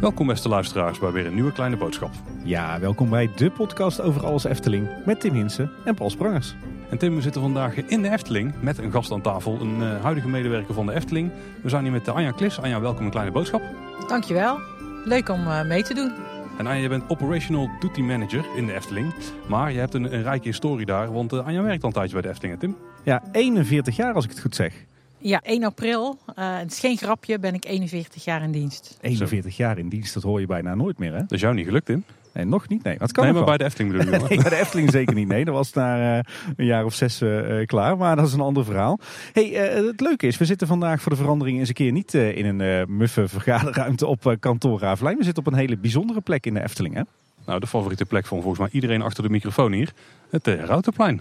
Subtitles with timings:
[0.00, 2.10] Welkom beste luisteraars bij weer een nieuwe kleine boodschap.
[2.44, 6.54] Ja, welkom bij de podcast over alles Efteling met Tim Hinsen en Paul Sprangers.
[6.90, 10.02] En Tim, we zitten vandaag in de Efteling met een gast aan tafel, een uh,
[10.02, 11.30] huidige medewerker van de Efteling.
[11.62, 12.60] We zijn hier met Anja Klis.
[12.60, 13.62] Anja, welkom een kleine boodschap.
[14.08, 14.58] Dankjewel.
[15.04, 16.12] Leuk om uh, mee te doen.
[16.58, 19.14] En Anja, je bent Operational Duty Manager in de Efteling.
[19.48, 22.12] Maar je hebt een, een rijke historie daar, want uh, Anja werkt al een tijdje
[22.12, 22.76] bij de Efteling, Tim.
[23.04, 24.74] Ja, 41 jaar als ik het goed zeg.
[25.18, 26.18] Ja, 1 april.
[26.38, 28.98] Uh, het is geen grapje, ben ik 41 jaar in dienst.
[29.00, 29.62] 41 Zo.
[29.62, 31.18] jaar in dienst, dat hoor je bijna nooit meer, hè?
[31.18, 32.04] Dat is jou niet gelukt, Tim?
[32.32, 32.82] Nee, nog niet.
[32.82, 34.18] Nee, wat kan nee maar bij de Efteling bedoel je?
[34.28, 35.28] nee, bij de Efteling zeker niet.
[35.28, 36.22] Nee, dat was na uh,
[36.56, 37.96] een jaar of zes uh, klaar.
[37.96, 38.98] Maar dat is een ander verhaal.
[39.32, 39.44] hey,
[39.86, 42.96] het leuke is, we zitten vandaag voor de verandering eens een keer niet in een
[42.96, 45.16] muffe vergaderruimte op kantoor Ravelijn.
[45.16, 47.02] We zitten op een hele bijzondere plek in de Efteling, hè?
[47.46, 49.92] Nou, de favoriete plek van volgens mij iedereen achter de microfoon hier.
[50.30, 51.20] Het Routerplein.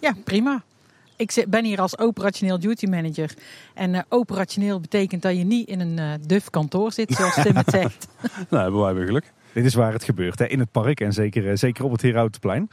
[0.00, 0.62] Ja, prima.
[1.20, 3.34] Ik ben hier als operationeel duty manager.
[3.74, 7.56] En uh, operationeel betekent dat je niet in een uh, duf kantoor zit, zoals Tim
[7.56, 8.08] het zegt.
[8.48, 9.32] nou, hebben wij weer geluk.
[9.52, 10.46] Dit is waar het gebeurt, hè?
[10.46, 12.70] in het park en zeker, uh, zeker op het Herautenplein.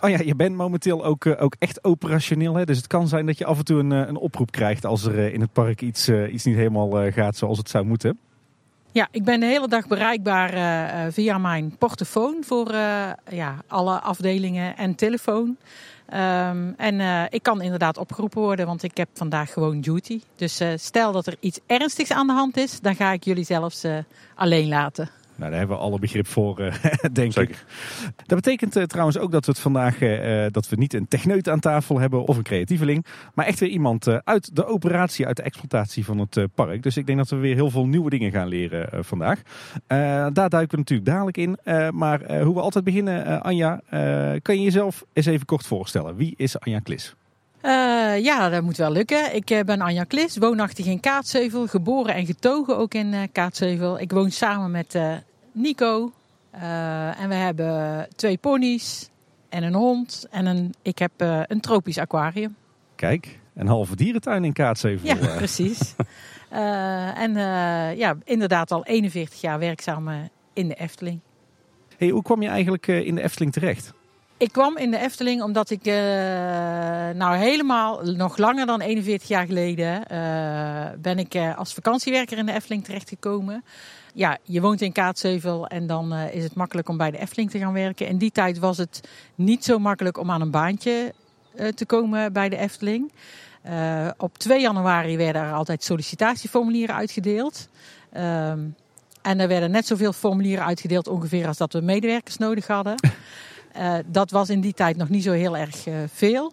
[0.00, 2.54] Oh ja, je bent momenteel ook, ook echt operationeel.
[2.54, 2.64] Hè?
[2.64, 5.32] Dus het kan zijn dat je af en toe een, een oproep krijgt als er
[5.32, 8.18] in het park iets, iets niet helemaal gaat zoals het zou moeten.
[8.92, 12.72] Ja, ik ben de hele dag bereikbaar via mijn portofoon voor
[13.30, 15.56] ja, alle afdelingen en telefoon.
[16.14, 20.20] Um, en ik kan inderdaad opgeroepen worden, want ik heb vandaag gewoon duty.
[20.36, 23.84] Dus stel dat er iets ernstigs aan de hand is, dan ga ik jullie zelfs
[24.34, 25.10] alleen laten.
[25.36, 26.74] Nou, daar hebben we alle begrip voor, uh,
[27.12, 27.54] denk Zeker.
[27.54, 27.64] ik.
[28.26, 31.48] Dat betekent uh, trouwens ook dat we het vandaag uh, dat we niet een techneut
[31.48, 35.42] aan tafel hebben of een creatieveling, maar echt weer iemand uit de operatie, uit de
[35.42, 36.82] exploitatie van het park.
[36.82, 39.42] Dus ik denk dat we weer heel veel nieuwe dingen gaan leren vandaag.
[40.32, 41.58] daar duiken we natuurlijk dadelijk in.
[41.94, 43.80] maar hoe we altijd beginnen, Anja,
[44.42, 46.16] kan je jezelf eens even kort voorstellen?
[46.16, 47.14] Wie is Anja Klis?
[47.66, 49.34] Uh, ja, dat moet wel lukken.
[49.34, 54.00] Ik uh, ben Anja Klis, woonachtig in Kaatsheuvel, geboren en getogen ook in uh, Kaatsheuvel.
[54.00, 54.98] Ik woon samen met
[55.52, 56.12] Nico
[56.50, 59.10] en we hebben twee ponies
[59.48, 61.10] en een hond en een, ik heb
[61.46, 62.56] een tropisch aquarium.
[62.94, 65.08] Kijk, een halve dierentuin in Kaatsheuvel.
[65.08, 65.94] Ja, precies.
[67.14, 67.34] en
[67.96, 70.08] ja, inderdaad al 41 jaar werkzaam
[70.52, 71.20] in de Efteling.
[71.96, 73.92] Hey, hoe kwam je eigenlijk in de Efteling terecht?
[74.38, 75.94] Ik kwam in de Efteling omdat ik uh,
[77.14, 82.46] nou helemaal nog langer dan 41 jaar geleden uh, ben ik uh, als vakantiewerker in
[82.46, 83.64] de Efteling terechtgekomen.
[84.14, 87.58] Ja, je woont in Kaatsheuvel en dan is het makkelijk om bij de Efteling te
[87.58, 88.08] gaan werken.
[88.08, 91.12] In die tijd was het niet zo makkelijk om aan een baantje
[91.74, 93.12] te komen bij de Efteling.
[94.16, 97.68] op 2 januari werden er altijd sollicitatieformulieren uitgedeeld.
[98.12, 98.60] Ehm,
[99.22, 102.94] en er werden net zoveel formulieren uitgedeeld ongeveer als dat we medewerkers nodig hadden.
[103.78, 106.52] Uh, dat was in die tijd nog niet zo heel erg uh, veel.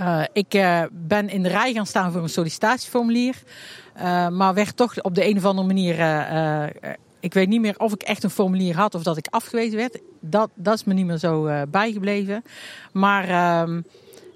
[0.00, 0.48] Uh, ik
[0.92, 3.42] ben in de rij gaan staan voor een sollicitatieformulier.
[4.30, 5.94] maar werd toch op de een of andere manier.
[7.20, 9.98] ik weet niet meer of ik echt een formulier had of dat ik afgewezen werd.
[10.20, 12.44] Dat, dat is me niet meer zo bijgebleven.
[12.92, 13.80] Maar ehm,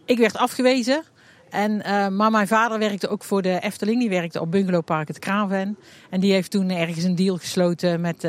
[0.05, 1.03] ik werd afgewezen.
[1.51, 1.77] En,
[2.17, 4.01] maar mijn vader werkte ook voor de Efteling.
[4.01, 5.79] Die werkte op Bungalowpark het Kraven.
[6.11, 8.25] En die heeft toen ergens een deal gesloten met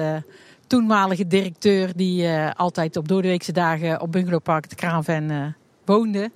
[0.67, 5.45] toenmalige directeur die uh, altijd op doordeweekse dagen op Bungalowpark de Kraanven uh,
[5.85, 6.31] woonde.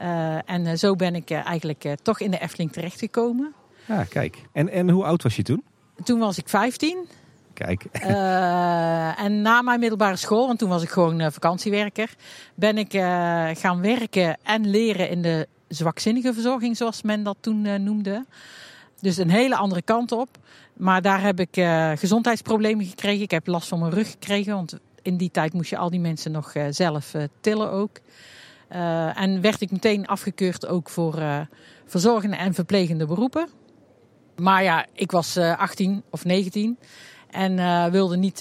[0.00, 3.54] Uh, en zo ben ik eigenlijk toch in de Efteling terechtgekomen.
[3.86, 4.42] Ja, kijk.
[4.52, 5.64] En, en hoe oud was je toen?
[6.04, 7.08] Toen was ik 15.
[7.54, 7.84] Kijk.
[9.16, 12.14] en na mijn middelbare school, want toen was ik gewoon vakantiewerker,
[12.54, 12.92] ben ik
[13.58, 18.24] gaan werken en leren in de zwakzinnige verzorging, zoals men dat toen noemde.
[19.00, 20.38] Dus een hele andere kant op.
[20.76, 23.22] Maar daar heb ik uh, gezondheidsproblemen gekregen.
[23.22, 24.54] Ik heb last van mijn rug gekregen.
[24.54, 28.00] Want in die tijd moest je al die mensen nog uh, zelf uh, tillen ook.
[29.14, 31.22] en werd ik meteen afgekeurd ook voor
[31.86, 33.48] verzorgende en verplegende beroepen.
[34.36, 36.78] Maar ja, ik was 18 of 19
[37.30, 38.40] en wilde niet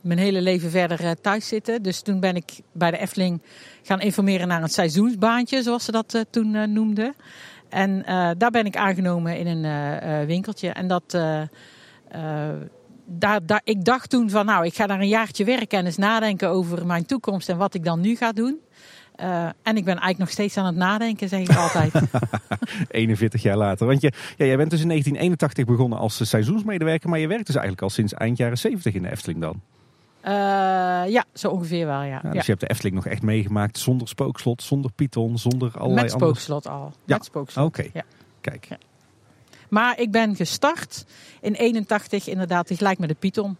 [0.00, 1.82] mijn hele leven verder thuis zitten.
[1.82, 3.42] Dus toen ben ik bij de Efteling
[3.82, 7.14] gaan informeren naar een seizoensbaantje, zoals ze dat toen noemden.
[7.70, 10.68] En uh, daar ben ik aangenomen in een uh, winkeltje.
[10.68, 11.42] En dat, uh,
[13.04, 15.96] daar, daar, ik dacht toen van nou, ik ga daar een jaartje werken en eens
[15.96, 18.58] nadenken over mijn toekomst en wat ik dan nu ga doen.
[19.62, 21.92] en ik ben eigenlijk nog steeds aan het nadenken, zeg ik altijd.
[22.90, 23.86] 41 jaar later.
[23.86, 27.54] Want je, ja, jij bent dus in 1981 begonnen als seizoensmedewerker, maar je werkt dus
[27.54, 29.62] eigenlijk al sinds eind jaren 70 in de Efteling dan.
[30.24, 30.30] Uh,
[31.08, 32.20] ja, zo ongeveer wel, ja.
[32.22, 36.02] ja dus je hebt de Efteling nog echt meegemaakt zonder spookslot, zonder Python, zonder allerlei
[36.02, 36.92] Met spookslot al.
[37.04, 37.16] Ja.
[37.16, 37.66] Met spookslot.
[37.66, 38.02] Oké, ja.
[38.40, 38.64] kijk.
[38.64, 38.78] Ja.
[39.68, 41.04] Maar ik ben gestart
[41.40, 43.56] in 81 inderdaad tegelijk met de Python.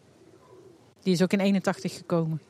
[1.03, 2.41] Die is ook in 81 gekomen.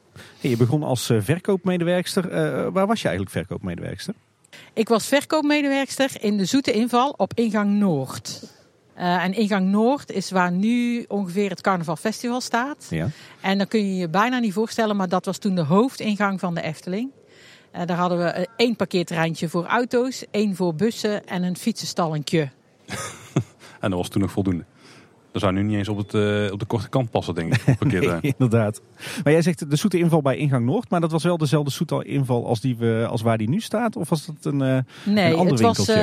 [0.40, 2.24] Hey, je begon als uh, verkoopmedewerkster.
[2.24, 4.14] Uh, waar was je eigenlijk verkoopmedewerkster?
[4.72, 8.42] Ik was verkoopmedewerkster in de Zoete Inval op ingang Noord.
[9.00, 12.86] Uh, en ingang Noord is waar nu ongeveer het Carnaval Festival staat.
[12.90, 13.08] Ja.
[13.40, 16.54] En dan kun je je bijna niet voorstellen, maar dat was toen de hoofdingang van
[16.54, 17.10] de Efteling.
[17.76, 22.50] Uh, daar hadden we één parkeerterreintje voor auto's, één voor bussen en een fietsenstallentje.
[23.80, 24.64] en dat was toen nog voldoende.
[25.32, 27.82] Dat zou nu niet eens op, het, uh, op de korte kant passen, denk ik.
[27.92, 28.80] nee, inderdaad.
[29.24, 32.04] Maar jij zegt de zoete inval bij ingang Noord, maar dat was wel dezelfde zoete
[32.04, 33.96] inval als, die we, als waar die nu staat?
[33.96, 35.96] Of was dat een, uh, nee, een ander het was, uh,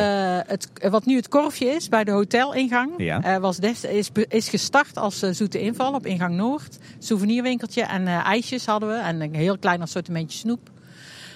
[0.46, 3.40] het, wat nu het korfje is bij de hotelingang, Ja.
[3.40, 6.78] was des, is, is gestart als zoete inval op ingang Noord.
[7.00, 10.70] Souvenirwinkeltje en ijsjes hadden we en een heel klein assortimentje snoep.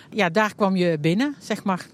[0.09, 1.85] Ja, daar kwam je binnen, zeg maar.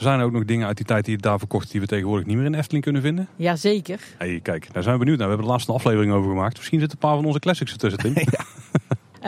[0.00, 2.26] Zijn er ook nog dingen uit die tijd die je daar verkocht die we tegenwoordig
[2.26, 3.28] niet meer in de Efteling kunnen vinden?
[3.36, 4.00] Jazeker.
[4.18, 5.26] Hey, kijk, daar zijn we benieuwd naar.
[5.28, 6.56] We hebben de laatste aflevering over gemaakt.
[6.56, 8.12] Misschien zitten een paar van onze classics ertussen, Tim.
[8.36, 8.44] ja.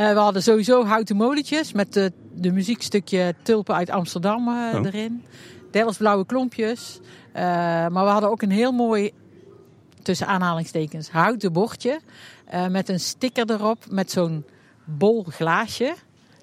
[0.08, 4.86] Uh, we hadden sowieso houten molentjes met de, de muziekstukje Tulpen uit Amsterdam uh, Oh.
[4.86, 5.22] erin.
[5.70, 6.98] Delfts blauwe klompjes.
[7.02, 7.42] Uh,
[7.88, 9.10] maar we hadden ook een heel mooi,
[10.02, 12.00] tussen aanhalingstekens, houten bordje.
[12.44, 14.44] eh, met een sticker erop met zo'n
[14.84, 15.94] bol glaasje.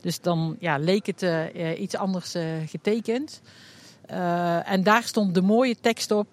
[0.02, 3.42] Dus dan ja, leek het eh, iets anders eh, getekend.
[4.12, 6.28] Uh, en daar stond de mooie tekst op.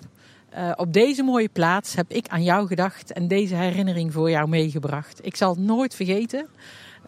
[0.58, 4.48] Uh, op deze mooie plaats heb ik aan jou gedacht en deze herinnering voor jou
[4.48, 5.18] meegebracht.
[5.22, 6.46] Ik zal het nooit vergeten.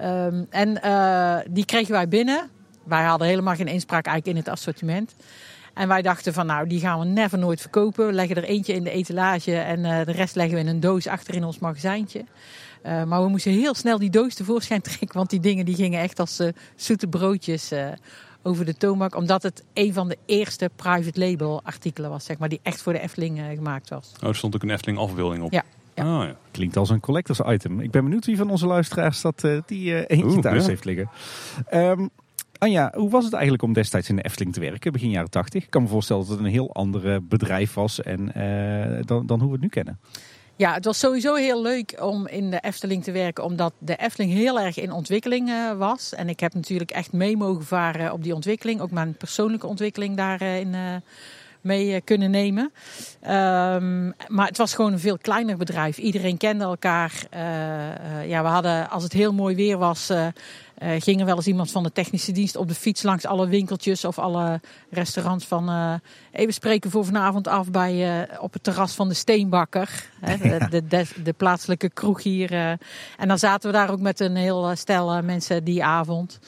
[0.03, 2.50] Um, en uh, die kregen wij binnen.
[2.85, 5.15] Wij hadden helemaal geen inspraak eigenlijk in het assortiment.
[5.75, 8.06] En wij dachten van nou, die gaan we never nooit verkopen.
[8.06, 11.06] We leggen er eentje in de etalage en de rest leggen we in een doos
[11.06, 12.25] achter in ons magazijntje.
[12.82, 16.21] Maar we moesten heel snel die doos tevoorschijn trekken, want die dingen die gingen echt
[16.21, 17.73] als uh, zoete broodjes
[18.43, 19.14] over de toonbank.
[19.14, 22.93] Omdat het een van de eerste private label artikelen was, zeg maar, die echt voor
[22.93, 24.12] de Efteling gemaakt was.
[24.23, 25.52] Oh, er stond ook een Efteling afbeelding op.
[25.52, 25.64] Ja.
[25.94, 26.19] Ja.
[26.19, 26.37] Oh, ja.
[26.50, 27.81] Klinkt als een collectors item.
[27.81, 30.69] Ik ben benieuwd wie van onze luisteraars dat uh, die uh, eentje Oeh, thuis ja.
[30.69, 31.11] heeft liggen.
[31.75, 32.11] Um,
[32.58, 35.64] Anja, hoe was het eigenlijk om destijds in de Efteling te werken, begin jaren 80?
[35.64, 39.38] Ik kan me voorstellen dat het een heel ander bedrijf was en, uh, dan, dan
[39.38, 39.99] hoe we het nu kennen.
[40.59, 44.33] Ja, het was sowieso heel leuk om in de Efteling te werken, omdat de Efteling
[44.33, 46.15] heel erg in ontwikkeling uh, was.
[46.15, 50.17] En ik heb natuurlijk echt mee mogen varen op die ontwikkeling, ook mijn persoonlijke ontwikkeling
[50.17, 50.81] daarin uh,
[51.61, 52.73] mee kunnen nemen.
[53.23, 55.99] Um, maar het was gewoon een veel kleiner bedrijf.
[55.99, 57.13] Iedereen kende elkaar.
[58.27, 60.13] Ja, we hadden, als het heel mooi weer was,
[60.83, 63.49] uh, ging er wel eens iemand van de technische dienst op de fiets langs alle
[63.49, 64.61] winkeltjes of alle
[64.91, 65.95] restaurants van uh,
[66.33, 70.11] even spreken voor vanavond af bij, uh, op het terras van de Steenbakker.
[70.21, 72.53] Hè, de, de, de, plaatselijke kroeg hier.
[73.17, 76.39] En dan zaten we daar ook met een heel stel mensen die avond.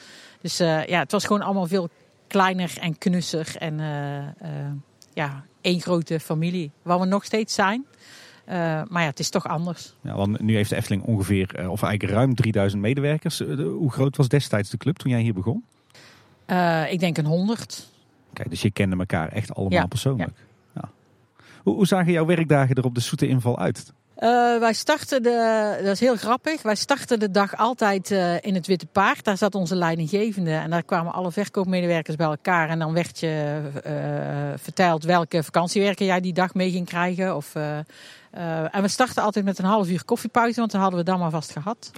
[0.41, 1.89] Dus ja, het was gewoon allemaal veel
[2.27, 3.79] kleiner en knusser en
[5.13, 6.71] ja, één grote familie.
[6.81, 7.85] Waar we nog steeds zijn.
[8.51, 8.57] Uh,
[8.89, 9.93] maar ja, het is toch anders.
[10.01, 13.41] Ja, want nu heeft de Efteling ongeveer, uh, of eigenlijk ruim 3000 medewerkers.
[13.41, 15.63] Uh, hoe groot was destijds de club toen jij hier begon?
[16.45, 17.89] Eh, ik denk een 100.
[18.33, 20.31] Kijk, dus je kende elkaar echt allemaal Ja, persoonlijk.
[20.73, 20.89] Ja.
[21.63, 23.93] Hoe, hoe zagen jouw werkdagen er op de zoete inval uit?
[24.21, 28.55] Uh, wij starten de, dat is heel grappig, wij starten de dag altijd uh, in
[28.55, 29.23] het Witte Paard.
[29.23, 32.69] Daar zat onze leidinggevende en daar kwamen alle verkoopmedewerkers bij elkaar.
[32.69, 33.91] En dan werd je uh,
[34.55, 37.35] verteld welke vakantiewerker jij die dag mee ging krijgen.
[37.35, 37.55] Of,
[38.71, 41.29] en we starten altijd met een half uur koffiepauze, want dan hadden we dan maar
[41.29, 41.91] vast gehad.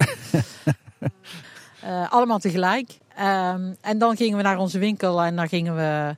[2.09, 2.89] allemaal tegelijk.
[3.19, 6.15] Um, en dan gingen we naar onze winkel en dan gingen we...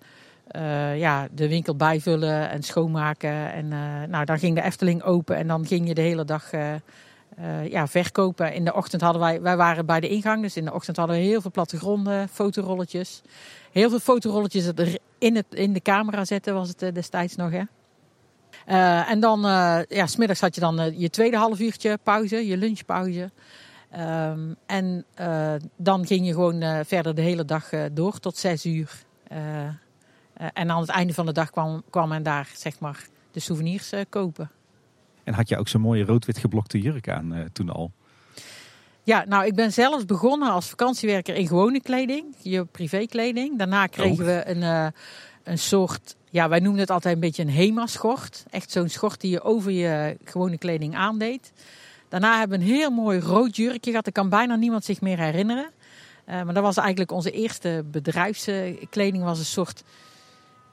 [0.56, 3.54] Uh, ja, de winkel bijvullen en schoonmaken.
[3.54, 6.54] En uh, nou, dan ging de Efteling open en dan ging je de hele dag
[6.54, 6.76] uh,
[7.70, 8.54] ja, verkopen.
[8.54, 11.16] In de ochtend hadden wij, wij waren bij de ingang, dus in de ochtend hadden
[11.16, 13.22] we heel veel plattegronden, fotorolletjes.
[13.72, 14.72] Heel veel fotorolletjes
[15.18, 17.64] in, het, in de camera zetten was het destijds nog, hè.
[19.04, 19.42] en dan,
[19.88, 23.32] ja, smiddags had je dan je tweede half uurtje pauze, je lunchpauze.
[23.98, 25.06] Um, en
[25.78, 29.04] dan ging je gewoon verder de hele dag door tot zes uur.
[30.42, 33.40] Uh, en aan het einde van de dag kwam, kwam men daar zeg maar de
[33.40, 34.52] souvenirs uh, kopen.
[35.24, 37.92] En had je ook zo'n mooie rood-wit geblokte jurk aan uh, toen al?
[39.04, 43.58] Ja, nou ik ben zelfs begonnen als vakantiewerker in gewone kleding, je privékleding.
[43.58, 44.26] Daarna kregen oh.
[44.26, 44.94] we een,
[45.44, 48.46] een soort, ja wij noemden het altijd een beetje een HEMA-schort.
[48.50, 51.52] Echt zo'n schort die je over je gewone kleding aandeed.
[52.10, 55.20] Daarna hebben we een heel mooi rood jurkje gehad, dat kan bijna niemand zich meer
[55.20, 55.70] herinneren.
[56.26, 59.84] maar dat was eigenlijk onze eerste bedrijfskleding, was een soort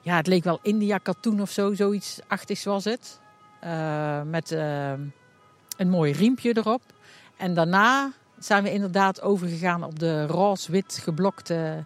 [0.03, 3.21] ja, het leek wel India katoen of zo, zoiets achtigs was het.
[3.65, 4.93] Uh, met uh,
[5.77, 6.83] een mooi riempje erop.
[7.37, 11.85] En daarna zijn we inderdaad overgegaan op de roze-wit geblokte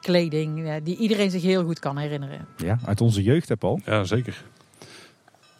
[0.00, 2.46] kleding, uh, die iedereen zich heel goed kan herinneren.
[2.56, 3.80] Ja, uit onze jeugd, hè Paul?
[3.84, 4.44] Ja, zeker.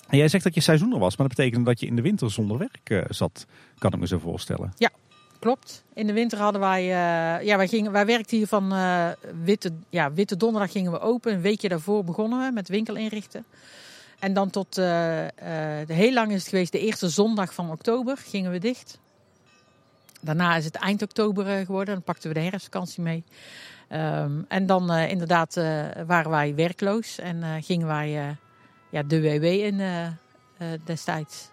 [0.09, 2.31] En jij zegt dat je seizoener was, maar dat betekent dat je in de winter
[2.31, 3.47] zonder werk zat,
[3.79, 4.73] kan ik me zo voorstellen.
[4.77, 4.91] Ja,
[5.39, 5.85] klopt.
[5.95, 9.09] In de winter hadden wij, uh, ja, wij, gingen, wij werkten hier van uh,
[9.43, 11.33] witte, ja, witte donderdag gingen we open.
[11.33, 13.45] Een weekje daarvoor begonnen we met winkel inrichten.
[14.19, 14.87] En dan tot, uh,
[15.87, 18.99] heel lang is het geweest, de eerste zondag van oktober gingen we dicht.
[20.21, 23.25] Daarna is het eind oktober geworden, dan pakten we de herfstvakantie mee.
[23.93, 25.55] Um, en dan inderdaad
[26.07, 28.37] waren wij werkloos en gingen wij
[28.91, 29.83] ja, de WW in
[30.85, 31.51] destijds.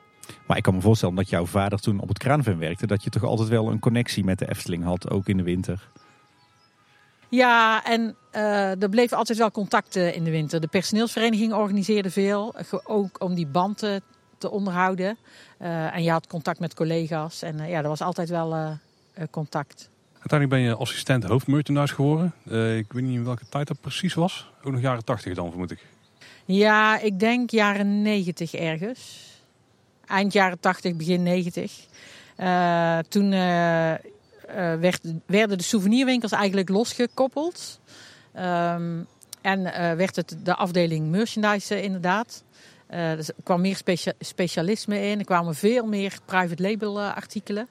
[0.48, 3.10] Maar ik kan me voorstellen dat jouw vader toen op het kraanven werkte, dat je
[3.10, 5.90] toch altijd wel een connectie met de Efteling had, ook in de winter.
[7.30, 10.62] Ja, en uh, er bleef altijd wel contact in de winter.
[10.62, 14.02] De personeelsvereniging organiseerde veel, ook om die band te,
[14.38, 15.18] te onderhouden.
[15.62, 18.78] Uh, en je had contact met collega's en uh, ja, er was altijd wel
[19.30, 19.90] contact.
[20.14, 22.34] Uiteindelijk ben je assistent hoofdmerchandise geworden.
[22.78, 24.52] ik weet niet in welke tijd dat precies was.
[24.64, 25.86] Ook nog jaren 80 dan, vermoed ik.
[26.46, 29.35] Ja, ik denk jaren 90 ergens
[30.08, 31.86] eind jaren 80, begin 90.
[32.38, 33.94] Uh, toen uh,
[34.80, 37.80] werd, werden de souvenirwinkels eigenlijk losgekoppeld.
[38.36, 39.08] Um,
[39.42, 39.64] en
[39.98, 42.44] werd het de afdeling merchandise inderdaad.
[42.88, 45.20] er kwam meer specia specialisme in.
[45.20, 47.68] Er kwamen veel meer private label artikelen.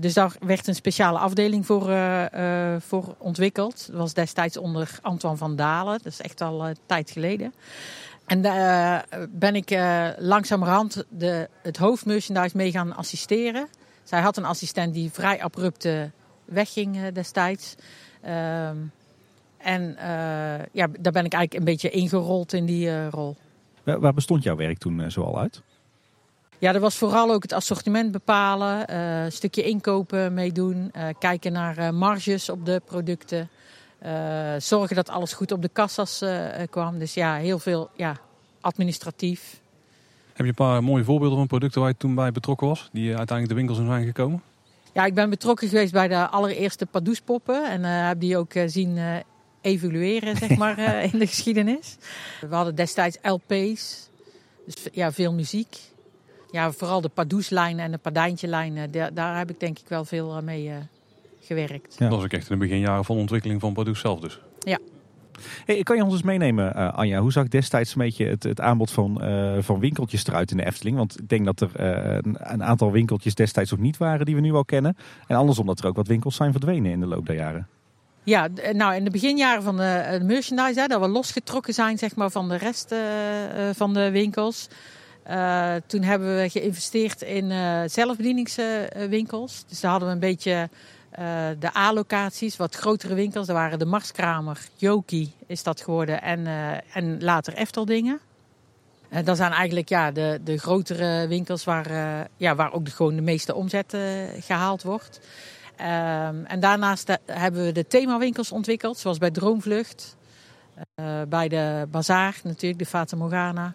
[0.00, 1.82] Dus daar werd een speciale afdeling voor,
[2.80, 3.86] voor ontwikkeld.
[3.86, 6.00] Dat was destijds onder Antoine van Dalen.
[6.02, 7.52] Dat is echt al een tijd geleden.
[8.30, 13.68] En daar uh, ben ik uh, langzamerhand de, het hoofdmerchandise mee gaan assisteren.
[14.02, 15.88] Zij had een assistent die vrij abrupt
[16.44, 17.74] wegging uh, destijds.
[18.22, 18.76] Ehm,
[19.58, 19.96] en
[20.72, 23.36] ja, daar ben ik eigenlijk een beetje ingerold in die rol.
[23.82, 25.62] Waar, waar, bestond jouw werk toen zoal uit?
[26.58, 32.48] Ja, dat was vooral ook het assortiment bepalen, een stukje inkopen meedoen, kijken naar marges
[32.48, 33.48] op de producten.
[34.06, 36.98] Uh, zorgen dat alles goed op de kassas uh, kwam.
[36.98, 38.16] Dus ja, heel veel ja,
[38.60, 39.60] administratief.
[40.26, 42.88] Heb je een paar mooie voorbeelden van producten waar je toen bij betrokken was?
[42.92, 44.42] Die uiteindelijk de winkels in zijn gekomen?
[44.92, 47.70] Ja, ik ben betrokken geweest bij de allereerste Padoespoppen.
[47.70, 48.98] En uh, heb die ook zien
[49.60, 50.78] evolueren, zeg maar,
[51.12, 51.96] in de geschiedenis.
[52.40, 54.08] We hadden destijds LP's.
[54.66, 55.78] Dus ja, veel muziek.
[56.50, 58.90] Ja, vooral de Padoeslijn en de Padijntje-lijn.
[58.90, 60.72] Daar, daar heb ik denk ik wel veel mee
[61.56, 61.96] gewerkt.
[61.98, 62.08] Ja.
[62.08, 64.40] Dat was ook echt in de beginjaren van de ontwikkeling van Pardoes zelf dus.
[64.58, 64.78] Ja.
[65.64, 67.20] Hey, kan je ons eens meenemen, uh, Anja?
[67.20, 70.66] Hoe zag destijds een beetje het, het aanbod van, uh, van winkeltjes eruit in de
[70.66, 70.96] Efteling?
[70.96, 74.34] Want ik denk dat er uh, een, een, aantal winkeltjes destijds ook niet waren die
[74.34, 74.96] we nu al kennen.
[75.26, 77.68] En andersom dat er ook wat winkels zijn verdwenen in de loop der jaren.
[78.22, 82.16] Ja, nou in de beginjaren van de, de merchandise, hè, dat we losgetrokken zijn zeg
[82.16, 82.94] maar, van de rest
[83.72, 84.68] van de winkels.
[85.86, 87.52] toen hebben we geïnvesteerd in
[87.90, 89.64] zelfbedieningswinkels.
[89.68, 90.68] Dus daar hadden we een beetje
[91.20, 91.26] uh,
[91.58, 93.46] de A-locaties, wat grotere winkels.
[93.46, 98.20] Daar waren de Marskramer, Joki is dat geworden en, uh, en later Efteldingen.
[99.10, 101.90] Uh, dat zijn eigenlijk ja, de, de grotere winkels waar,
[102.36, 103.96] ja, waar ook de, gewoon de meeste omzet
[104.40, 105.20] gehaald wordt.
[105.76, 110.16] Ehm, en daarnaast hebben we de themawinkels ontwikkeld, zoals bij Droomvlucht.
[111.28, 113.74] bij de Bazaar natuurlijk, de Fata Morgana.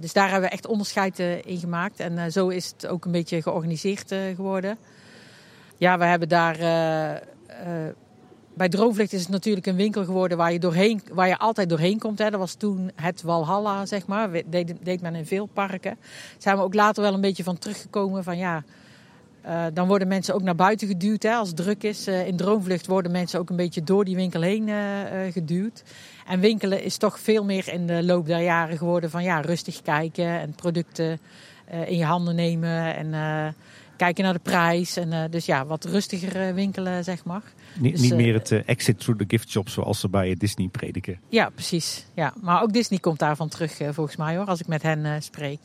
[0.00, 2.00] dus daar hebben we echt onderscheid in gemaakt.
[2.00, 4.78] En zo is het ook een beetje georganiseerd geworden.
[5.80, 6.60] Ja, we hebben daar.
[6.60, 7.92] Uh, uh,
[8.54, 11.98] bij Droomvlucht is het natuurlijk een winkel geworden waar je, doorheen, waar je altijd doorheen
[11.98, 12.18] komt.
[12.18, 12.30] Hè.
[12.30, 14.30] Dat was toen het Walhalla, zeg maar.
[14.46, 15.96] Deed, deed men in veel parken.
[16.00, 18.64] Daar zijn we ook later wel een beetje van teruggekomen van ja.
[19.46, 22.06] Uh, dan worden mensen ook naar buiten geduwd hè, als het druk is.
[22.06, 24.70] In Droomvlucht worden mensen ook een beetje door die winkel heen
[25.32, 25.82] geduwd.
[26.26, 29.82] En winkelen is toch veel meer in de loop der jaren geworden van ja, rustig
[29.82, 31.18] kijken en producten
[31.86, 32.96] in je handen nemen.
[32.96, 33.14] En
[34.00, 34.96] kijken naar de prijs.
[34.96, 37.42] En uh, dus ja, wat rustiger uh, winkelen, zeg maar.
[37.78, 40.68] Niet, dus, niet meer het uh, exit through the gift shop zoals ze bij Disney
[40.68, 41.20] prediken.
[41.28, 42.06] Ja, precies.
[42.14, 45.58] Ja, maar ook Disney komt daarvan terug volgens mij hoor, als ik met hen spreek.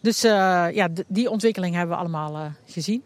[0.00, 3.02] Dus ja, die ontwikkeling hebben we allemaal gezien.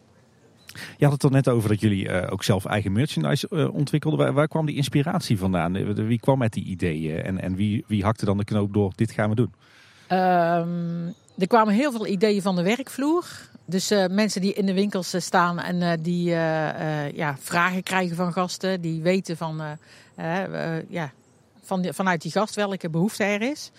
[0.97, 4.19] Je had het er net over dat jullie ook zelf eigen merchandise ontwikkelden.
[4.19, 5.95] Waar, waar, kwam die inspiratie vandaan?
[6.07, 9.11] Wie kwam met die ideeën en, en wie, wie hakte dan de knoop door dit
[9.11, 9.53] gaan we doen?
[10.13, 13.25] Um, er kwamen heel veel ideeën van de werkvloer.
[13.65, 16.25] Dus uh, mensen die in de winkels uh, staan en uh, die
[17.15, 19.63] ja, vragen krijgen van gasten, die weten van,
[20.89, 21.13] ja,
[21.63, 23.71] van vanuit die gast welke behoefte er is.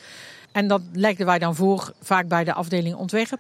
[0.52, 3.40] En dat legden wij dan voor, vaak bij de afdeling ontwerp.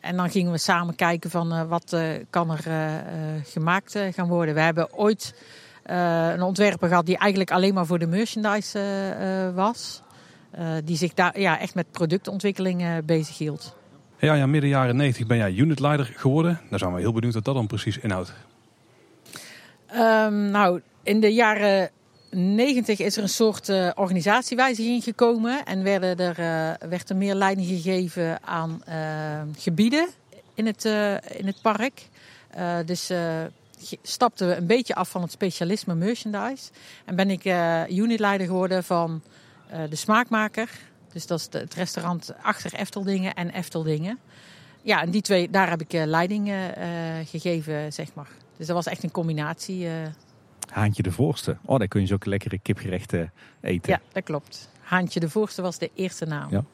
[0.00, 1.96] En dan gingen we samen kijken van wat
[2.30, 3.02] kan er
[3.44, 4.54] gemaakt gaan worden.
[4.54, 5.34] We hebben ooit
[5.82, 10.02] een ontwerper gehad die eigenlijk alleen maar voor de merchandise was.
[10.84, 13.76] Die zich daar ja, echt met productontwikkeling bezig hield.
[14.18, 16.60] Ja, ja, midden jaren 90 ben jij unitleider geworden.
[16.70, 18.32] Daar zijn we heel benieuwd wat dat dan precies inhoudt.
[19.94, 21.90] Um, nou, in de jaren
[22.30, 25.64] 90 is er een soort uh, organisatiewijziging gekomen.
[25.64, 28.94] En werden er, uh, werd er meer leiding gegeven aan uh,
[29.58, 30.08] gebieden
[30.54, 30.84] in het,
[31.36, 32.08] in het park.
[32.84, 33.12] dus
[34.02, 36.70] stapten we een beetje af van het specialisme merchandise.
[37.04, 37.44] En ben ik
[37.90, 39.22] unitleider geworden van
[39.88, 40.68] de smaakmaker.
[41.12, 44.18] Dus dat is het restaurant achter Efteldingen en Efteldingen.
[44.82, 46.52] Ja, en die twee, daar heb ik leiding
[47.24, 48.28] gegeven, zeg maar.
[48.56, 49.88] Dus dat was echt een combinatie.
[50.68, 51.56] Haantje de Voorste.
[51.64, 53.92] Oh, daar kun je zo ook lekkere kipgerechten eten.
[53.92, 54.70] Ja, dat klopt.
[54.80, 56.50] Haantje de Voorste was de eerste naam.
[56.50, 56.64] Ja.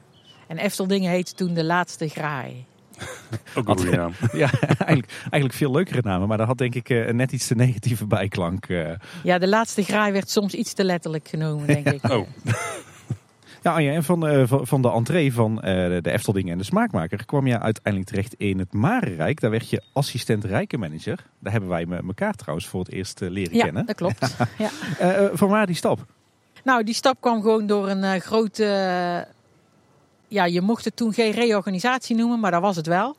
[0.47, 2.65] En Efteldingen heette toen de laatste graai.
[3.57, 4.13] Ook een goede naam.
[4.33, 7.55] ja, eigenlijk, eigenlijk veel leukere namen, maar daar had denk ik uh, net iets te
[7.55, 8.69] negatieve bijklank.
[8.69, 8.91] Uh.
[9.23, 12.11] Ja, de laatste graai werd soms iets te letterlijk genomen, denk ik.
[12.11, 12.27] Oh.
[13.63, 17.47] Ja, Anja, en van, uh, van de entree van de Efteldingen en de Smaakmaker kwam
[17.47, 19.41] je uiteindelijk terecht in het Marenrijk.
[19.41, 21.19] Daar werd je assistent rijkenmanager.
[21.39, 23.87] Daar hebben wij elkaar trouwens voor het eerst leren ja, kennen.
[23.87, 24.37] dat klopt.
[24.59, 24.71] ja.
[25.33, 26.07] van waar die stap?
[26.65, 29.27] Nou, die stap kwam gewoon door een grote
[30.29, 33.17] ja, je mocht het toen geen reorganisatie noemen, maar dat was het wel.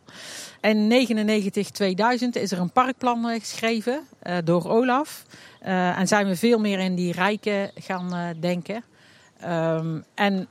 [0.62, 5.26] En 99, 2000 is er een parkplan eh, geschreven uh, door Olaf.
[5.66, 8.84] Uh, en zijn we veel meer in die rijken gaan denken.
[9.44, 10.48] Um, en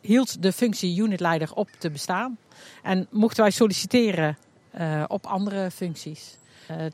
[0.00, 2.38] hield de functie unitleider op te bestaan.
[2.82, 4.38] En mochten wij solliciteren
[5.06, 6.36] op andere functies.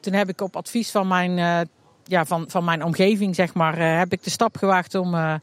[0.00, 1.68] toen heb ik op advies van mijn
[2.10, 5.34] ja, van, van mijn omgeving, zeg maar, uh, heb ik de stap gewaagd om uh,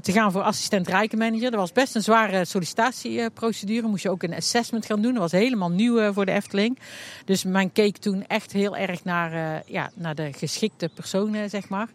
[0.00, 1.50] te gaan voor assistent rijkenmanager.
[1.50, 3.88] Dat was best een zware sollicitatieprocedure.
[3.88, 5.12] Moest je ook een assessment gaan doen.
[5.12, 6.78] Dat was helemaal nieuw uh, voor de Efteling.
[7.24, 11.88] Dus men keek toen echt heel erg naar, ja, naar de geschikte personen, zeg maar.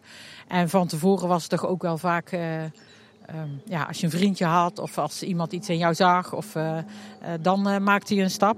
[0.47, 2.31] En van tevoren was het toch ook wel vaak...
[2.31, 6.55] Um, ja, als je een vriendje had of als iemand iets in jou zag, of,
[7.41, 8.57] dan maakte je een stap.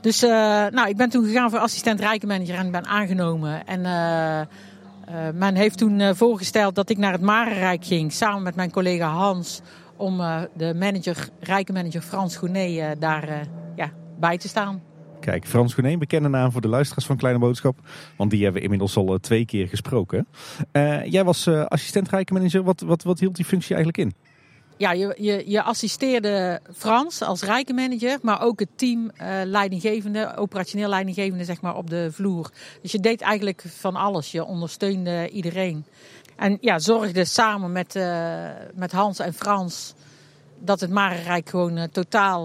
[0.00, 0.30] Dus uh,
[0.70, 3.66] nou, ik ben toen gegaan voor assistent rijkenmanager en ben aangenomen.
[3.66, 4.40] En uh,
[5.14, 9.08] uh, men heeft toen voorgesteld dat ik naar het Marenrijk ging samen met mijn collega
[9.08, 9.60] Hans.
[9.96, 10.16] Om
[10.54, 14.82] de manager, rijkenmanager Frans Gounet daar ja, bij te staan.
[15.20, 17.78] Kijk, Frans Gounet, bekende naam voor de luisteraars van Kleine Boodschap.
[18.16, 20.26] Want die hebben we inmiddels al twee keer gesproken.
[21.04, 22.62] jij was assistent rijkenmanager.
[22.62, 24.29] Wat, wat, wat hield die functie eigenlijk in?
[24.80, 29.10] Ja, je, je, je assisteerde Frans als rijkenmanager, maar ook het team uh,
[29.44, 32.50] leidinggevende, operationeel leidinggevende zeg maar, op de vloer.
[32.82, 34.30] Dus je deed eigenlijk van alles.
[34.30, 35.84] Je ondersteunde iedereen.
[36.36, 39.94] En ja, zorgde samen met, uh, met Hans en Frans
[40.58, 42.44] dat het Marenrijk gewoon uh, totaal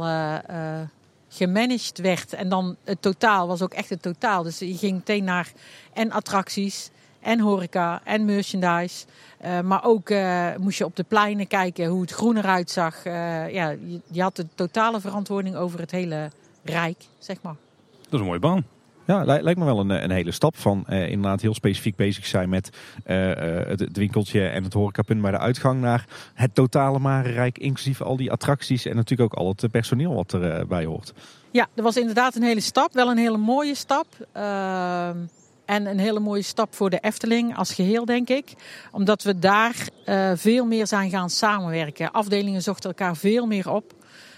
[1.29, 2.33] gemanaged werd.
[2.33, 4.43] En dan het totaal was ook echt het totaal.
[4.43, 5.51] Dus je ging meteen naar
[5.93, 6.89] en attracties
[7.21, 9.05] en horeca en merchandise.
[9.45, 13.05] Uh, maar ook uh, moest je op de pleinen kijken hoe het groen eruit zag.
[13.05, 13.13] Uh,
[13.53, 16.29] ja, je, je, had de totale verantwoording over het hele
[16.63, 17.55] rijk, zeg maar.
[18.03, 18.65] Dat is een mooie baan.
[19.05, 22.69] Ja, lijkt me wel een, een hele stap van inderdaad heel specifiek bezig zijn met
[23.03, 28.17] het, het, winkeltje en het horecapunt bij de uitgang naar het totale Marenrijk, inclusief al
[28.17, 31.13] die attracties en natuurlijk ook al het personeel wat erbij hoort.
[31.51, 32.93] Ja, dat was inderdaad een hele stap.
[32.93, 34.05] Wel een hele mooie stap.
[34.31, 35.17] Ehm,
[35.65, 38.53] en een hele mooie stap voor de Efteling als geheel, denk ik.
[38.91, 39.75] Omdat we daar
[40.05, 42.11] uh, veel meer zijn gaan samenwerken.
[42.11, 43.93] Afdelingen zochten elkaar veel meer op.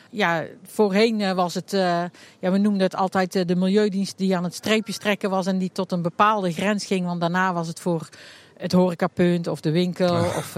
[0.10, 2.04] Ja, voorheen uh, was het, uh,
[2.40, 5.72] ja, we noemden het altijd de milieudienst die aan het streepje trekken was en die
[5.72, 7.06] tot een bepaalde grens ging.
[7.06, 8.10] Want daarna was het voor
[8.58, 10.16] het horecapunt of de winkel.
[10.16, 10.38] Ah.
[10.38, 10.54] Of,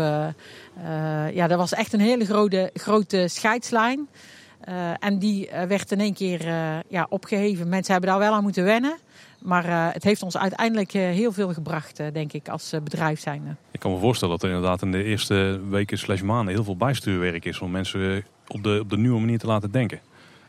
[1.34, 4.08] ja, dat was echt een hele grote, grote scheidslijn.
[5.00, 6.46] en die werd in één keer
[6.88, 7.70] ja, opgeheven.
[7.70, 8.98] Mensen hebben daar wel aan moeten wennen.
[9.42, 13.20] Maar uh, het heeft ons uiteindelijk uh, heel veel gebracht, uh, denk ik, als bedrijf
[13.20, 13.58] zijn.
[13.72, 16.78] Ik kan me voorstellen dat er inderdaad in de eerste weken slash maanden heel veel
[16.78, 20.00] bijstuurwerk is om mensen op de, op de nieuwe manier te laten denken.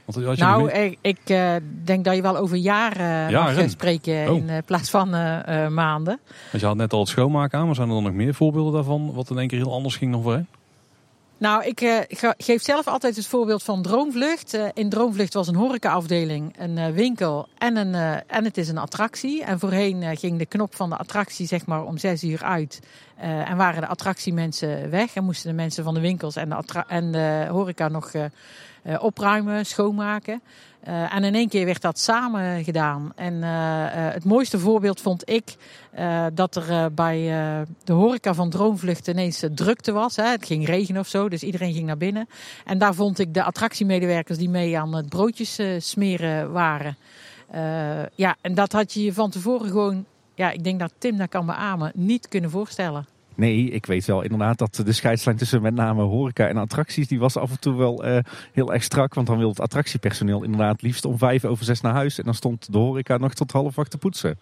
[0.05, 1.37] Want als je nou, ik, ik
[1.85, 3.57] denk dat je wel over jaren, jaren.
[3.57, 4.37] mag spreken oh.
[4.37, 5.11] in plaats van
[5.75, 6.21] maanden.
[6.51, 8.73] Want je had net al het schoonmaken aan, maar zijn er dan nog meer voorbeelden
[8.73, 10.47] daarvan wat in één keer heel anders ging dan voorheen?
[11.41, 11.99] Nou, ik uh,
[12.37, 14.55] geef zelf altijd het voorbeeld van Droomvlucht.
[14.55, 17.95] Uh, in Droomvlucht was een horecaafdeling, een uh, winkel en, een,
[18.27, 19.45] en het is een attractie.
[19.45, 22.81] En voorheen ging de knop van de attractie zeg maar om zes uur uit.
[23.17, 25.15] en waren de attractiemensen weg.
[25.15, 28.13] En moesten de mensen van de winkels en de, en de horeca nog
[28.99, 30.43] opruimen, schoonmaken.
[30.89, 33.13] Uh, en in één keer werd dat samen gedaan.
[33.17, 35.57] En uh, uh, het mooiste voorbeeld vond ik
[36.33, 37.17] dat er bij
[37.85, 40.17] de horeca van Droomvlucht ineens drukte was.
[40.17, 40.25] Hè.
[40.25, 42.29] Het ging regen of zo, dus iedereen ging naar binnen.
[42.65, 46.97] En daar vond ik de attractiemedewerkers die mee aan het broodjes smeren waren.
[48.15, 51.29] ja, en dat had je je van tevoren gewoon, ja, ik denk dat Tim dat
[51.29, 53.07] kan beamen, niet kunnen voorstellen.
[53.41, 57.19] Nee, ik weet wel inderdaad dat de scheidslijn tussen met name horeca en attracties, die
[57.19, 58.19] was af en toe wel uh,
[58.53, 59.15] heel erg strak.
[59.15, 62.19] Want dan wil het attractiepersoneel inderdaad liefst om vijf over zes naar huis.
[62.19, 64.39] En dan stond de horeca nog tot half acht te poetsen.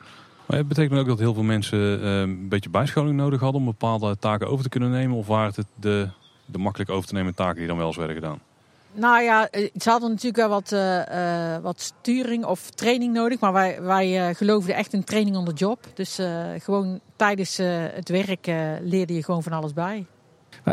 [0.46, 3.66] Maar het betekent ook dat heel veel mensen uh, een beetje bijscholing nodig hadden om
[3.66, 5.16] bepaalde taken over te kunnen nemen?
[5.16, 6.08] Of waren het de,
[6.44, 8.38] de makkelijk over te nemen taken die dan wel eens werden gedaan?
[8.92, 10.70] Nou ja, ze hadden natuurlijk wel wat,
[11.62, 13.40] wat sturing of training nodig.
[13.40, 15.78] Maar wij, wij geloofden echt in training on the job.
[15.94, 16.18] Dus
[16.58, 18.46] gewoon tijdens het werk
[18.82, 20.06] leerde je gewoon van alles bij.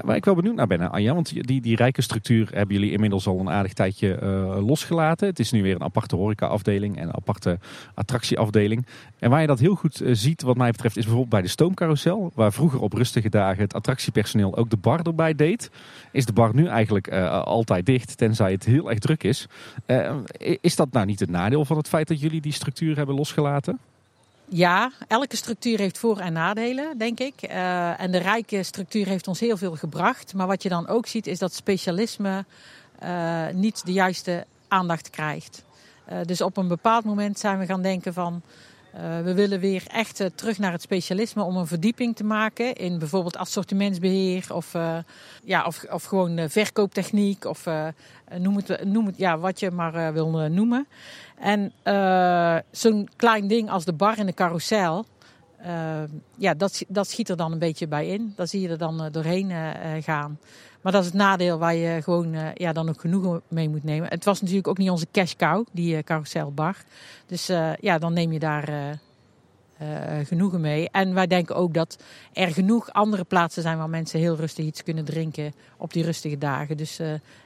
[0.04, 3.28] Waar, ik wel benieuwd naar ben, Anja, want die, die rijke structuur hebben jullie inmiddels
[3.28, 5.28] al een aardig tijdje uh, losgelaten.
[5.28, 7.60] Het is nu weer een aparte horecaafdeling en een aparte
[7.94, 8.86] attractieafdeling.
[9.20, 12.32] En waar je dat heel goed ziet, wat mij betreft, is bijvoorbeeld bij de stoomcarousel.
[12.34, 15.72] Waar vroeger op rustige dagen het attractiepersoneel ook de bar erbij deed.
[16.12, 17.12] Is de bar nu eigenlijk
[17.44, 19.48] altijd dicht, tenzij het heel erg druk is.
[20.62, 23.80] is dat nou niet het nadeel van het feit dat jullie die structuur hebben losgelaten?
[24.48, 27.34] Ja, elke structuur heeft voor- en nadelen, denk ik.
[27.44, 30.34] Uh, en de rijke structuur heeft ons heel veel gebracht.
[30.34, 32.46] Maar wat je dan ook ziet, is dat specialisme
[33.04, 35.64] uh, niet de juiste aandacht krijgt.
[36.12, 38.42] Uh, dus op een bepaald moment zijn we gaan denken van...
[39.24, 43.38] we willen weer echt terug naar het specialisme om een verdieping te maken in bijvoorbeeld
[43.38, 44.74] assortimentsbeheer of,
[45.44, 47.66] ja, of, of gewoon verkooptechniek of
[48.38, 50.88] noem, het, noem het ja, wat je maar wil noemen.
[51.40, 51.72] En
[52.72, 55.06] zo'n klein ding als de bar in de carousel,
[55.62, 56.04] uh,
[56.38, 58.34] ja, dat, dat schiet er dan een beetje bij in.
[58.36, 59.52] Daar zie je er dan uh, doorheen
[60.04, 60.40] gaan.
[60.82, 64.10] Maar dat is het nadeel waar je gewoon ja, dan ook genoegen mee moet nemen.
[64.10, 66.78] Het was natuurlijk ook niet onze cash cow, die carouselbar.
[67.26, 67.48] Dus
[67.80, 69.00] ja, dan neem je daar
[70.24, 70.90] genoegen mee.
[70.90, 74.84] En wij denken ook dat er genoeg andere plaatsen zijn waar mensen heel rustig iets
[74.84, 76.78] kunnen drinken op die rustige dagen.
[76.78, 76.98] Dus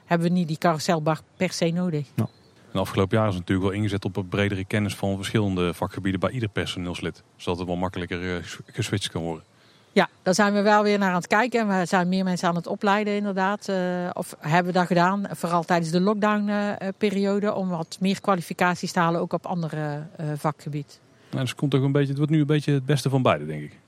[0.05, 2.07] hebben we niet die carouselbar per se nodig.
[2.15, 2.29] Nou.
[2.73, 6.29] En afgelopen jaar is natuurlijk wel ingezet op een bredere kennis van verschillende vakgebieden bij
[6.29, 7.23] ieder personeelslid.
[7.35, 9.43] Zodat het wel makkelijker uh, geswitcht kan worden.
[9.91, 11.67] Ja, daar zijn we wel weer naar aan het kijken.
[11.67, 13.69] We zijn meer mensen aan het opleiden inderdaad.
[13.69, 13.75] Uh,
[14.13, 17.45] of hebben we dat gedaan, vooral tijdens de lockdown-periode.
[17.45, 20.03] Uh, om wat meer kwalificaties te halen, ook op andere
[20.35, 20.99] vakgebied.
[21.29, 23.45] Nou, dus komt toch een beetje, het wordt nu een beetje het beste van beide,
[23.45, 23.79] denk ik.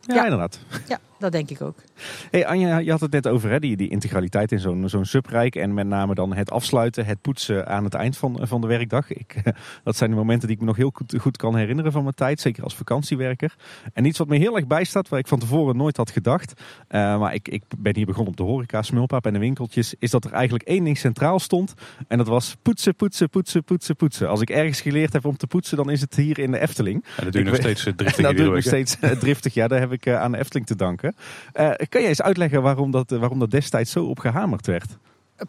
[0.00, 0.58] Ja, ja, inderdaad.
[0.88, 1.76] Ja, dat denk ik ook.
[2.30, 5.56] Hey Anja, je had het net over hè, die, die integraliteit in zo'n zo'n subrijk.
[5.56, 9.10] En met name dan het afsluiten, het poetsen aan het eind van, van de werkdag.
[9.10, 9.42] Ik,
[9.84, 12.14] dat zijn de momenten die ik me nog heel goed, goed kan herinneren van mijn
[12.14, 12.40] tijd.
[12.40, 13.54] Zeker als vakantiewerker.
[13.92, 16.52] En iets wat me heel erg bijstaat, waar ik van tevoren nooit had gedacht.
[16.90, 19.94] Uh, maar ik, ik ben hier begonnen op de horeca, smulpaap en de winkeltjes.
[19.98, 21.74] Is dat er eigenlijk één ding centraal stond.
[22.08, 24.28] En dat was poetsen, poetsen, poetsen, poetsen, poetsen.
[24.28, 27.04] Als ik ergens geleerd heb om te poetsen, dan is het hier in de Efteling.
[27.16, 28.24] En dat doe je nog steeds driftig.
[28.24, 29.68] dat doe ik nog steeds driftig, ja.
[29.68, 31.13] Daar heb ik aan de Efteling te danken.
[31.54, 34.96] Uh, kan jij eens uitleggen waarom dat, waarom dat destijds zo op gehamerd werd?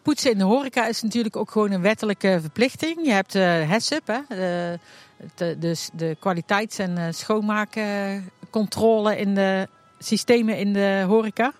[0.01, 3.05] Poetsen in de horeca is natuurlijk ook gewoon een wettelijke verplichting.
[3.05, 4.79] Je hebt eh, HESUP, hè, de,
[5.35, 9.67] de, dus de kwaliteits- en schoonmaakcontrole in de
[9.99, 11.53] systemen in de horeca.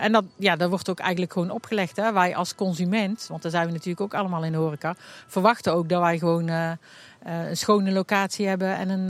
[0.00, 1.96] En dat, ja, dat wordt ook eigenlijk gewoon opgelegd.
[1.96, 2.12] Hè.
[2.12, 4.94] Wij als consument, want daar zijn we natuurlijk ook allemaal in de horeca,
[5.26, 6.76] verwachten ook dat wij gewoon
[7.22, 9.08] een schone locatie hebben en een,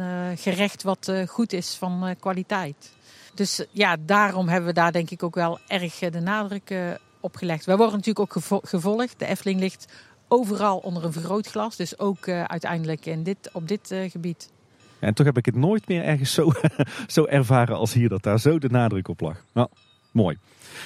[0.00, 2.92] een gerecht wat goed is van kwaliteit.
[3.34, 6.74] Dus ja, daarom hebben we daar denk ik ook wel erg de nadruk
[7.20, 7.64] op gelegd.
[7.64, 9.18] Wij worden natuurlijk ook gevolgd.
[9.18, 9.92] De Efteling ligt
[10.28, 11.76] overal onder een vergrootglas.
[11.76, 14.50] Dus ook uiteindelijk in dit, op dit gebied.
[14.98, 16.52] En toch heb ik het nooit meer ergens zo,
[17.06, 19.44] zo ervaren als hier, dat daar zo de nadruk op lag.
[19.52, 19.68] Nou,
[20.16, 20.38] mooi.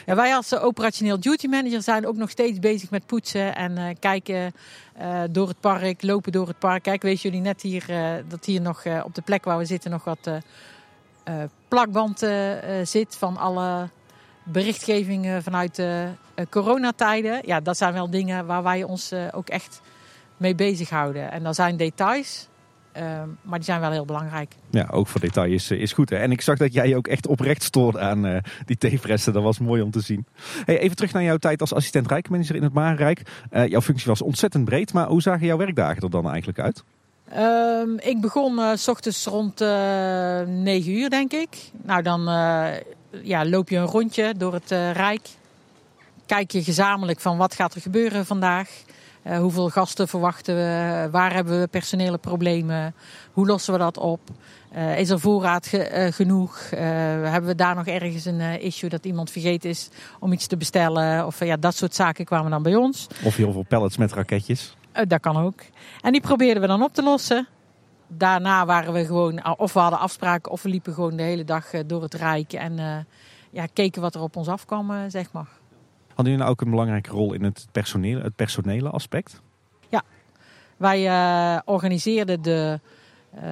[0.07, 4.53] Wij als operationeel duty manager zijn ook nog steeds bezig met poetsen en uh, kijken
[5.01, 6.83] uh, door het park, lopen door het park.
[6.83, 7.85] Kijk, weet jullie net hier
[8.29, 10.31] dat hier nog op de plek waar we zitten nog wat
[11.69, 12.27] plakband
[12.83, 13.89] zit van alle
[14.43, 16.09] berichtgevingen vanuit de
[16.51, 17.41] coronatijden.
[17.47, 19.81] Ja, dat zijn wel dingen waar wij ons ook echt
[20.37, 21.31] mee bezighouden.
[21.31, 22.49] En dat zijn details
[22.93, 24.55] Ehm, maar die zijn wel heel belangrijk.
[24.71, 26.11] Ja, ook voor detail is, is goed.
[26.11, 26.17] Hè?
[26.17, 29.33] En ik zag dat jij je ook echt oprecht stoorde aan uh, die theepressen.
[29.33, 30.27] Dat was mooi om te zien.
[30.65, 33.23] Hey, even terug naar jouw tijd als assistent rijkmanager in het Marenrijk.
[33.53, 36.85] Uh, jouw functie was ontzettend breed, maar hoe zagen jouw werkdagen er dan eigenlijk uit?
[37.37, 41.49] Um, ik begon uh, s ochtends rond 9 uur, denk ik.
[41.83, 42.21] Nou, dan
[43.23, 45.29] ja, loop je een rondje door het Rijk.
[46.27, 48.69] Kijk je gezamenlijk van wat gaat er gebeuren vandaag.
[49.27, 51.09] Uh, hoeveel gasten verwachten we?
[51.11, 52.95] Waar hebben we personele problemen?
[53.33, 54.21] Hoe lossen we dat op?
[54.77, 56.71] Uh, is er voorraad ge uh, genoeg?
[56.71, 61.27] hebben we daar nog ergens een issue dat iemand vergeten is om iets te bestellen?
[61.27, 63.07] Of ja, dat soort zaken kwamen dan bij ons.
[63.25, 64.77] Of heel veel pallets met raketjes.
[65.07, 65.61] dat kan ook.
[66.01, 67.49] En die probeerden we dan op te lossen.
[68.07, 71.71] Daarna waren we gewoon, of we hadden afspraken, of we liepen gewoon de hele dag
[71.87, 73.07] door het Rijk en
[73.51, 75.60] ja, keken wat er op ons afkwam, zeg maar.
[76.15, 79.41] Hadden jullie nou ook een belangrijke rol in het personele, het personele aspect?
[79.89, 80.03] Ja,
[80.77, 82.81] wij uh, organiseerden de
[83.35, 83.43] uh,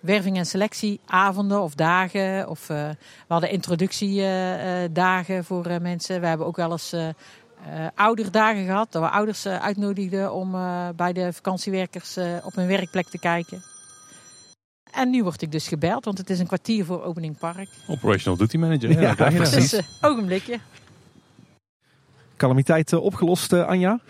[0.00, 2.48] werving- en selectieavonden of dagen.
[2.48, 2.96] Of, uh, we
[3.28, 6.20] hadden introductiedagen voor mensen.
[6.20, 6.94] We hebben ook wel eens
[7.94, 8.92] ouderdagen gehad.
[8.92, 10.50] Dat we ouders uitnodigden om
[10.96, 13.62] bij de vakantiewerkers op hun werkplek te kijken.
[14.90, 17.68] En nu word ik dus gebeld, want het is een kwartier voor opening park.
[17.88, 18.90] Operational Duty Manager.
[18.90, 19.70] Ja, ja precies.
[19.70, 20.58] Dus, ogenblikje
[22.42, 24.00] calamiteit opgelost, Anja?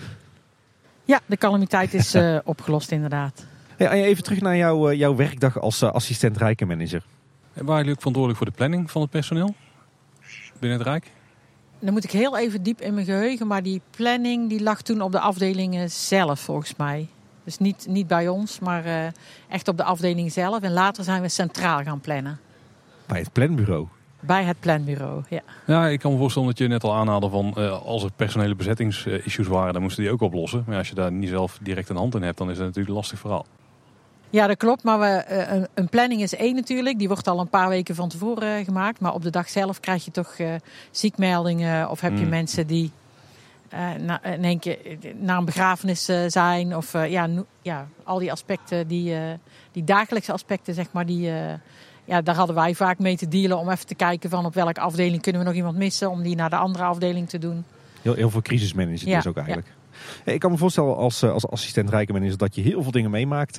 [1.04, 3.46] Ja, de calamiteit is opgelost inderdaad.
[3.76, 7.04] Hey, Anja, even terug naar jou, jouw werkdag als assistent rijkenmanager.
[7.52, 9.54] En waren jullie ook verantwoordelijk voor de planning van het personeel
[10.62, 11.10] binnen het Rijk?
[11.78, 15.00] Dan moet ik heel even diep in mijn geheugen, maar die planning die lag toen
[15.00, 17.08] op de afdelingen zelf volgens mij.
[17.44, 19.06] Dus niet, niet bij ons, maar uh,
[19.48, 20.62] echt op de afdeling zelf.
[20.62, 22.40] En later zijn we centraal gaan plannen.
[23.06, 23.88] Bij het planbureau?
[24.24, 25.40] Bij het planbureau, ja.
[25.66, 28.54] Ja, ik kan me voorstellen dat je net al aanhaalde van uh, als er personele
[28.54, 30.64] bezettingsissues waren, dan moesten die ook oplossen.
[30.66, 32.88] Maar als je daar niet zelf direct een hand in hebt, dan is dat natuurlijk
[32.88, 33.46] een lastig verhaal.
[34.30, 34.82] Ja, dat klopt.
[34.82, 36.98] Maar we, eh, een planning is één natuurlijk.
[36.98, 39.00] Die wordt al een paar weken van tevoren gemaakt.
[39.00, 40.36] Maar op de dag zelf krijg je toch
[40.90, 41.90] ziekmeldingen.
[41.90, 42.28] Of heb je mm.
[42.28, 42.90] mensen die
[43.98, 44.78] na, in één keer
[45.16, 46.76] naar een begrafenis zijn.
[46.76, 47.28] Of ja,
[47.62, 49.14] ja, al die aspecten, die,
[49.72, 51.32] die dagelijkse aspecten, zeg maar, die,
[52.04, 53.58] ja, daar hadden wij vaak mee te dealen.
[53.58, 56.10] Om even te kijken van op welke afdeling kunnen we nog iemand missen.
[56.10, 57.64] Om die naar de andere afdeling te doen.
[58.02, 59.68] Heel, heel veel crisismanagement ja, is ook eigenlijk.
[60.24, 63.54] Ik kan me voorstellen als, als assistent rijkenmanager dat je heel veel dingen meemaakt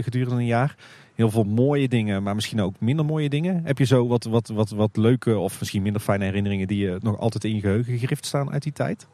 [0.00, 0.76] gedurende een jaar.
[1.14, 3.64] Heel veel mooie dingen, maar misschien ook minder mooie dingen.
[3.64, 6.98] Heb je zo wat, wat, wat, wat leuke of misschien minder fijne herinneringen die je
[7.00, 9.06] nog altijd in je geheugen gegrift staan uit die tijd?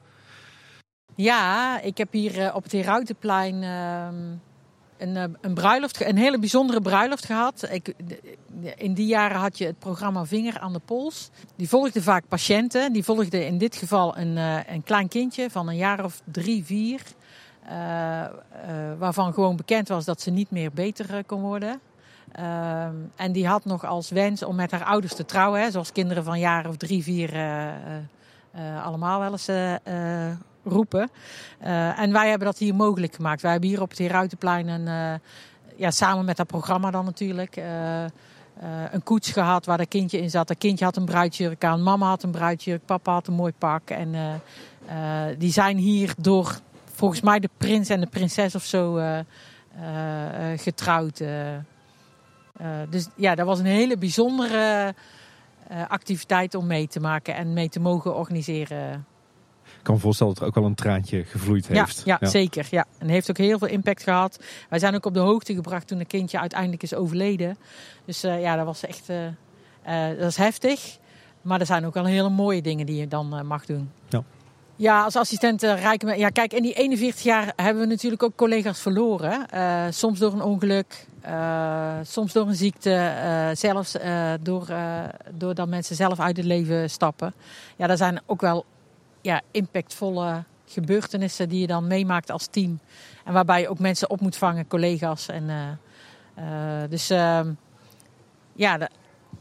[1.14, 4.08] Ja, ik heb hier uh, op het Herautenplein uh,
[4.98, 7.68] een, uh, een, bruiloft, een hele bijzondere bruiloft gehad.
[7.70, 7.94] Ik,
[8.76, 11.30] in die jaren had je het programma Vinger aan de Pols.
[11.56, 12.92] Die volgde vaak patiënten.
[12.92, 16.64] Die volgde in dit geval een, uh, een klein kindje van een jaar of drie,
[16.64, 17.02] vier.
[18.98, 21.80] waarvan gewoon bekend was dat ze niet meer beter kon worden.
[22.32, 25.72] Ehm, en die had nog als wens om met haar ouders te trouwen.
[25.72, 27.30] Zoals kinderen van jaren of drie, vier
[28.82, 29.48] allemaal wel eens
[30.64, 31.10] roepen.
[31.62, 33.42] Uh, en wij hebben dat hier mogelijk gemaakt.
[33.42, 35.18] Wij hebben hier op het Heruitenplein een, uh,
[35.76, 38.04] ja, samen met dat programma dan natuurlijk, uh,
[38.90, 40.48] een koets gehad waar dat kindje in zat.
[40.48, 43.90] Dat kindje had een bruidsjurk aan, mama had een bruidsjurk, papa had een mooi pak.
[43.90, 44.40] En
[45.38, 49.00] die zijn hier door volgens mij de prins en de prinses of zo
[50.56, 51.22] getrouwd.
[52.88, 54.94] dus ja, dat was een hele bijzondere
[55.88, 59.06] activiteit om mee te maken en mee te mogen organiseren
[59.88, 62.03] kan me voorstellen dat er ook wel een traantje gevloeid heeft.
[62.05, 62.66] Ja, ja, zeker.
[62.70, 62.85] Ja.
[62.98, 64.38] En heeft ook heel veel impact gehad.
[64.68, 67.59] Wij zijn ook op de hoogte gebracht toen een kindje uiteindelijk is overleden.
[68.05, 70.98] Dus uh, ja, dat was echt uh, uh, dat is heftig.
[71.42, 73.90] Maar er zijn ook wel hele mooie dingen die je dan mag doen.
[74.09, 74.22] Ja.
[74.77, 78.81] Ja, als assistent rijken Ja, kijk, in die 41 jaar hebben we natuurlijk ook collega's
[78.81, 79.46] verloren.
[79.94, 81.07] soms door een ongeluk,
[82.03, 83.12] soms door een ziekte,
[83.53, 83.96] zelfs
[84.40, 84.66] door,
[85.35, 87.35] doordat mensen zelf uit het leven stappen.
[87.77, 88.64] Ja, daar zijn ook wel
[89.20, 92.78] ja, impactvolle gebeurtenissen die je dan meemaakt als team.
[93.24, 95.28] En waarbij je ook mensen op moet vangen, collega's.
[95.28, 95.66] En, uh,
[96.38, 97.40] uh, dus uh,
[98.52, 98.88] ja, de,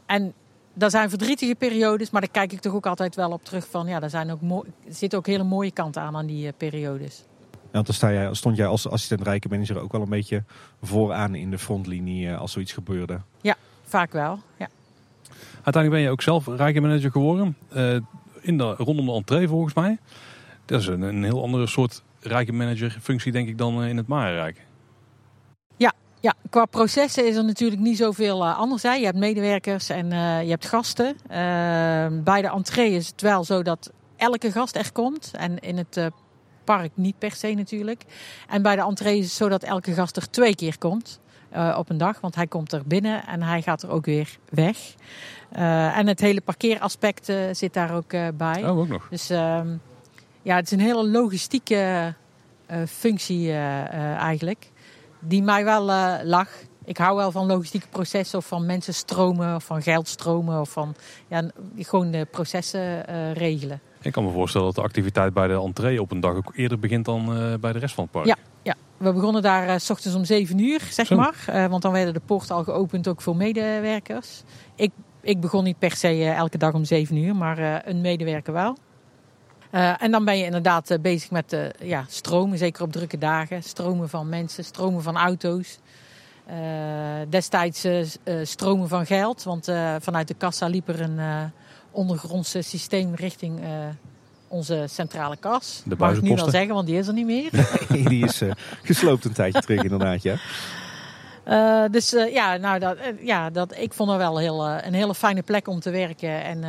[0.06, 0.34] en
[0.74, 3.88] dat zijn verdrietige periodes, maar daar kijk ik toch ook altijd wel op terug van.
[3.88, 7.24] Ja, daar zijn ook mooi, er zitten ook hele mooie kanten aan aan die periodes.
[7.52, 10.44] Ja, want dan sta jij, stond jij als assistent rijkenmanager ook wel een beetje
[10.82, 13.22] vooraan in de frontlinie als zoiets gebeurde.
[13.42, 14.40] Ja, vaak wel.
[14.58, 14.68] Ja.
[15.54, 17.58] Uiteindelijk ben je ook zelf rijkenmanager geworden
[18.48, 19.98] in de, rondom de entree volgens mij.
[20.66, 24.08] Dat is een, een heel andere soort rijke managerfunctie denk ik dan eh, in het
[24.08, 24.66] Marenrijk.
[25.78, 28.84] Ja, ja, qua processen is er natuurlijk niet zoveel uh, anders.
[28.84, 28.94] Hè.
[28.94, 31.06] Je hebt medewerkers en uh, je hebt gasten.
[31.06, 31.28] Uh,
[32.24, 35.32] bij de entree is het wel zo dat elke gast er komt.
[35.36, 36.12] En in het
[36.64, 38.04] park niet per se natuurlijk.
[38.50, 41.20] En bij de entree is het zo dat elke gast er twee keer komt.
[41.78, 44.78] Op een dag, want hij komt er binnen en hij gaat er ook weer weg.
[45.56, 48.64] Uh, en het hele parkeeraspect uh, zit daar ook bij.
[48.70, 49.08] Oh, ook nog.
[49.10, 49.68] Dus ehm,
[50.42, 52.14] ja, het is een hele logistieke
[52.88, 53.54] functie
[54.18, 54.72] eigenlijk.
[55.20, 55.84] Die mij wel
[56.24, 56.50] lag.
[56.86, 60.70] Ik hou wel van logistieke processen of van mensen stromen of van geld stromen of
[60.70, 60.96] van
[61.28, 63.82] ja, gewoon de processen regelen.
[64.02, 66.80] Ik kan me voorstellen dat de activiteit bij de entree op een dag ook eerder
[66.80, 67.26] begint dan
[67.60, 68.26] bij de rest van het park.
[68.26, 68.76] Ja, ja.
[68.98, 71.68] We begonnen daar s ochtends om 7 uur, zeg maar.
[71.70, 74.44] want dan werden de poorten al geopend ook voor medewerkers.
[74.76, 74.92] Ik
[75.28, 78.54] ik begon niet per se eh, elke dag om zeven uur, maar eh, een medewerker
[78.54, 78.78] wel.
[79.72, 83.64] Uh, en dan ben je inderdaad bezig met uh, ja, stromen, zeker op drukke dagen.
[83.64, 85.80] Stromen van mensen, stromen van auto's.
[87.30, 87.88] Destijds
[88.44, 89.66] stromen van geld, want
[90.00, 91.52] vanuit de kassa liep er een
[91.92, 93.60] ondergrondse systeem richting
[94.48, 95.82] onze centrale kas.
[95.86, 97.50] De Mag ik nu wel zeggen, want die is er niet meer.
[98.10, 98.42] die is
[98.84, 100.36] gesloopt een tijdje terug inderdaad, ja.
[101.48, 105.16] Uh, dus uh, ja, nou, dat, ja dat, ik vond het wel heel, een hele
[105.16, 106.44] fijne plek om te werken.
[106.44, 106.64] En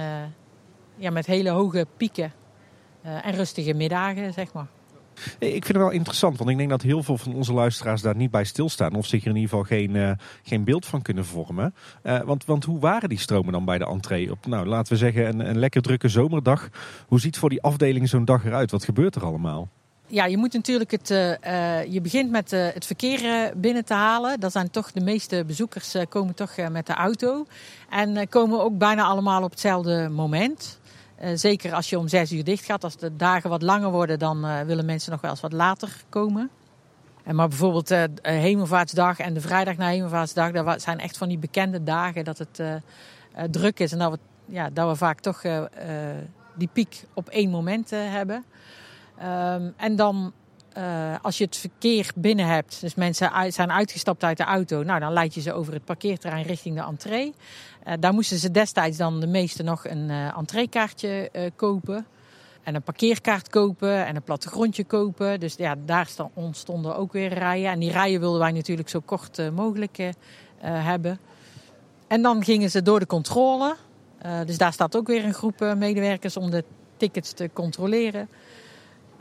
[0.97, 2.33] ja, met hele hoge pieken
[3.03, 4.67] en rustige middagen, zeg maar.
[5.39, 8.17] Ik vind het wel interessant, want ik denk dat heel veel van onze luisteraars daar
[8.17, 8.95] niet bij stilstaan.
[8.95, 10.11] Of zich er in ieder geval geen, uh,
[10.43, 11.75] geen beeld van kunnen vormen.
[12.03, 14.31] Uh, want, want hoe waren die stromen dan bij de entree?
[14.31, 16.69] Op, nou, laten we zeggen, een, een lekker drukke zomerdag.
[17.07, 18.71] Hoe ziet voor die afdeling zo'n dag eruit?
[18.71, 19.69] Wat gebeurt er allemaal?
[20.07, 21.11] Ja, je moet natuurlijk het.
[21.11, 24.41] Uh, je begint met het verkeer binnen te halen.
[24.41, 27.47] Dat zijn toch de meeste bezoekers komen toch met de auto.
[27.91, 30.78] En komen ook bijna allemaal op hetzelfde moment.
[31.35, 32.85] Zeker als je om zes uur dicht gaat.
[32.85, 36.51] Als de dagen wat langer worden, dan willen mensen nog wel eens wat later komen.
[37.25, 41.83] En maar bijvoorbeeld Hemelvaartsdag en de vrijdag na Hemelvaartsdag, dat zijn echt van die bekende
[41.83, 42.63] dagen dat het
[43.51, 43.93] druk is.
[43.93, 45.43] En dat we, ja, dat we vaak toch
[46.55, 48.45] die piek op één moment hebben.
[49.23, 50.33] Um, en dan,
[50.79, 55.01] uh, als je het verkeer binnen hebt, dus mensen zijn uitgestapt uit de auto, nou
[55.01, 57.35] dan leid je ze over het parkeerterrein richting de entree.
[57.87, 62.07] Uh, daar moesten ze destijds dan de meeste nog een uh, entreekaartje kopen.
[62.63, 65.41] En een parkeerkaart kopen en een plattegrondje kopen.
[65.41, 67.71] Dus ja, daar ontstonden ook weer rijen.
[67.71, 69.99] En die rijen wilden wij natuurlijk zo kort mogelijk
[70.61, 71.19] hebben.
[72.07, 73.77] En dan gingen ze door de controle.
[74.47, 76.65] dus daar staat ook weer een groep medewerkers om de
[76.97, 78.29] tickets te controleren.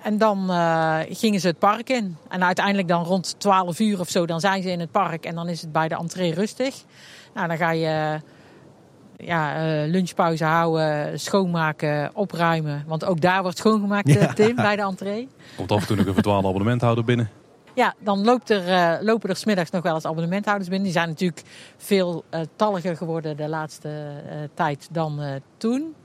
[0.04, 2.18] En dan uh, gingen ze het park in.
[2.30, 5.26] En uiteindelijk dan rond 12 uur of zo, dan zijn ze in het park.
[5.26, 6.76] En dan is het bij de entree rustig.
[7.34, 8.20] Nou, dan ga je
[9.18, 12.84] ja, uh, lunchpauze houden, schoonmaken, opruimen.
[12.88, 14.34] Want ook daar wordt schoongemaakt, ja.
[14.34, 15.28] Tim, bij de entree.
[15.56, 17.30] Komt af en toe nog een verdwaalde abonnementhouder binnen.
[17.74, 20.88] Ja, dan loopt er, uh, lopen er smiddags nog wel eens abonnementhouders binnen.
[20.88, 21.42] Die zijn natuurlijk
[21.78, 22.24] veel
[22.56, 25.96] talliger geworden de laatste tijd dan toen.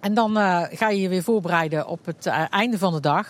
[0.00, 3.28] En dan uh, ga je je weer voorbereiden op het uh, einde van de dag.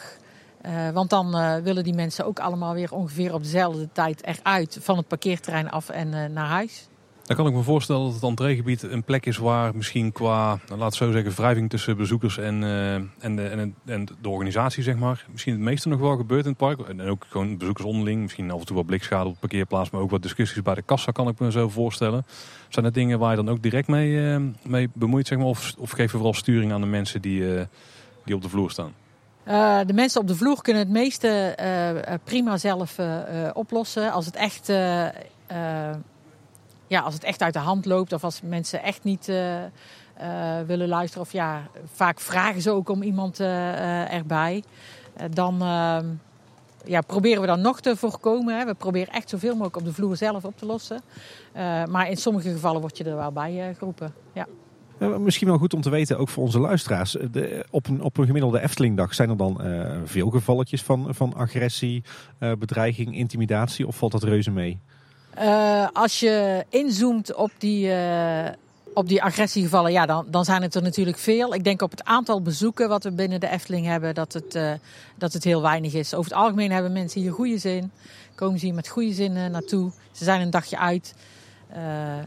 [0.66, 4.96] Uh, want dan willen die mensen ook allemaal weer ongeveer op dezelfde tijd eruit van
[4.96, 6.88] het parkeerterrein af en naar huis.
[7.24, 10.78] Dan kan ik me voorstellen dat het entreegebied een plek is waar misschien qua, nou,
[10.78, 14.96] laat zo zeggen, wrijving tussen bezoekers en, uh, en, de, en, en, de organisatie, zeg
[14.96, 16.80] maar, misschien het meeste nog wel gebeurt in het park.
[16.80, 20.10] En ook gewoon bezoekers onderling, misschien af en toe wat blikschade op parkeerplaats, maar ook
[20.10, 22.26] wat discussies bij de kassa kan ik me zo voorstellen.
[22.68, 25.74] Zijn dat dingen waar je dan ook direct mee, uh, mee bemoeit, zeg maar, of,
[25.78, 27.62] of geef je vooral sturing aan de mensen die, uh,
[28.24, 28.92] die op de vloer staan?
[29.86, 31.56] De mensen op de vloer kunnen het meeste
[32.24, 32.98] prima zelf
[33.52, 34.12] oplossen.
[34.12, 34.72] Als het echt
[36.86, 39.66] ja, als het echt uit de hand loopt of als mensen echt niet uh, uh,
[40.66, 41.26] willen luisteren.
[41.26, 44.62] Of ja, vaak vragen ze ook om iemand uh, erbij.
[45.30, 46.06] dan ehm,
[46.84, 48.58] ja, proberen we dan nog te voorkomen.
[48.58, 48.64] Hè.
[48.64, 51.00] We proberen echt zoveel mogelijk op de vloer zelf op te lossen.
[51.90, 54.14] maar in sommige gevallen word je er wel bij geroepen.
[54.32, 54.46] Ja.
[55.18, 57.16] Misschien wel goed om te weten, ook voor onze luisteraars.
[57.70, 59.60] Op, een, op een gemiddelde Eftelingdag zijn er dan
[60.04, 62.04] veel gevalletjes van, van agressie,
[62.38, 63.86] bedreiging, intimidatie?
[63.86, 64.80] Of valt dat reuze mee?
[65.38, 68.48] Uh, als je inzoomt op die, uh,
[68.94, 71.54] op die agressiegevallen, ja, dan, dan zijn het er natuurlijk veel.
[71.54, 74.72] Ik denk op het aantal bezoeken wat we binnen de Efteling hebben, dat het, uh,
[75.18, 76.14] dat het heel weinig is.
[76.14, 77.90] Over het algemeen hebben mensen hier goede zin.
[78.34, 79.90] Komen ze hier met goede zin naartoe.
[80.12, 81.14] Ze zijn een dagje uit.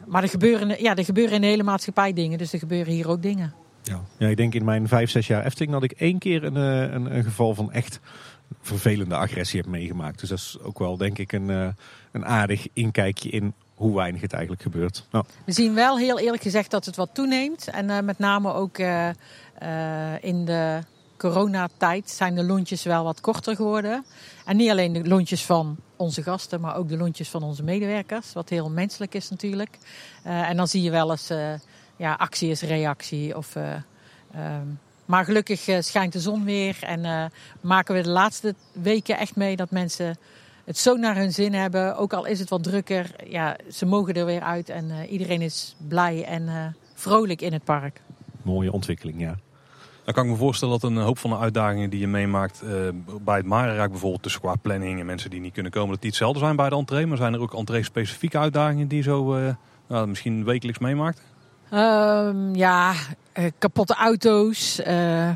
[0.06, 3.10] maar er gebeuren, ja, er gebeuren in de hele maatschappij dingen, dus er gebeuren hier
[3.10, 3.54] ook dingen.
[3.84, 6.56] Ja, ja ik denk in mijn vijf, zes jaar Efteling dat ik één keer een,
[6.56, 8.00] een, een geval van echt
[8.62, 10.20] vervelende agressie heb meegemaakt.
[10.20, 11.68] Dus dat is ook wel, denk ik, een, uh,
[12.12, 15.06] een aardig inkijkje in hoe weinig het eigenlijk gebeurt.
[15.12, 15.26] Nou.
[15.46, 17.68] We zien wel heel eerlijk gezegd dat het wat toeneemt.
[17.68, 19.10] En uh, met name ook uh,
[20.22, 20.80] in de
[21.18, 24.06] coronatijd zijn de lontjes wel wat korter geworden.
[24.46, 28.34] En niet alleen de lontjes van onze gasten, maar ook de lontjes van onze medewerkers.
[28.34, 29.78] Wat heel menselijk is natuurlijk.
[30.24, 31.28] en dan zie je wel eens,
[31.96, 33.56] ja, actie is reactie of...
[34.36, 37.26] Um, maar gelukkig eh, schijnt de zon weer en uh,
[37.62, 40.18] maken we de laatste weken echt mee dat mensen
[40.66, 41.98] het zo naar hun zin hebben.
[41.98, 45.42] Ook al is het wat drukker, ja, ze mogen er weer uit en uh, iedereen
[45.42, 48.02] is blij en vrolijk in het park.
[48.42, 49.36] Mooie ontwikkeling, ja.
[50.04, 52.64] Dan kan ik me voorstellen dat een hoop van de uitdagingen die je meemaakt
[53.22, 56.10] bij het Marenrijk bijvoorbeeld, tussen qua planning en mensen die niet kunnen komen, dat die
[56.10, 57.06] hetzelfde zijn bij de entree.
[57.06, 59.40] Maar zijn er ook entree-specifieke uitdagingen die je zo
[59.88, 61.22] nou, misschien wekelijks meemaakt?
[61.74, 62.94] Um, ja,
[63.40, 64.80] uh, kapotte auto's.
[64.88, 65.30] Uh,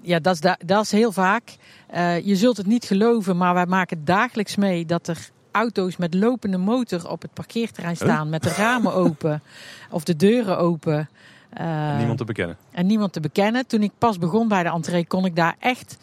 [0.00, 1.56] ja, dat is, dat is heel vaak.
[1.94, 6.14] Uh, je zult het niet geloven, maar wij maken dagelijks mee dat er auto's met
[6.14, 8.28] lopende motor op het parkeerterrein staan.
[8.28, 9.42] Met de ramen open
[9.90, 11.08] of de deuren open.
[11.52, 12.56] en niemand te bekennen.
[12.70, 13.66] En niemand te bekennen.
[13.66, 15.96] Toen ik pas begon bij de entree kon ik daar echt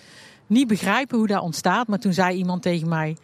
[0.47, 1.87] niet begrijpen hoe dat ontstaat.
[1.87, 3.17] Maar toen zei iemand tegen mij...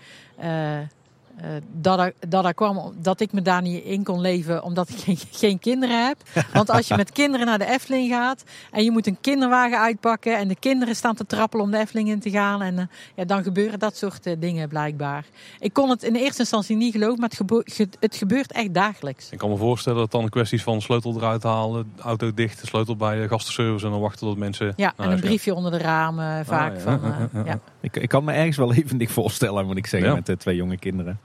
[1.38, 4.90] uh, dat, er, dat er kwam dat ik me daar niet in kon leven omdat
[4.90, 6.18] ik geen, geen, kinderen heb.
[6.54, 10.38] Want als je met kinderen naar de Efteling gaat en je moet een kinderwagen uitpakken
[10.38, 12.84] en de kinderen staan te trappelen om de Efteling in te gaan, en, uh,
[13.16, 15.26] ja, dan gebeuren dat soort uh, dingen blijkbaar.
[15.60, 17.62] Ik kon het in eerste instantie niet geloven, maar het, gebo
[18.00, 19.30] het gebeurt echt dagelijks.
[19.30, 23.22] Ik kan me voorstellen dat dan kwesties van sleutel eruit halen, auto dicht, sleutel bij
[23.22, 24.74] de gastenservice en dan wachten tot mensen.
[24.76, 26.72] Ja, en een briefje onder de ramen vaak.
[26.72, 27.30] Ah, ja.
[27.32, 27.60] van, ja.
[27.82, 30.56] Ik, ik, kan me ergens wel even niet voorstellen, moet ik zeggen, met de twee
[30.56, 31.20] jonge kinderen.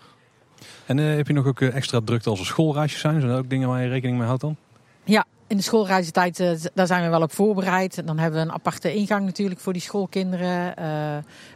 [0.90, 3.20] En uh, heb je nog ook extra drukte als er schoolreisjes zijn?
[3.20, 4.56] Zijn er ook dingen waar je rekening mee houdt dan?
[5.04, 8.06] Ja, in de schoolreisentijd uh, daar zijn we wel op voorbereid.
[8.06, 10.74] Dan hebben we een aparte ingang natuurlijk voor die schoolkinderen.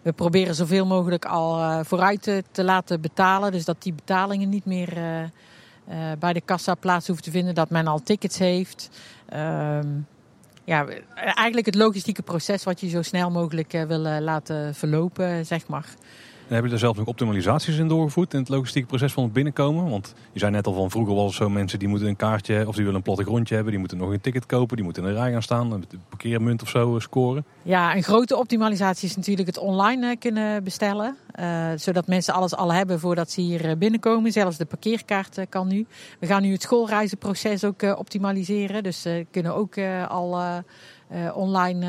[0.03, 3.53] We proberen zoveel mogelijk al vooruit te, te, laten betalen.
[3.53, 4.93] Dus dat die betalingen niet meer
[6.19, 7.55] bij de kassa plaats hoeven te vinden.
[7.55, 8.91] Dat men al tickets heeft.
[9.29, 9.89] Ehm,
[10.65, 15.87] ja, eigenlijk het logistieke proces wat je zo snel mogelijk wil laten verlopen, zeg maar.
[16.49, 19.33] En heb je daar zelf nog optimalisaties in doorgevoerd in het logistieke proces van het
[19.33, 19.91] binnenkomen?
[19.91, 22.67] Want je zei net al van vroeger was het zo mensen die moeten een kaartje
[22.67, 23.73] of die willen een plattegrondje hebben.
[23.73, 26.63] Die moeten nog een ticket kopen, die moeten in een rij gaan staan, een parkeermunt
[26.63, 27.45] of zo scoren.
[27.63, 31.17] Ja, een grote optimalisatie is natuurlijk het online eh, kunnen bestellen.
[31.41, 34.33] Uh, zodat mensen alles al hebben voordat ze hier eh, binnenkomen.
[34.33, 35.87] Zelfs de parkeerkaart kan nu.
[36.19, 38.83] We gaan nu het schoolreizenproces ook optimaliseren.
[38.83, 39.79] Dus uh, kunnen ook
[40.09, 40.63] al
[41.35, 41.87] online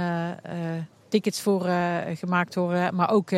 [1.07, 1.67] tickets voor
[2.15, 2.95] gemaakt worden.
[2.95, 3.31] Maar ook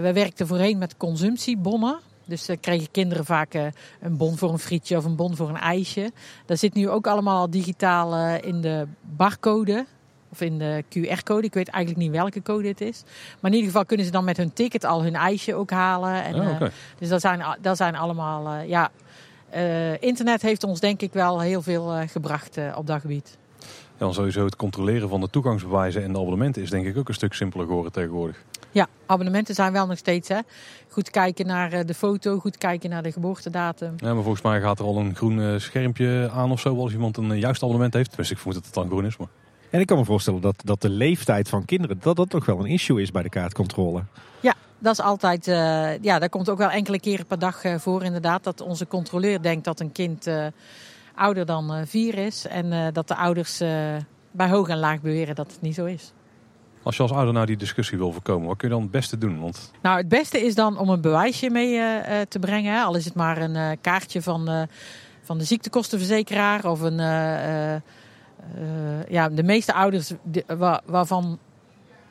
[0.00, 1.98] we werkten voorheen met consumptiebonnen.
[2.24, 3.66] Dus dan kregen kinderen vaak uh,
[4.00, 6.12] een bon voor een frietje of een bon voor een ijsje.
[6.46, 9.86] Dat zit nu ook allemaal digitaal uh, in de barcode.
[10.30, 11.46] Of in de QR-code.
[11.46, 13.02] Ik weet eigenlijk niet welke code het is.
[13.40, 16.24] Maar in ieder geval kunnen ze dan met hun ticket al hun ijsje ook halen.
[16.24, 16.70] En, oh, okay.
[16.98, 18.62] dus dat zijn, dat zijn allemaal...
[18.66, 18.90] ja,
[20.00, 23.36] internet heeft ons denk ik wel heel veel gebracht op dat gebied.
[23.58, 23.68] Ja,
[23.98, 27.14] dan sowieso het controleren van de toegangsbewijzen en de abonnementen is denk ik ook een
[27.14, 28.44] stuk simpeler geworden tegenwoordig.
[28.72, 30.38] Ja, abonnementen zijn wel nog steeds hè.
[30.88, 33.94] Goed kijken naar eh, de foto, goed kijken naar de geboortedatum.
[33.96, 36.92] Ja, maar volgens mij gaat er al een groen eh, schermpje aan of zo als
[36.92, 38.16] iemand een eh, juist abonnement heeft.
[38.16, 39.16] Dus ik vermoed dat het dan groen is.
[39.16, 39.28] Maar...
[39.70, 42.58] En ik kan me voorstellen dat, dat de leeftijd van kinderen, dat dat toch wel
[42.58, 44.04] een issue is bij de kaartcontrole.
[44.40, 47.74] Ja, dat is altijd, uh, ja, dat komt ook wel enkele keren per dag uh,
[47.78, 48.44] voor inderdaad.
[48.44, 50.46] Dat onze controleur denkt dat een kind uh,
[51.14, 52.46] ouder dan vier is.
[52.46, 53.58] En dat de ouders
[54.30, 56.12] bij hoog en laag beweren dat het niet zo is.
[56.82, 59.18] Als je als ouder nou die discussie wil voorkomen, wat kun je dan het beste
[59.18, 59.40] doen?
[59.40, 59.72] Want...
[59.82, 62.84] Nou, het beste is dan om een bewijsje mee uh, te brengen.
[62.84, 64.68] Al is het maar een uh, kaartje van,
[65.22, 66.96] van de ziektekostenverzekeraar of een.
[69.08, 70.12] ja, de meeste ouders
[70.46, 71.38] waar, waarvan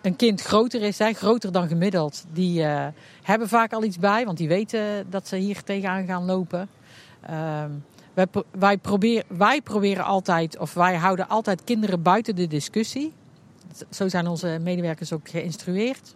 [0.01, 2.63] een kind groter is, hè, groter dan gemiddeld, die
[3.23, 6.69] hebben vaak al iets bij, want die weten dat ze hier tegenaan gaan lopen.
[7.21, 7.69] Ehm,
[8.13, 13.13] wij, wij, wij proberen altijd, of wij houden altijd kinderen buiten de discussie.
[13.89, 16.15] Zo zijn onze medewerkers ook geïnstrueerd.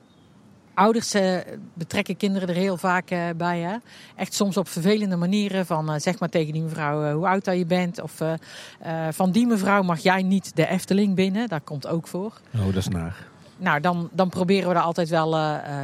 [0.75, 1.37] Ouders eh,
[1.73, 3.59] betrekken kinderen er heel vaak eh, bij.
[3.59, 3.75] Hè?
[4.15, 5.65] Echt soms op vervelende manieren.
[5.65, 8.01] Van eh, zeg maar tegen die mevrouw hoe oud dat je bent.
[8.01, 8.21] Of
[9.09, 11.47] van die mevrouw mag jij niet de Efteling binnen.
[11.47, 12.33] Dat komt ook voor.
[12.55, 13.27] Oh, dat is naar.
[13.57, 15.31] Nou, dan, dan proberen we dat altijd wel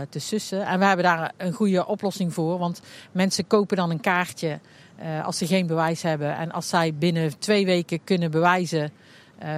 [0.09, 0.65] te sussen.
[0.65, 2.57] En we hebben daar een goede oplossing voor.
[2.57, 4.59] Want mensen kopen dan een kaartje
[5.23, 6.37] als ze geen bewijs hebben.
[6.37, 8.91] En als zij binnen twee weken kunnen bewijzen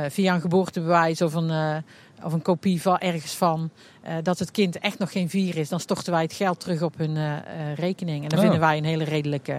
[0.07, 1.83] via een geboortebewijs of een
[2.23, 3.69] of een kopie van ergens van
[4.05, 6.81] uh, dat het kind echt nog geen vier is, dan storten wij het geld terug
[6.81, 7.33] op hun uh,
[7.75, 8.23] rekening.
[8.23, 9.57] En dat vinden wij een hele redelijke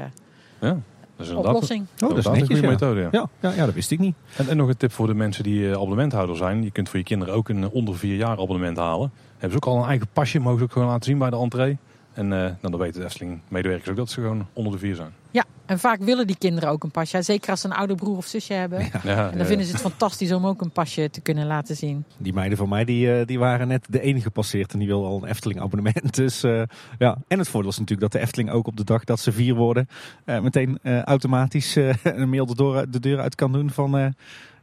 [0.61, 0.79] ja,
[1.17, 1.87] dat is oplossing.
[1.99, 2.69] Oh, dat is een goede ja.
[2.69, 3.01] methode.
[3.01, 3.09] Ja.
[3.13, 3.29] Ja.
[3.41, 4.15] Ja, ja, dat wist ik niet.
[4.37, 6.63] En, en nog een tip voor de mensen die abonnementhouder zijn.
[6.63, 9.13] Je kunt voor je kinderen ook een onder vier jaar abonnement halen.
[9.31, 11.37] Hebben ze ook al een eigen pasje, mogen ze ook gewoon laten zien bij de
[11.37, 11.79] entree.
[12.15, 15.13] En uh, dan weten de Efteling-medewerkers ook dat ze gewoon onder de vier zijn.
[15.31, 17.23] Ja, en vaak willen die kinderen ook een pasje.
[17.23, 18.81] Zeker als ze een oude broer of zusje hebben.
[18.81, 19.01] Ja.
[19.05, 22.05] Ja, en dan vinden ze het fantastisch om ook een pasje te kunnen laten zien.
[22.17, 25.09] Die meiden van mij die, uh, die waren net de enige gepasseerd en die wilden
[25.09, 26.15] al een Efteling-abonnement.
[26.25, 26.63] Dus uh,
[26.99, 29.33] ja, en het voordeel is natuurlijk dat de Efteling ook op de dag dat ze
[29.33, 29.89] vier worden,
[30.25, 34.15] meteen automatisch een mail de deur, de deur uit kan doen van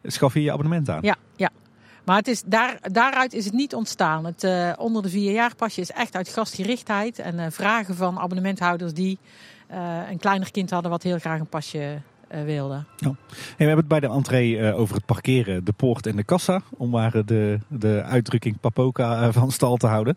[0.03, 1.01] schaf je je abonnement aan.
[1.01, 1.49] Ja, ja.
[2.11, 4.25] Maar het is, daar, daaruit is het niet ontstaan.
[4.25, 8.19] Het uh, onder de vier jaar pasje is echt uit gastgerichtheid en uh, vragen van
[8.19, 9.19] abonnementhouders die
[9.71, 12.01] uh, een kleiner kind hadden wat heel graag een pasje
[12.45, 12.83] wilde.
[12.97, 13.09] Ja.
[13.29, 16.61] we hebben het bij de entree over het parkeren, de poort en de kassa.
[16.77, 20.15] Om maar de, de uitdrukking papoka van stal te, houden,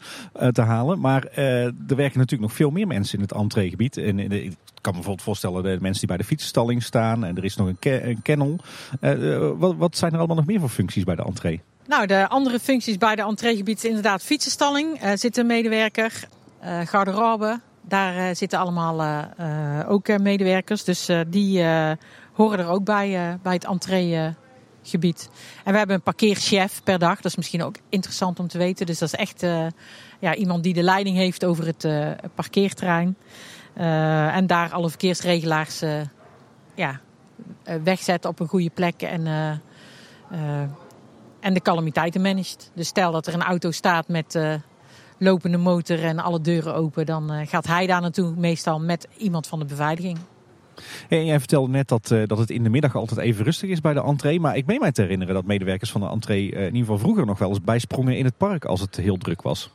[0.52, 1.00] te halen.
[1.00, 3.96] Maar er werken natuurlijk nog veel meer mensen in het entreegebied.
[3.96, 4.30] En ik
[4.80, 7.24] kan me bijvoorbeeld voorstellen de mensen die bij de fietsenstalling staan.
[7.24, 8.56] En er is nog een kennel.
[9.58, 11.60] wat, wat zijn er allemaal nog meer voor functies bij de entree?
[11.86, 15.04] Nou, de andere functies bij de entreegebied is inderdaad fietsenstalling.
[15.04, 16.28] Uh, zit een medewerker.
[16.64, 17.60] Uh, garderobe.
[17.80, 19.26] Daar uh, zitten allemaal
[19.88, 20.84] ook medewerkers.
[20.84, 21.64] Dus die
[22.32, 25.28] horen er ook bij, bij het entreegebied.
[25.64, 27.16] en we hebben een parkeerchef per dag.
[27.16, 28.86] Dat is misschien ook interessant om te weten.
[28.86, 29.40] Dus dat is echt
[30.18, 31.86] ja, iemand die de leiding heeft over het
[32.34, 33.16] parkeerterrein.
[33.74, 35.82] en daar alle verkeersregelaars
[36.74, 37.00] ja,
[37.82, 39.26] wegzetten op een goede plek en,
[41.44, 42.70] en de calamiteiten managt.
[42.74, 44.38] Dus stel dat er een auto staat met
[45.18, 49.58] lopende motor en alle deuren open, dan gaat hij daar naartoe meestal met iemand van
[49.58, 50.18] de beveiliging.
[51.08, 53.80] En jij vertelde net dat, uh, dat het in de middag altijd even rustig is
[53.80, 54.40] bij de entree.
[54.40, 57.26] Maar ik meen mij te herinneren dat medewerkers van de entree in ieder geval vroeger
[57.26, 59.70] nog wel eens bijsprongen in het park als het heel druk was.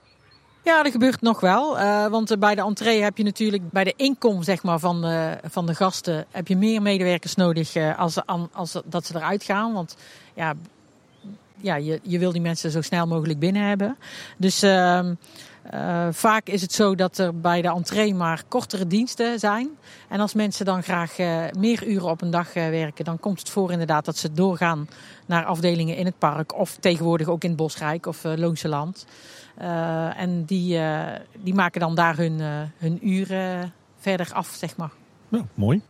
[0.63, 1.79] Ja, dat gebeurt nog wel.
[1.79, 5.37] Uh, want bij de entree heb je natuurlijk bij de inkom zeg maar, van, de,
[5.43, 9.73] van de gasten heb je meer medewerkers nodig als, als dat ze eruit gaan.
[9.73, 9.97] Want
[10.33, 10.53] ja,
[11.61, 13.97] ja, je, je wil die mensen zo snel mogelijk binnen hebben.
[14.37, 15.13] Dus ehm,
[15.73, 19.69] uh, vaak is het zo dat er bij de entree maar kortere diensten zijn.
[20.07, 23.39] En als mensen dan graag uh, meer uren op een dag uh, werken, dan komt
[23.39, 24.87] het voor inderdaad dat ze doorgaan
[25.25, 26.55] naar afdelingen in het park.
[26.55, 29.05] Of tegenwoordig ook in het Bosrijk of Loonse Land.
[30.17, 30.79] en die,
[31.39, 32.39] die maken dan daar hun,
[32.77, 34.91] hun uren verder af, zeg maar.
[35.29, 35.81] Ja, mooi.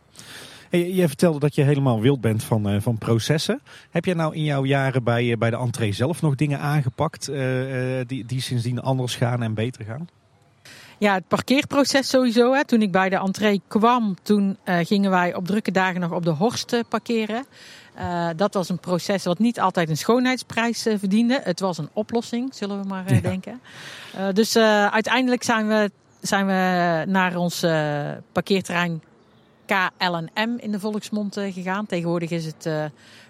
[0.70, 3.60] Hey, jij vertelde dat je helemaal wild bent van, uh, van processen.
[3.90, 7.30] Heb jij nou in jouw jaren bij, uh, bij de entree zelf nog dingen aangepakt
[7.30, 7.36] uh,
[8.06, 10.08] die, die sindsdien anders gaan en beter gaan?
[10.98, 12.52] Ja, het parkeerproces sowieso.
[12.52, 12.64] Hè.
[12.64, 16.30] Toen ik bij de entree kwam, toen gingen wij op drukke dagen nog op de
[16.30, 17.44] Horst parkeren.
[18.36, 21.40] dat was een proces wat niet altijd een schoonheidsprijs verdiende.
[21.42, 23.20] Het was een oplossing, zullen we maar ja.
[23.20, 23.60] denken.
[24.32, 24.56] dus
[24.90, 25.90] uiteindelijk zijn we,
[26.20, 27.60] zijn we naar ons
[28.32, 29.02] parkeerterrein
[29.70, 31.86] KLM in de volksmond eh, gegaan.
[31.86, 32.84] Tegenwoordig is het uh,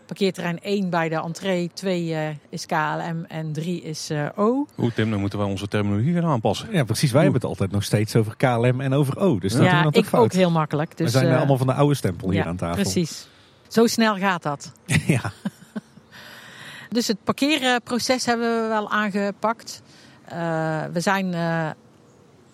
[0.06, 4.66] parkeerterrein 1 bij de entree, 2 uh, eh, is KLM en 3 is uh, O.
[4.78, 6.68] Oeh Tim, dan moeten we onze terminologie gaan aanpassen.
[6.72, 9.38] Ja precies, wij hebben het altijd nog steeds over KLM en over O.
[9.38, 10.24] Dus dat ja, ik fout.
[10.24, 10.96] ook heel makkelijk.
[10.96, 12.82] Dus, we zijn allemaal van de oude stempel hier aan tafel.
[12.82, 13.28] precies.
[13.68, 14.72] Zo snel gaat dat.
[15.06, 15.32] ja.
[16.88, 19.82] Dus het parkeerproces hebben we wel aangepakt.
[20.92, 21.34] we zijn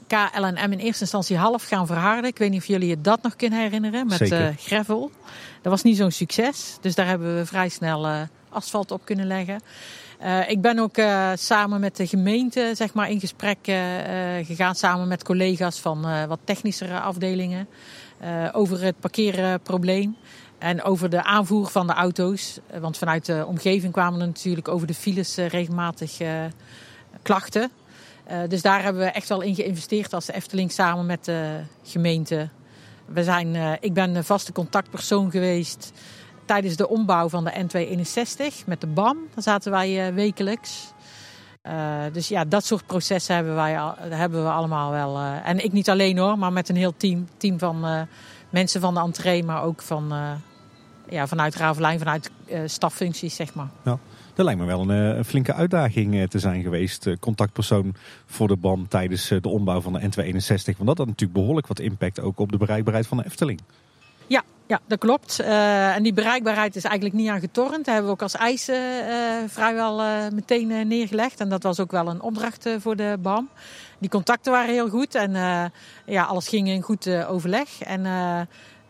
[0.06, 2.30] KLM in eerste instantie half gaan verharden.
[2.30, 5.10] Ik weet niet of jullie je dat nog kunnen herinneren met uh, gravel.
[5.62, 6.78] Dat was niet zo'n succes.
[6.80, 9.60] Dus daar hebben we vrij snel uh, asfalt op kunnen leggen.
[10.22, 10.96] Uh, ik ben ook
[11.34, 13.58] samen met de gemeente zeg maar, in gesprek
[14.42, 17.68] gegaan, samen met collega's van wat technischere afdelingen,
[18.52, 20.16] over het parkeerprobleem.
[20.58, 22.58] En over de aanvoer van de auto's.
[22.80, 26.18] Want vanuit de omgeving kwamen er natuurlijk over de files regelmatig
[27.22, 27.70] klachten.
[28.30, 32.48] Uh, dus daar hebben we echt wel in geïnvesteerd als Efteling samen met de gemeente.
[33.06, 35.92] We zijn, uh, ik ben een vaste contactpersoon geweest
[36.44, 39.18] tijdens de ombouw van de N261 met de BAM.
[39.34, 40.92] Daar zaten wij uh, wekelijks.
[42.12, 43.72] dus ja, dat soort processen hebben, wij,
[44.08, 45.18] hebben we allemaal wel.
[45.44, 47.28] en ik niet alleen hoor, maar met een heel team.
[47.36, 48.06] Team van
[48.50, 50.12] mensen van de entree, maar ook van,
[51.08, 52.30] ja, vanuit Ravelijn, vanuit
[52.66, 53.68] staffuncties zeg maar.
[53.82, 53.98] Ja.
[54.36, 57.06] Dat lijkt me wel een, eh, flinke uitdaging eh, te zijn geweest.
[57.06, 57.94] Eh, contactpersoon
[58.26, 60.76] voor de BAM tijdens de ombouw van de N261.
[60.76, 63.60] Want dat had natuurlijk behoorlijk wat impact ook op de bereikbaarheid van de Efteling.
[64.26, 65.40] Ja, ja, dat klopt.
[65.40, 67.76] En die bereikbaarheid is eigenlijk niet aan getornd.
[67.76, 68.76] Dat hebben we ook als eisen
[69.48, 71.40] vrijwel meteen neergelegd.
[71.40, 73.48] En dat was ook wel een opdracht voor de BAM.
[73.98, 75.32] Die contacten waren heel goed en
[76.06, 77.82] ja, alles ging in goed overleg.
[77.82, 78.04] En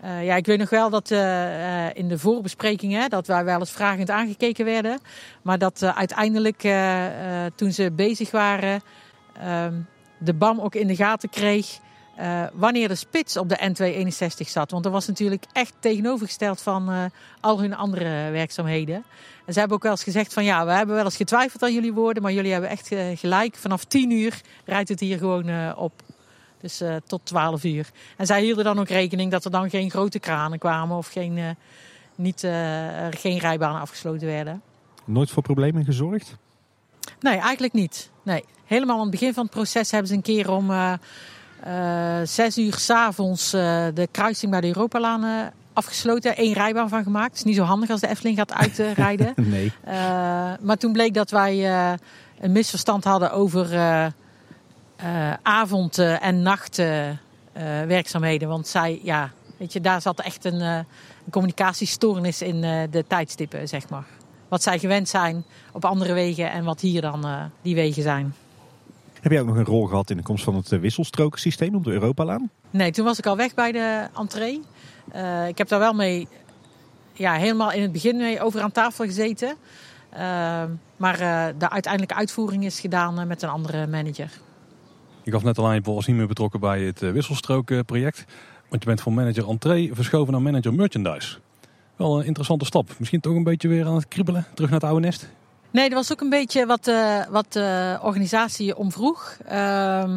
[0.04, 3.70] uh, ja, ik weet nog wel dat uh, in de voorbesprekingen dat wij wel eens
[3.70, 4.98] vragend aangekeken werden.
[5.42, 6.68] Maar dat uiteindelijk
[7.54, 8.80] toen ze bezig waren,
[9.32, 9.74] ehm,
[10.18, 11.78] de BAM ook in de gaten kreeg
[12.52, 14.70] wanneer de spits op de N261 zat.
[14.70, 19.04] Want dat was natuurlijk echt tegenovergesteld van al hun andere werkzaamheden.
[19.46, 21.74] En ze hebben ook wel eens gezegd van ja, we hebben wel eens getwijfeld aan
[21.74, 23.56] jullie woorden, maar jullie hebben echt gelijk.
[23.56, 25.92] Vanaf 10 uur rijdt het hier gewoon op.
[26.66, 27.90] Dus uh, tot 12 uur.
[28.16, 31.36] En zij hielden dan ook rekening dat er dan geen grote kranen kwamen of geen,
[31.36, 31.48] uh,
[32.14, 32.50] niet, uh,
[33.10, 34.62] geen rijbanen afgesloten werden.
[35.04, 36.36] Nooit voor problemen gezorgd?
[37.20, 38.10] Nee, eigenlijk niet.
[38.22, 38.44] Nee.
[38.64, 40.98] Helemaal aan het begin van het proces hebben ze een keer om
[42.24, 46.32] zes uur s'avonds de kruising bij de Europalaan afgesloten.
[46.36, 47.28] Eén rijbaan van gemaakt.
[47.28, 49.32] Het is niet zo handig als de Efteling gaat uitrijden.
[49.56, 49.72] nee.
[50.60, 51.70] maar toen bleek dat wij
[52.40, 53.68] een misverstand hadden over
[55.02, 58.48] uh, avond- en nachtwerkzaamheden.
[58.48, 60.84] want zij, ja, weet je, daar zat echt een, uh, een
[61.30, 64.06] communicatiestoornis in uh, de tijdstippen, zeg maar.
[64.48, 68.34] Wat zij gewend zijn op andere wegen en wat hier dan die wegen zijn.
[69.20, 71.90] Heb jij ook nog een rol gehad in de komst van het wisselstrokensysteem op de
[71.90, 72.50] Europalaan?
[72.70, 74.62] Nee, toen was ik al weg bij de entree.
[75.48, 76.28] ik heb daar wel mee,
[77.12, 79.56] ja, helemaal in het begin mee over aan tafel gezeten.
[80.96, 81.18] maar
[81.58, 84.30] de uiteindelijke uitvoering is gedaan met een andere manager.
[85.26, 88.24] Je gaf net al aan, je niet meer betrokken bij het eh, wisselstrookproject.
[88.68, 91.38] Want je bent van manager entree verschoven naar manager merchandise.
[91.96, 92.90] Wel een interessante stap.
[92.98, 95.28] Misschien toch een beetje weer aan het kriebelen, terug naar het oude nest?
[95.70, 99.36] Nee, dat was ook een beetje wat, uh, wat de organisatie omvroeg.
[99.52, 100.14] Uh,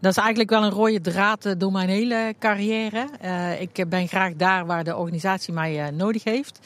[0.00, 3.08] Dat is eigenlijk wel een rode draad door mijn hele carrière.
[3.58, 6.60] ik ben graag daar waar de organisatie mij nodig heeft.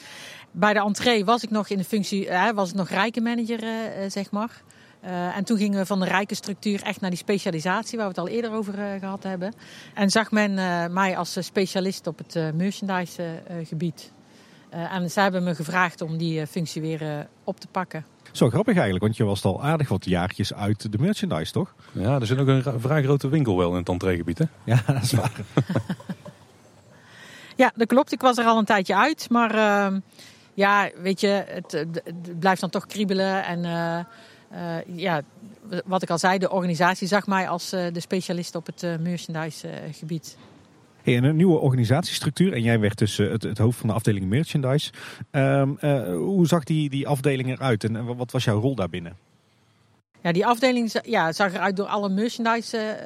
[0.51, 2.89] Bij de entree was ik nog in de functie, was ik nog
[4.07, 4.63] zeg maar.
[5.05, 8.21] Uh, en toen gingen we van de rijke structuur echt naar die specialisatie, waar we
[8.21, 9.53] het al eerder over uh, gehad hebben.
[9.93, 14.11] En zag men uh, mij als specialist op het merchandise gebied.
[14.69, 18.05] en ze hebben me gevraagd om die functie weer op te pakken.
[18.31, 21.73] Zo grappig eigenlijk, want je was al aardig wat jaartjes uit de merchandise, toch?
[21.91, 24.45] Ja, er zit ook een vrij grote winkel wel in het entreegebied, hè?
[24.63, 25.31] Ja, dat is waar.
[27.63, 28.11] ja, dat klopt.
[28.11, 29.99] Ik was er al een tijdje uit, maar ehm,
[30.53, 33.99] ja, weet je, het, het, blijft dan toch kriebelen en uh,
[34.85, 35.21] ja,
[35.85, 38.95] wat ik al zei, de organisatie zag mij als uh, de specialist op het uh,
[38.97, 40.37] merchandise gebied.
[41.01, 44.91] Hey, een nieuwe organisatiestructuur en jij werd dus het, het, hoofd van de afdeling merchandise.
[45.31, 45.77] Um,
[46.13, 49.17] hoe zag die, die afdeling eruit en wat was jouw rol daarbinnen?
[50.21, 52.97] Ja, die afdeling ja, zag eruit door alle merchandise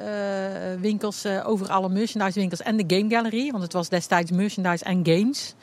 [0.80, 3.50] winkels, over alle merchandise winkels en de game gallery.
[3.50, 5.54] Want het was destijds merchandise en games.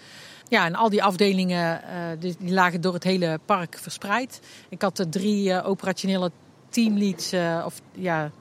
[0.49, 4.41] Ja, en al die afdelingen uh, die, die, lagen door het hele park verspreid.
[4.69, 6.31] Ik had er drie uh, operationele
[6.69, 7.33] teamleads.
[7.33, 8.31] Uh, of, ja,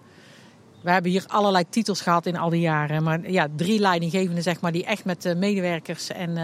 [0.83, 3.03] we hebben hier allerlei titels gehad in al die jaren.
[3.03, 6.35] Maar ja, drie leidinggevenden zeg maar, die echt met de medewerkers en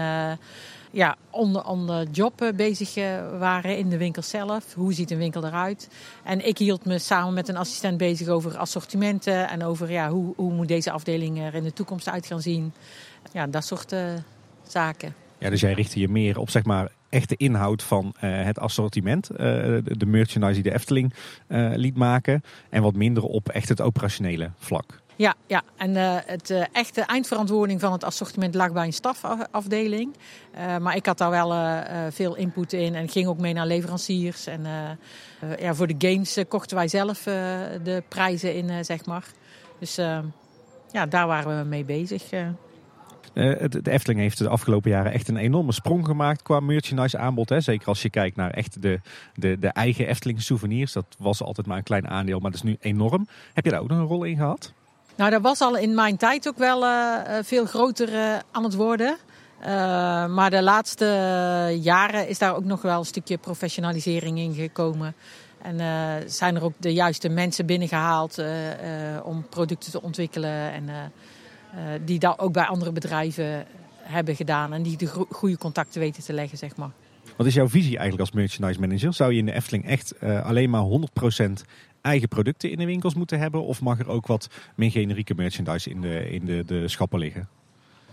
[0.91, 2.95] ja, on the, job bezig
[3.39, 4.73] waren in de winkel zelf.
[4.73, 5.89] Hoe ziet een winkel eruit?
[6.23, 9.49] En ik hield me samen met een assistent bezig over assortimenten.
[9.49, 12.73] En over ja, hoe, hoe moet deze afdeling er in de toekomst uit gaan zien.
[13.31, 13.95] Ja, dat soort
[14.67, 15.22] zaken.
[15.43, 19.29] Ja, dus jij richtte je meer op zeg maar echte inhoud van uh, het assortiment.
[19.31, 19.37] Uh,
[19.83, 21.13] de merchandise die de Efteling
[21.47, 22.43] uh, liet maken.
[22.69, 25.01] En wat minder op echt het operationele vlak.
[25.15, 25.61] Ja, ja.
[25.77, 30.15] en het echte eindverantwoording van het assortiment lag bij een stafafdeling.
[30.79, 31.81] maar ik had daar wel
[32.11, 34.47] veel input in en ging ook mee naar leveranciers.
[34.47, 34.61] En
[35.59, 37.23] ja, voor de games kochten wij zelf
[37.83, 39.25] de prijzen in, zeg maar.
[39.79, 39.95] Dus
[40.91, 42.23] ja, daar waren we mee bezig.
[43.33, 47.49] Uh, de Efteling heeft de afgelopen jaren echt een enorme sprong gemaakt qua merchandise aanbod.
[47.49, 47.61] Hè.
[47.61, 48.99] Zeker als je kijkt naar echt de,
[49.35, 50.93] de, de eigen Efteling souvenirs.
[50.93, 53.27] Dat was altijd maar een klein aandeel, maar dat is nu enorm.
[53.53, 54.73] Heb je daar ook nog een rol in gehad?
[55.15, 59.17] Nou, dat was al in mijn tijd ook wel uh, veel groter aan het worden.
[60.35, 61.05] maar de laatste
[61.81, 65.15] jaren is daar ook nog wel een stukje professionalisering in gekomen.
[65.61, 65.79] En
[66.29, 68.43] zijn er ook de juiste mensen binnengehaald
[69.23, 70.71] om producten te ontwikkelen.
[70.71, 70.89] En
[72.05, 73.65] die dat ook bij andere bedrijven
[74.03, 74.73] hebben gedaan.
[74.73, 76.91] En die de goede contacten weten te leggen, zeg maar.
[77.37, 79.13] Wat is jouw visie eigenlijk als merchandise manager?
[79.13, 80.83] Zou je in de Efteling echt uh, alleen maar
[81.39, 81.43] 100%
[82.01, 83.63] eigen producten in de winkels moeten hebben?
[83.63, 87.47] Of mag er ook wat meer generieke merchandise in de, in de, de schappen liggen?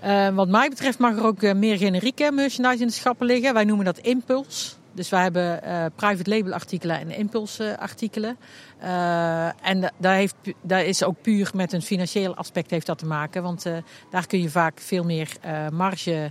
[0.04, 3.54] Uh, wat mij betreft mag er ook meer generieke merchandise in de schappen liggen.
[3.54, 4.78] Wij noemen dat impuls.
[4.92, 8.36] Dus wij hebben uh, private label artikelen en impulse artikelen.
[8.82, 13.06] Uh, en daar, heeft, daar is ook puur met een financieel aspect heeft dat te
[13.06, 13.42] maken.
[13.42, 13.76] Want uh,
[14.10, 15.36] daar kun je vaak veel meer
[15.72, 16.30] marge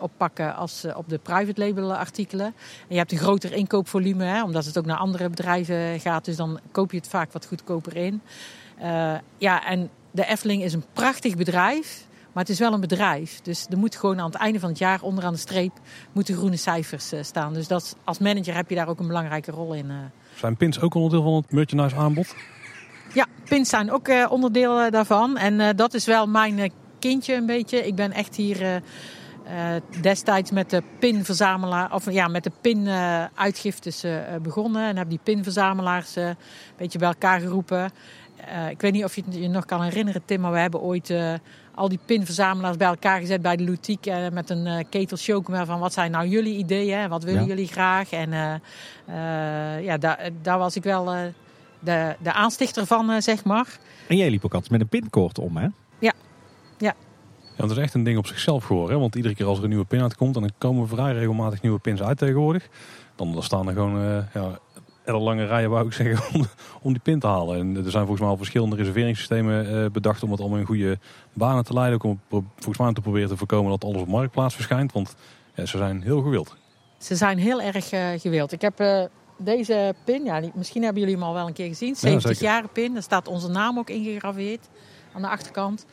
[0.00, 2.46] op pakken als op de private label artikelen.
[2.46, 2.54] En
[2.88, 6.24] je hebt een groter inkoopvolume, hè, omdat het ook naar andere bedrijven gaat.
[6.24, 8.22] Dus dan koop je het vaak wat goedkoper in.
[9.38, 12.06] ja, en de Efteling is een prachtig bedrijf.
[12.34, 13.40] Maar het is wel een bedrijf.
[13.40, 15.72] Dus er moet gewoon aan het einde van het jaar onderaan de streep
[16.12, 17.52] moeten groene cijfers uh, staan.
[17.52, 19.86] Dus dat, als manager heb je daar ook een belangrijke rol in.
[19.86, 19.96] Uh.
[20.34, 22.34] Zijn pins ook onderdeel van het merchandise aanbod?
[23.12, 25.36] Ja, pins zijn ook uh, onderdeel daarvan.
[25.36, 27.86] En dat is wel mijn kindje een beetje.
[27.86, 28.82] Ik ben echt hier
[30.00, 34.04] destijds met de pinverzamelaar, of ja, met de pin-uitgiftes
[34.42, 34.88] begonnen.
[34.88, 36.36] En heb die pinverzamelaars een
[36.76, 37.90] beetje bij elkaar geroepen.
[38.70, 41.10] Ik weet niet of je het je nog kan herinneren, Tim, maar we hebben ooit
[41.74, 44.10] al die pinverzamelaars bij elkaar gezet bij de Lutique.
[44.10, 47.08] Uh, met een uh, ketel chocomel van wat zijn nou jullie ideeën?
[47.08, 48.10] Wat willen jullie graag?
[48.10, 51.04] En uh, ja, daar, daar was ik wel
[51.78, 53.78] de, de aanstichter van, zeg maar.
[54.08, 55.68] En jij liep ook altijd met een pinkoord om, hè?
[55.98, 56.12] Ja,
[56.78, 56.94] ja.
[57.56, 58.94] Ja, dat is echt een ding op zichzelf geworden.
[58.94, 59.00] Hè?
[59.00, 62.02] Want iedere keer als er een nieuwe pin uitkomt, dan komen vrij regelmatig nieuwe pins
[62.02, 62.68] uit tegenwoordig.
[63.16, 64.58] Dan, dan staan er gewoon ja,
[65.04, 66.46] lange rijen, wou ik zeggen, om,
[66.82, 67.58] om, die pin te halen.
[67.58, 70.98] En er zijn volgens mij al verschillende reserveringssystemen uh, bedacht om het allemaal in goede
[71.32, 71.94] banen te leiden.
[71.94, 72.20] Ook om
[72.54, 74.92] volgens mij te proberen te voorkomen dat alles op marktplaats verschijnt.
[74.92, 75.14] Want
[75.54, 76.56] ja, ze zijn heel gewild.
[76.98, 78.52] Ze zijn heel erg uh, gewild.
[78.52, 79.04] Ik heb uh,
[79.36, 81.96] deze pin, ja, misschien hebben jullie hem al wel een keer gezien.
[81.96, 82.92] 70 ja, jaar pin.
[82.92, 84.68] Daar staat onze naam ook ingegraveerd
[85.12, 85.86] aan de achterkant.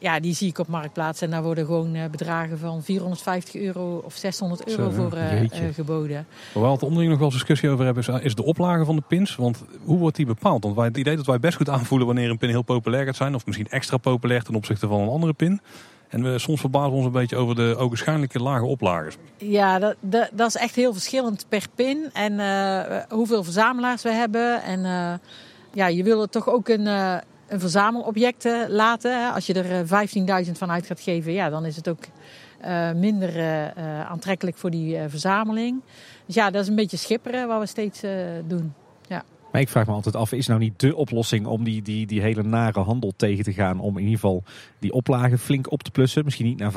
[0.00, 1.20] Ja, die zie ik op Marktplaats.
[1.20, 6.26] En daar worden gewoon eh, bedragen van 450 euro of 600 euro voor uh, geboden.
[6.54, 9.02] Waar we het onderling nog wel eens discussie over hebben, is de oplage van de
[9.08, 9.36] pins.
[9.36, 10.62] Want hoe wordt die bepaald?
[10.62, 13.16] Want wij, het idee dat wij best goed aanvoelen wanneer een pin heel populair gaat
[13.16, 13.34] zijn.
[13.34, 15.60] Of misschien extra populair ten opzichte van een andere pin.
[16.08, 19.16] En we soms verbazen ons een beetje over de ook waarschijnlijke lage oplagers.
[19.36, 22.10] Ja, dat, dat, dat, is echt heel verschillend per pin.
[22.12, 22.40] En
[23.08, 24.62] hoeveel verzamelaars we hebben.
[24.62, 24.80] En
[25.72, 26.88] ja, je wil er toch ook een
[27.50, 29.32] een verzamelobject laten.
[29.32, 29.86] Als je er
[30.46, 32.04] 15.000 van uit gaat geven, ja, dan is het ook
[32.94, 33.42] minder
[34.08, 35.82] aantrekkelijk voor die verzameling.
[36.26, 38.00] Dus ja, dat is een beetje schipperen wat we steeds
[38.46, 38.74] doen.
[39.52, 42.20] Maar ik vraag me altijd af, is nou niet de oplossing om die, die, die
[42.20, 43.80] hele nare handel tegen te gaan?
[43.80, 44.42] Om in ieder geval
[44.78, 46.24] die oplagen flink op te plussen.
[46.24, 46.72] Misschien niet naar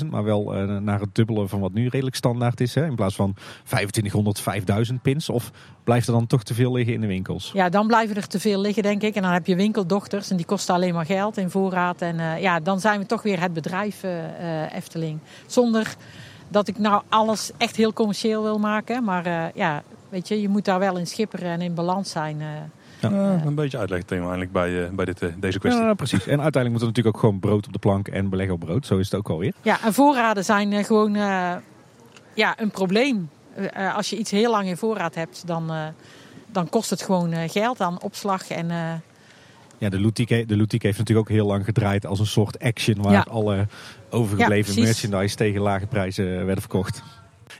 [0.00, 2.74] 15.000, maar wel uh, naar het dubbele van wat nu redelijk standaard is.
[2.74, 2.86] Hè?
[2.86, 5.28] In plaats van 2500, 5000 pins.
[5.28, 5.50] Of
[5.84, 7.50] blijft er dan toch te veel liggen in de winkels?
[7.54, 9.14] Ja, dan blijven er te veel liggen, denk ik.
[9.14, 12.02] En dan heb je winkeldochters en die kosten alleen maar geld in voorraad.
[12.02, 15.18] En uh, ja, dan zijn we toch weer het bedrijf uh, Efteling.
[15.46, 15.94] Zonder
[16.48, 19.04] dat ik nou alles echt heel commercieel wil maken.
[19.04, 22.40] Maar ja, Weet je, je moet daar wel in schipperen en in balans zijn.
[22.40, 22.46] Eh.
[23.00, 23.42] Ja.
[23.44, 25.82] een beetje uitleggen eigenlijk bij, uh, bij dit, uh, deze kwestie.
[25.82, 26.26] Ja, precies.
[26.26, 28.86] En uiteindelijk moet er natuurlijk ook gewoon brood op de plank en beleg op brood.
[28.86, 29.52] Zo is het ook alweer.
[29.62, 31.14] Ja, en voorraden zijn gewoon
[32.34, 33.30] ja, een probleem.
[33.94, 35.72] als je iets heel lang in voorraad hebt, dan,
[36.52, 38.48] dan kost het gewoon geld aan opslag.
[38.50, 38.66] En,
[39.78, 43.24] ja, de Lutique, de heeft natuurlijk ook heel lang gedraaid als een soort action waar
[43.24, 43.66] alle
[44.10, 47.02] overgebleven merchandise tegen lage prijzen werden verkocht.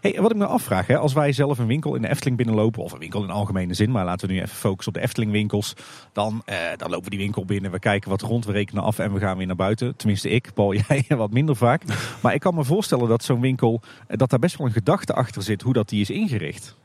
[0.01, 2.83] Hey, wat ik me afvraag, hè, als wij zelf een winkel in de Efteling binnenlopen,
[2.83, 5.33] of een winkel in algemene zin, maar laten we nu even focussen op de Efteling
[5.33, 5.75] winkels,
[6.13, 8.99] dan, eh, dan lopen we die winkel binnen, we kijken wat rond, we rekenen af
[8.99, 9.97] en we gaan weer naar buiten.
[9.97, 11.83] Tenminste ik, Paul, jij wat minder vaak.
[12.23, 15.13] Maar ik kan me voorstellen dat zo'n winkel, eh, dat daar best wel een gedachte
[15.13, 16.77] achter zit hoe dat die is ingericht.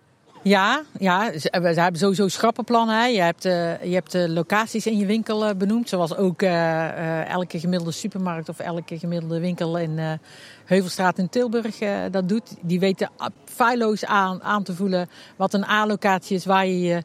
[0.43, 2.99] Ja, ja, ze hebben sowieso schappenplannen.
[2.99, 3.05] Hè.
[3.05, 5.89] Je, hebt, uh, je hebt locaties in je winkel uh, benoemd.
[5.89, 10.19] Zoals ook elke gemiddelde supermarkt of elke gemiddelde winkel in
[10.65, 11.77] Heuvelstraat in Tilburg
[12.11, 12.55] dat doet.
[12.61, 13.09] Die weten
[13.45, 17.03] feilloos aan, aan te voelen wat een A-locatie is waar je je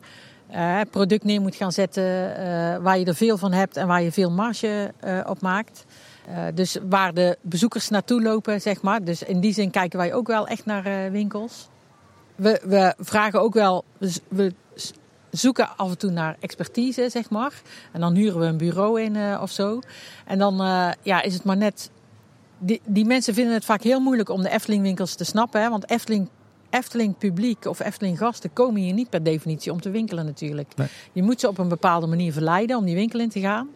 [0.90, 2.02] product neer moet gaan zetten.
[2.82, 4.92] waar je er veel van hebt en waar je veel marge
[5.26, 5.84] op maakt.
[6.54, 9.04] dus waar de bezoekers naartoe lopen, zeg maar.
[9.04, 11.68] Dus in die zin kijken wij ook wel echt naar winkels
[12.38, 13.84] we, we vragen ook wel,
[14.28, 14.52] we
[15.30, 17.62] zoeken af en toe naar expertise, zeg maar.
[17.92, 19.80] En dan huren we een bureau in uh, of zo.
[20.26, 21.90] En dan uh, ja, is het maar net.
[22.58, 25.62] Die, die mensen vinden het vaak heel moeilijk om de Efteling-winkels te snappen.
[25.62, 25.68] Hè?
[25.68, 26.28] Want Efteling,
[26.70, 30.76] Efteling publiek of Efteling gasten komen hier niet per definitie om te winkelen natuurlijk.
[30.76, 30.88] Nee.
[31.12, 33.68] Je moet ze op een bepaalde manier verleiden om die winkel in te gaan.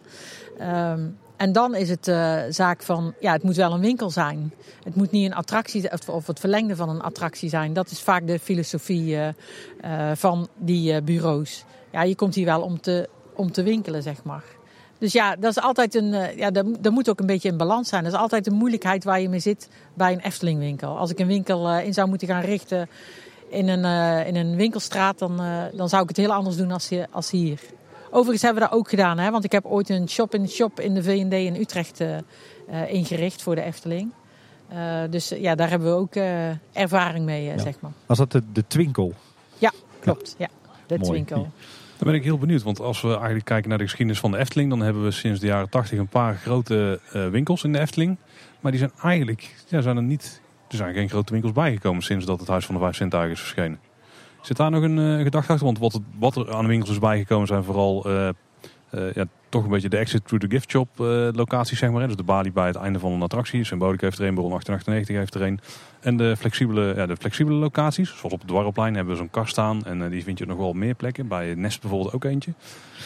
[0.61, 4.53] Um, en dan is het uh, zaak van, ja, het moet wel een winkel zijn.
[4.83, 7.73] Het moet niet een attractie of het verlengde van een attractie zijn.
[7.73, 11.63] Dat is vaak de filosofie uh, uh, van die bureaus.
[11.91, 14.43] Ja, je komt hier wel om te, om te winkelen, zeg maar.
[14.97, 18.03] Dus ja, dat is altijd een, ja, er, moet ook een beetje een balans zijn.
[18.03, 20.97] Dat is altijd een moeilijkheid waar je mee zit bij een Eftelingwinkel.
[20.97, 22.89] Als ik een winkel in zou moeten gaan richten
[23.49, 23.85] in een,
[24.25, 25.41] in een winkelstraat, dan,
[25.73, 27.59] dan zou ik het heel anders doen als, als hier.
[28.13, 29.31] Overigens hebben we dat ook gedaan, hè?
[29.31, 32.17] want ik heb ooit een shop-in-shop in de V&D in Utrecht uh,
[32.87, 34.13] ingericht voor de Efteling.
[34.73, 36.15] Uh, dus ja, daar hebben we ook
[36.73, 37.57] ervaring mee, ja.
[37.57, 37.91] zeg maar.
[38.05, 39.13] Was dat de, de Twinkel?
[39.57, 40.35] Ja, klopt.
[40.37, 40.47] Ja,
[40.87, 41.09] de Mooi.
[41.09, 41.51] Twinkel.
[41.97, 44.37] Dan ben ik heel benieuwd, want als we eigenlijk kijken naar de geschiedenis van de
[44.37, 46.99] Efteling, dan hebben we sinds de jaren 80 een paar grote
[47.31, 48.17] winkels in de Efteling.
[48.59, 52.25] Maar die zijn eigenlijk, ja, zijn er niet, er zijn geen grote winkels bijgekomen sinds
[52.25, 53.79] dat het Huis van de Vijf Sintuigen is verschenen.
[54.43, 55.65] Zit daar nog een uh, gedachte achter?
[55.65, 58.29] Want wat, wat er aan de winkels is bijgekomen zijn vooral uh,
[58.91, 60.89] uh, ja, toch een beetje de exit through the gift shop
[61.35, 62.07] locaties, zeg maar.
[62.07, 63.63] Dus de balie bij het einde van een attractie.
[63.63, 65.59] Symbolica heeft er een, Baron 1898 heeft er een.
[65.99, 69.51] En de flexibele, ja, de flexibele locaties, zoals op het Dwarrelplein hebben we zo'n kast
[69.51, 69.85] staan.
[69.85, 71.27] En die vind je nog wel meer plekken.
[71.27, 72.53] Bij Nest bijvoorbeeld ook eentje.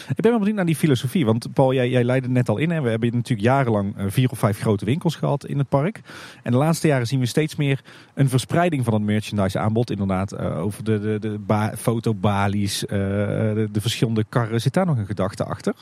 [0.08, 1.24] Ik ben wel benieuwd naar die filosofie.
[1.24, 2.70] Want Paul, jij, leidde net al in.
[2.70, 2.80] Hè?
[2.80, 6.00] We hebben natuurlijk jarenlang vier of vijf grote winkels gehad in het park.
[6.42, 7.80] En de laatste jaren zien we steeds meer
[8.14, 9.90] een verspreiding van het merchandise aanbod.
[9.90, 14.60] Inderdaad, over de, de, de ba fotobalies, de, de, verschillende karren.
[14.60, 15.74] Zit daar nog een gedachte achter?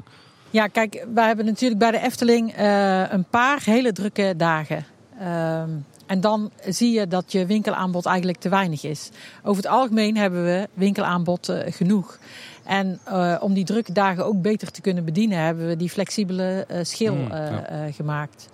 [0.51, 4.85] Ja, kijk, wij hebben natuurlijk bij de Efteling uh, een paar hele drukke dagen.
[5.19, 5.71] Ehm,
[6.07, 9.11] en dan zie je dat je winkelaanbod eigenlijk te weinig is.
[9.43, 12.19] Over het algemeen hebben we winkelaanbod genoeg.
[12.65, 16.67] En uh, om die drukke dagen ook beter te kunnen bedienen, hebben we die flexibele
[16.83, 17.91] schil mm, ja.
[17.91, 18.49] gemaakt.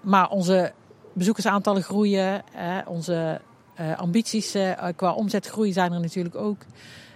[0.00, 0.72] maar onze
[1.12, 2.42] bezoekersaantallen groeien,
[2.86, 3.40] onze
[3.96, 4.56] ambities
[4.96, 6.58] qua omzetgroei zijn er natuurlijk ook.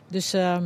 [0.09, 0.65] Dus ehm,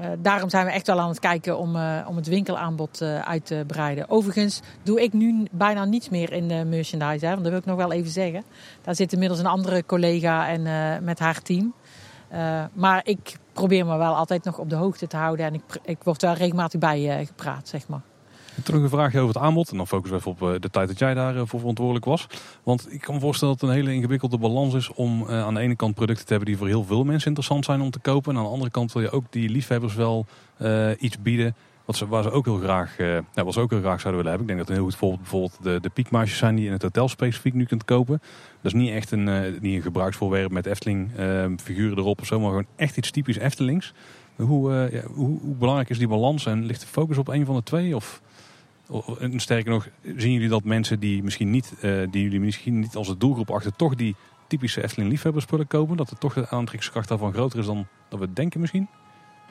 [0.00, 3.20] uh, daarom zijn we echt wel aan het kijken om, uh, om het winkelaanbod uh,
[3.20, 4.10] uit te breiden.
[4.10, 7.26] Overigens doe ik nu bijna niets meer in de merchandise.
[7.26, 8.44] Want dat wil ik nog wel even zeggen.
[8.82, 11.74] Daar zit inmiddels een andere collega en, met haar team.
[12.72, 15.46] maar ik probeer me wel altijd nog op de hoogte te houden.
[15.46, 18.02] En ik, ik word daar regelmatig bij gepraat, zeg maar.
[18.72, 19.70] Nog een vraagje over het aanbod.
[19.70, 22.26] En dan focussen we even op de tijd dat jij daarvoor verantwoordelijk was.
[22.62, 25.60] Want ik kan me voorstellen dat het een hele ingewikkelde balans is om aan de
[25.60, 28.32] ene kant producten te hebben die voor heel veel mensen interessant zijn om te kopen.
[28.32, 30.26] En aan de andere kant wil je ook die liefhebbers wel
[30.98, 34.30] iets bieden wat ze, waar ze ook heel graag, ze ook heel graag zouden willen
[34.30, 34.40] hebben.
[34.40, 36.74] Ik denk dat een heel goed voorbeeld bijvoorbeeld de, de piekmarsjes zijn die je in
[36.74, 38.22] het hotel specifiek nu kunt kopen.
[38.62, 39.24] Dat is niet echt een,
[39.60, 41.10] niet een gebruiksvoorwerp met Efteling
[41.62, 43.92] figuren erop of zo, maar gewoon echt iets typisch Eftelings.
[44.36, 47.54] Hoe, ja, hoe, hoe, belangrijk is die balans en ligt de focus op een van
[47.54, 47.96] de twee?
[47.96, 48.22] Of,
[49.18, 51.72] en sterker nog, zien jullie dat mensen die, misschien niet,
[52.10, 54.16] die jullie misschien niet als het doelgroep achter toch die
[54.46, 55.96] typische Efteling liefhebberspullen kopen?
[55.96, 58.88] Dat er toch de aantrekkingskracht daarvan groter is dan dat we denken misschien?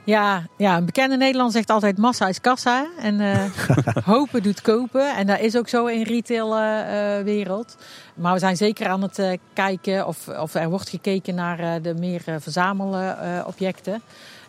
[0.05, 2.87] Ja, ja, een bekende Nederland zegt altijd massa is kassa.
[2.99, 3.43] En uh,
[4.05, 5.15] hopen doet kopen.
[5.15, 7.75] En dat is ook zo in retailwereld.
[7.79, 11.81] Uh, maar we zijn zeker aan het uh, kijken of, of er wordt gekeken naar
[11.81, 14.01] de meer verzamelobjecten.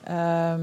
[0.05, 0.61] Ehm,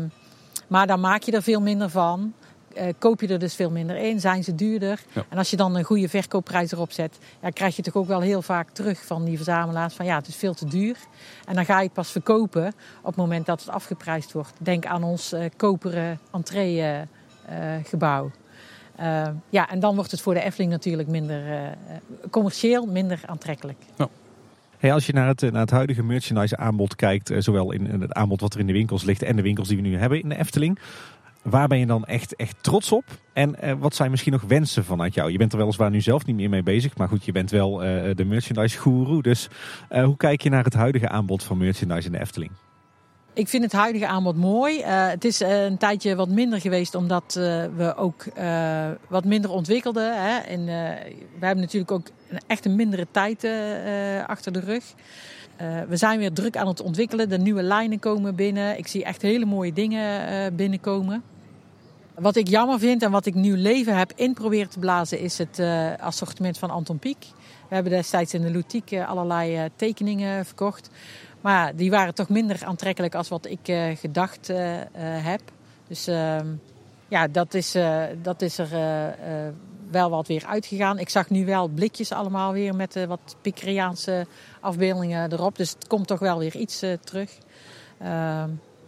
[0.67, 2.33] maar daar maak je er veel minder van.
[2.77, 4.99] Uh, koop je er dus veel minder in, zijn ze duurder.
[5.29, 8.21] En als je dan een goede verkoopprijs erop zet, ja, krijg je toch ook wel
[8.21, 10.95] heel vaak terug van die verzamelaars van ja, het is veel te duur.
[11.45, 12.67] En dan ga je het pas verkopen
[12.99, 14.53] op het moment dat het afgeprijsd wordt.
[14.59, 18.31] Denk aan ons uh, koperen entreegebouw.
[18.99, 21.41] Uh, ja, en dan wordt het voor de Efteling natuurlijk minder
[22.29, 23.77] commercieel, minder aantrekkelijk.
[23.95, 24.09] Ja.
[24.77, 28.41] Hey, als je naar het, naar het huidige merchandise aanbod kijkt, zowel in het aanbod
[28.41, 30.37] wat er in de winkels ligt en de winkels die we nu hebben in de
[30.37, 30.79] Efteling.
[31.41, 33.03] Waar ben je dan echt, echt trots op?
[33.33, 35.31] En uh, wat zijn misschien nog wensen vanuit jou?
[35.31, 36.97] Je bent er weliswaar nu zelf niet meer mee bezig.
[36.97, 39.21] Maar goed, je bent wel uh, de merchandise guru.
[39.21, 39.47] Dus
[39.91, 42.51] uh, hoe kijk je naar het huidige aanbod van merchandise in de Efteling?
[43.33, 44.83] Ik vind het huidige aanbod mooi.
[44.83, 47.33] het is een tijdje wat minder geweest omdat
[47.75, 48.25] we ook
[49.07, 50.23] wat minder ontwikkelden.
[50.23, 50.37] Hè.
[50.37, 50.65] En,
[51.39, 53.47] we hebben natuurlijk ook een, echt een mindere tijd
[54.27, 54.83] achter de rug.
[55.87, 57.29] we zijn weer druk aan het ontwikkelen.
[57.29, 58.77] De nieuwe lijnen komen binnen.
[58.77, 61.23] Ik zie echt hele mooie dingen binnenkomen.
[62.15, 65.37] Wat ik jammer vind en wat ik nieuw leven heb in proberen te blazen is
[65.37, 67.17] het uh, assortiment van Anton Pieck.
[67.67, 70.89] We hebben destijds in de Lutique uh, allerlei uh, tekeningen verkocht.
[71.41, 74.47] Maar die waren toch minder aantrekkelijk als wat ik gedacht
[74.97, 75.41] heb.
[75.87, 76.47] Dus ehm,
[77.07, 77.75] ja, dat is,
[78.21, 78.69] dat is er
[79.91, 80.99] wel wat weer uitgegaan.
[80.99, 84.25] Ik zag nu wel blikjes allemaal weer met wat Pickeriaanse
[84.59, 85.57] afbeeldingen erop.
[85.57, 87.37] Dus het komt toch wel weer iets terug.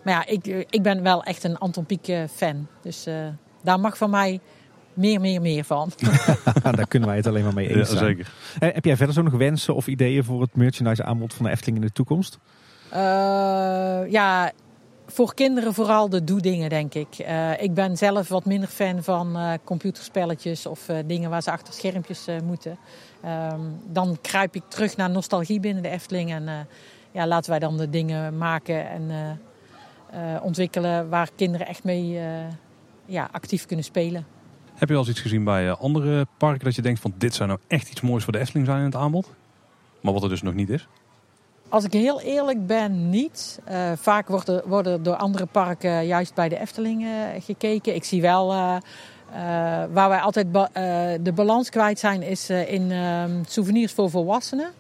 [0.04, 2.68] Maar ja, ik, ik ben wel echt een Anton Pieck eh, fan.
[2.82, 3.28] Dus uh,
[3.64, 4.40] daar mag van mij
[4.94, 5.92] meer, meer, meer van.
[6.64, 8.06] daar kunnen wij het alleen maar mee eens zijn.
[8.06, 8.32] zeker.
[8.60, 11.52] Eh, heb jij verder zo nog wensen of ideeën voor het merchandise aanbod van de
[11.52, 12.40] Efteling in de toekomst?
[12.94, 13.00] Uh,
[14.10, 14.52] ja,
[15.08, 17.08] voor kinderen vooral de doe-dingen, denk ik.
[17.20, 21.74] Uh, ik ben zelf wat minder fan van uh, computerspelletjes of dingen waar ze achter
[21.74, 22.78] schermpjes moeten.
[23.24, 26.32] Ehm, dan kruip ik terug naar nostalgie binnen de Efteling.
[26.32, 26.68] En
[27.12, 29.12] ja, laten wij dan de dingen maken en
[30.14, 32.22] uh, ontwikkelen waar kinderen echt mee uh,
[33.06, 34.26] ja, actief kunnen spelen.
[34.74, 37.34] Heb je al eens iets gezien bij uh, andere parken dat je denkt van dit
[37.34, 39.30] zou nou echt iets moois voor de Efteling zijn in het aanbod?
[40.02, 40.88] Maar wat er dus nog niet is?
[41.70, 43.60] Als ik heel eerlijk ben, niet.
[43.96, 47.08] vaak worden, worden door andere parken juist bij de Efteling
[47.40, 47.96] gekeken.
[47.96, 48.48] Ik zie wel
[49.92, 50.70] waar wij altijd ba
[51.22, 54.74] de balans kwijt zijn, is in ehm, souvenirs voor volwassenen.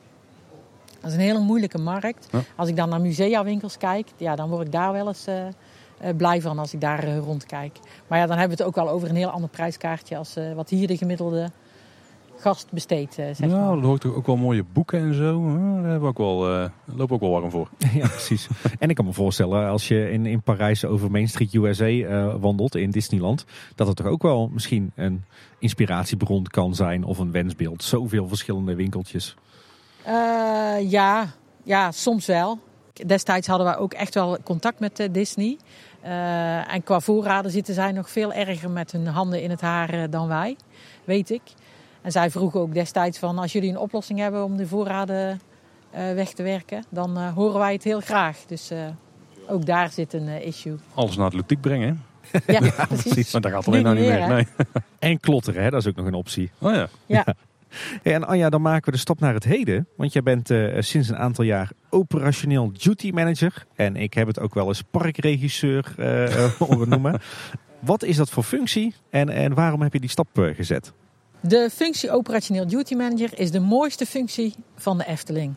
[1.04, 2.30] Dat is een hele moeilijke markt.
[2.56, 6.42] Als ik dan naar museawinkels kijk, ja, dan word ik daar wel eens uh, blij
[6.42, 7.80] van als ik daar uh, rondkijk.
[8.08, 10.54] Maar ja, dan hebben we het ook wel over een heel ander prijskaartje als uh,
[10.54, 11.52] wat hier de gemiddelde
[12.38, 13.14] gast besteedt.
[13.14, 13.78] zeg ja, maar.
[13.78, 15.44] er hoort ook wel mooie boeken en zo.
[15.44, 17.70] daar hebben we ook wel, lopen ook wel warm voor.
[18.02, 18.48] ja, precies.
[18.80, 22.76] en ik kan me voorstellen, als je in, in Parijs over Main Street USA wandelt
[22.76, 23.46] in Disneyland,
[23.76, 25.24] dat het toch ook wel misschien een
[25.60, 27.84] inspiratiebron kan zijn of een wensbeeld.
[27.84, 29.36] Zoveel verschillende winkeltjes.
[30.08, 31.28] Uh, ja,
[31.64, 32.60] ja, soms wel.
[33.06, 35.58] Destijds hadden we ook echt wel contact met uh, Disney.
[36.04, 40.10] Uh, en qua voorraden zitten zij nog veel erger met hun handen in het haar
[40.10, 40.58] dan wij,
[41.04, 41.42] weet ik.
[42.02, 45.42] En zij vroegen ook destijds van als jullie een oplossing hebben om de voorraden
[45.92, 48.38] weg te werken, dan horen wij het heel graag.
[48.48, 48.72] Dus
[49.48, 50.76] ook daar zit een issue.
[50.94, 52.04] Alles naar het ludiek brengen,
[52.48, 53.32] Ja, ja, precies.
[53.32, 54.28] Maar dat gaat alleen nou niet meer.
[54.28, 54.48] Nee.
[55.00, 55.70] En klotteren, hè?
[55.70, 56.52] dat is ook nog een optie.
[56.60, 56.88] Oh ja.
[57.06, 57.26] ja.
[58.04, 59.88] En Anja, dan maken we de stap naar het heden.
[59.98, 63.66] Want jij bent uh, sinds een aantal jaar operationeel duty manager.
[63.76, 65.96] En ik heb het ook wel eens parkregisseur
[66.60, 67.22] horen noemen.
[67.80, 70.94] Wat is dat voor functie en, en waarom heb je die stap gezet?
[71.40, 75.56] De functie operationeel duty manager is de mooiste functie van de Efteling.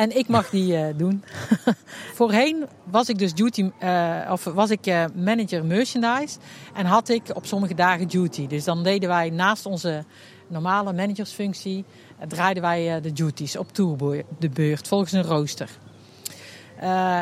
[0.00, 1.24] En ik mag die uh, doen.
[2.18, 6.38] Voorheen was ik dus duty, uh, of was ik uh, manager merchandise
[6.74, 8.46] en had ik op sommige dagen duty.
[8.46, 10.04] Dus dan deden wij naast onze
[10.48, 11.84] normale managersfunctie,
[12.28, 15.68] draaiden wij de duties op tour de beurt volgens een rooster.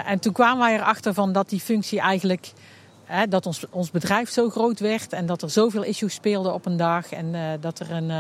[0.04, 2.52] en toen kwamen wij erachter van dat die functie eigenlijk,
[3.28, 6.76] dat ons, ons bedrijf zo groot werd en dat er zoveel issues speelden op een
[6.76, 8.10] dag en dat er een,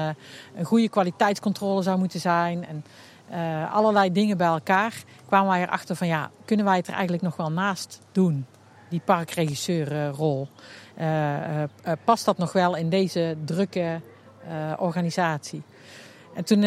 [0.56, 2.66] een goede kwaliteitscontrole zou moeten zijn.
[2.66, 2.84] En,
[3.32, 7.22] uh, allerlei dingen bij elkaar, kwamen wij erachter van ja, kunnen wij het er eigenlijk
[7.22, 8.46] nog wel naast doen,
[8.88, 10.48] die parkregisseurrol.
[11.00, 11.62] Uh,
[12.04, 14.00] past dat nog wel in deze drukke
[14.78, 15.62] organisatie?
[16.34, 16.62] En toen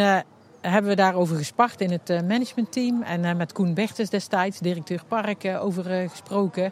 [0.62, 3.02] hebben we daarover gespart in het managementteam.
[3.02, 6.72] En met Koen Bertes destijds, directeur park, over gesproken.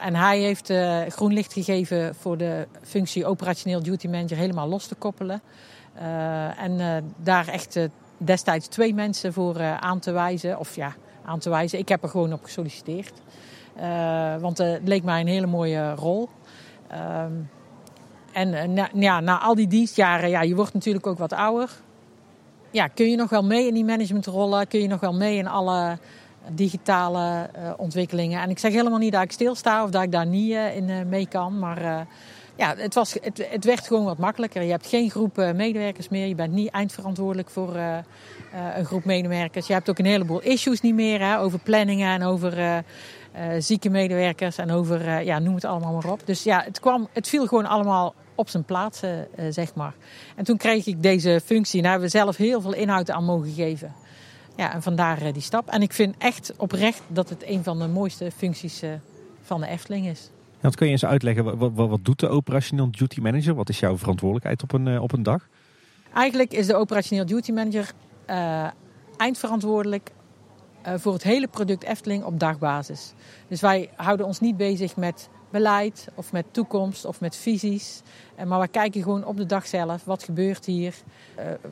[0.00, 0.72] en hij heeft
[1.08, 5.42] groen licht gegeven voor de functie operationeel duty manager helemaal los te koppelen.
[6.58, 7.78] en daar echt
[8.18, 10.58] destijds twee mensen voor aan te wijzen.
[10.58, 10.94] Of ja,
[11.24, 11.78] aan te wijzen.
[11.78, 13.12] Ik heb er gewoon op gesolliciteerd.
[14.40, 16.28] want het leek mij een hele mooie rol.
[16.88, 17.32] Ehm,
[18.32, 21.70] en eh, na, ja, na al die dienstjaren, ja, je wordt natuurlijk ook wat ouder.
[22.70, 24.68] Ja, kun je nog wel mee in die managementrollen?
[24.68, 25.98] Kun je nog wel mee in alle
[26.48, 28.40] digitale ontwikkelingen?
[28.40, 31.26] En ik zeg helemaal niet dat ik stilsta of dat ik daar niet in mee
[31.26, 31.58] kan.
[31.58, 32.06] Maar
[32.56, 34.62] ja, het, was, het, het, werd gewoon wat makkelijker.
[34.62, 36.26] Je hebt geen groep medewerkers meer.
[36.26, 37.76] Je bent niet eindverantwoordelijk voor
[38.74, 39.66] een groep medewerkers.
[39.66, 42.84] Je hebt ook een heleboel issues niet meer hè, over planningen en over
[43.58, 46.20] zieke medewerkers en over, ja, noem het allemaal maar op.
[46.24, 49.00] Dus ja, het, kwam, het viel gewoon allemaal op zijn plaats,
[49.50, 49.94] zeg maar.
[50.36, 51.82] En toen kreeg ik deze functie.
[51.82, 53.94] Daar hebben we zelf heel veel inhoud aan mogen geven.
[54.56, 55.68] Ja, en vandaar die stap.
[55.68, 58.82] En ik vind echt oprecht dat het een van de mooiste functies
[59.42, 60.30] van de Efteling is.
[60.64, 63.54] Wat kun je eens uitleggen, wat, wat, doet de operationeel duty manager?
[63.54, 65.48] Wat is jouw verantwoordelijkheid op een, op een dag?
[66.14, 67.92] Eigenlijk is de operationeel duty manager
[69.16, 70.10] eindverantwoordelijk
[70.96, 73.12] voor het hele product Efteling op dagbasis.
[73.48, 78.02] Dus wij houden ons niet bezig met beleid of met toekomst of met visies.
[78.34, 80.04] Eh, maar we kijken gewoon op de dag zelf.
[80.04, 80.94] Wat gebeurt hier?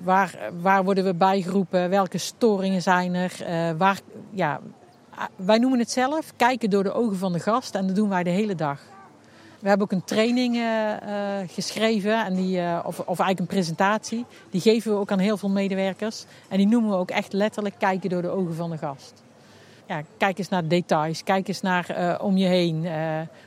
[0.02, 1.90] Waar, waar worden we bijgeroepen?
[1.90, 3.32] Welke storingen zijn er?
[3.76, 4.60] Waar, ja,
[5.36, 7.74] wij noemen het zelf kijken door de ogen van de gast.
[7.74, 8.80] En dat doen wij de hele dag.
[9.58, 10.92] We hebben ook een training uh,
[11.46, 14.24] geschreven, en die, of, of eigenlijk een presentatie.
[14.50, 16.24] Die geven we ook aan heel veel medewerkers.
[16.48, 19.22] En die noemen we ook echt letterlijk kijken door de ogen van de gast
[19.92, 21.24] ja, kijk eens naar details.
[21.24, 22.86] Kijk eens naar om je heen.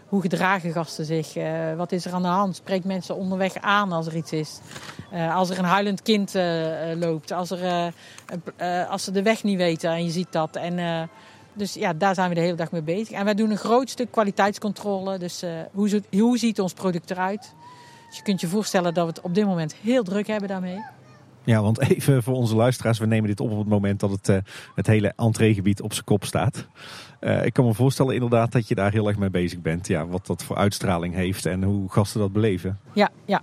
[0.08, 1.34] Hoe gedragen gasten zich?
[1.78, 2.56] Wat is er aan de hand?
[2.56, 4.60] Spreek mensen onderweg aan als er iets is.
[5.34, 6.34] als er een huilend kind
[7.00, 7.32] loopt.
[7.32, 7.94] Als, er,
[8.90, 10.56] als ze de weg niet weten en je ziet dat.
[10.56, 11.10] En,
[11.56, 13.12] dus ja, daar zijn we de hele dag mee bezig.
[13.12, 15.18] En wij doen een groot stuk kwaliteitscontrole.
[15.18, 17.54] Dus hoe, hoe ziet ons product eruit?
[18.08, 20.84] Dus je kunt je voorstellen dat we het op dit moment heel druk hebben daarmee.
[21.44, 24.30] Ja, want even voor onze luisteraars, we nemen dit op op het moment dat het,
[24.30, 24.38] uh,
[24.76, 26.68] het hele entreegebied op zijn kop staat.
[27.22, 29.88] Uh, ik kan me voorstellen inderdaad dat je daar heel erg mee bezig bent.
[29.88, 32.80] Ja, wat dat voor uitstraling heeft en hoe gasten dat beleven.
[32.94, 33.42] Ja, ja.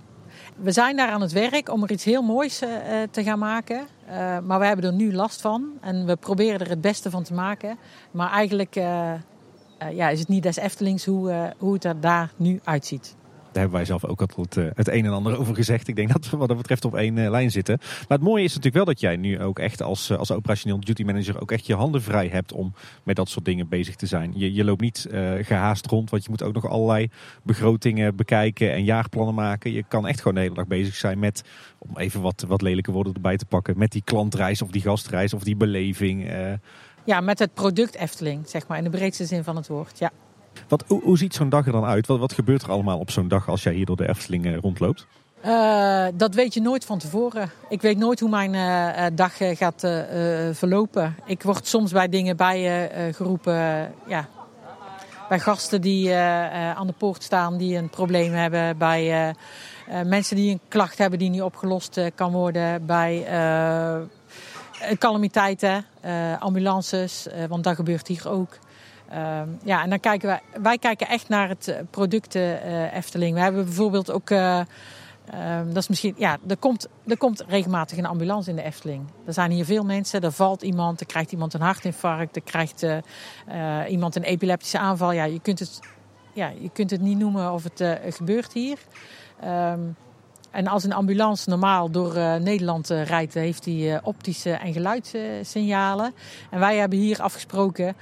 [0.55, 2.69] We zijn daar aan het werk om er iets heel moois uh,
[3.11, 3.87] te gaan maken.
[4.43, 7.33] maar we hebben er nu last van en we proberen er het beste van te
[7.33, 7.77] maken.
[8.11, 8.73] Maar eigenlijk
[9.91, 13.15] ja, is het niet des Eftelings hoe, hoe het er daar nu uitziet.
[13.53, 15.87] Daar hebben wij zelf ook al het, eh, het een en ander over gezegd.
[15.87, 17.77] Ik denk dat we wat dat betreft op één eh, lijn zitten.
[17.79, 20.79] Maar het mooie is natuurlijk wel dat jij nu ook echt als, eh, als operationeel
[20.79, 22.73] duty manager ook echt je handen vrij hebt om
[23.03, 24.31] met dat soort dingen bezig te zijn.
[24.35, 25.07] Je, je loopt niet
[25.41, 27.09] gehaast rond, want je moet ook nog allerlei
[27.43, 29.71] begrotingen bekijken en jaarplannen maken.
[29.71, 31.43] Je kan echt gewoon de hele dag bezig zijn met,
[31.77, 35.33] om even wat, wat lelijke woorden erbij te pakken, met die klantreis of die gastreis
[35.33, 36.31] of die beleving.
[37.05, 39.99] Ja, met het product Efteling, zeg maar, in de breedste zin van het woord.
[39.99, 40.11] Ja.
[40.67, 42.07] Wat, hoe, ziet zo'n dag er dan uit?
[42.07, 44.57] Wat, wat gebeurt er allemaal op zo'n dag als jij hier door de Efteling eh,
[44.57, 45.07] rondloopt?
[45.45, 47.51] Uh, dat weet je nooit van tevoren.
[47.69, 49.87] Ik weet nooit hoe mijn uh, dag gaat
[50.51, 51.15] verlopen.
[51.25, 53.93] Ik word soms bij dingen bijgeroepen.
[54.07, 54.27] ja,
[55.29, 56.15] bij gasten die
[56.75, 58.77] aan de poort staan, die een probleem hebben.
[58.77, 59.35] Bij
[60.05, 62.85] mensen die een klacht hebben die niet opgelost kan worden.
[62.85, 63.25] Bij
[64.97, 65.85] calamiteiten,
[66.39, 68.57] ambulances, want dat gebeurt hier ook.
[69.13, 73.35] Ehm, ja, en dan kijken wij, wij kijken echt naar het eh, product uh, Efteling.
[73.35, 74.61] We hebben bijvoorbeeld ook, uh,
[75.65, 79.03] dat is misschien, ja, er komt, er komt regelmatig een ambulance in de Efteling.
[79.25, 82.85] Er zijn hier veel mensen, er valt iemand, er krijgt iemand een hartinfarct, er krijgt
[83.89, 85.11] iemand een epileptische aanval.
[85.11, 85.79] Ja, je kunt het,
[86.33, 88.77] ja, je kunt het niet noemen of het gebeurt hier.
[89.45, 89.95] Um,
[90.53, 94.73] en als een ambulance normaal door uh, Nederland uh, rijdt, heeft hij uh, optische en
[94.73, 96.13] geluidssignalen.
[96.49, 97.95] En wij hebben hier afgesproken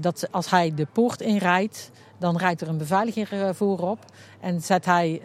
[0.00, 3.98] dat als hij de poort inrijdt, dan rijdt er een beveiliger voorop.
[4.40, 5.22] En zet hij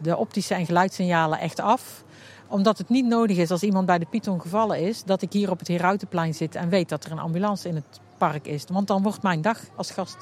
[0.00, 2.04] de optische en geluidssignalen echt af
[2.48, 5.50] omdat het niet nodig is als iemand bij de Python gevallen is, dat ik hier
[5.50, 8.64] op het Heruitenplein zit en weet dat er een ambulance in het park is.
[8.72, 10.16] Want dan wordt mijn dag als gast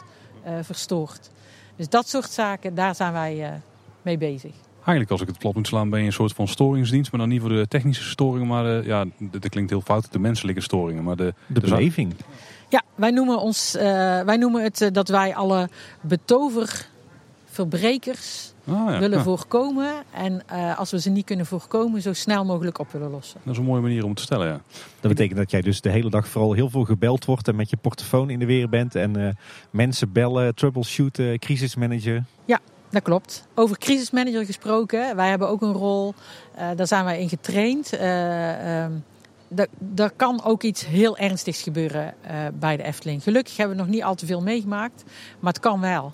[0.63, 1.31] verstoord.
[1.77, 3.61] Dus dat soort zaken, daar zijn wij
[4.03, 4.66] mee bezig.
[4.87, 7.11] Eigenlijk als ik het plat moet slaan ben je een soort van storingsdienst.
[7.11, 8.47] Maar dan niet voor de technische storingen.
[8.47, 10.13] Maar de, ja, dat klinkt heel fout.
[10.13, 11.05] De menselijke storingen.
[11.05, 12.15] Maar de, de, beleving.
[12.69, 13.83] Ja, wij noemen, ons, uh,
[14.21, 15.69] wij noemen het uh, dat wij alle
[16.01, 19.93] betoververbrekers ah, willen voorkomen.
[20.11, 23.41] En uh, als we ze niet kunnen voorkomen, zo snel mogelijk op willen lossen.
[23.43, 24.61] Dat is een mooie manier om te stellen, ja.
[25.01, 27.71] Dat betekent dat jij dus de hele dag vooral heel veel gebeld wordt en met
[27.71, 28.95] je portofoon in de weer bent.
[28.95, 29.39] En
[29.71, 32.25] mensen bellen, troubleshooten, crisismanager.
[32.45, 32.61] Ja,
[32.91, 33.47] dat klopt.
[33.55, 35.17] Over crisismanager gesproken.
[35.17, 36.15] Wij hebben ook een rol.
[36.59, 37.93] Uh, daar zijn wij in getraind.
[39.97, 43.23] Er kan ook iets heel ernstigs gebeuren uh, bij de Efteling.
[43.23, 45.05] Gelukkig hebben we nog niet al te veel meegemaakt,
[45.41, 46.13] maar het kan wel.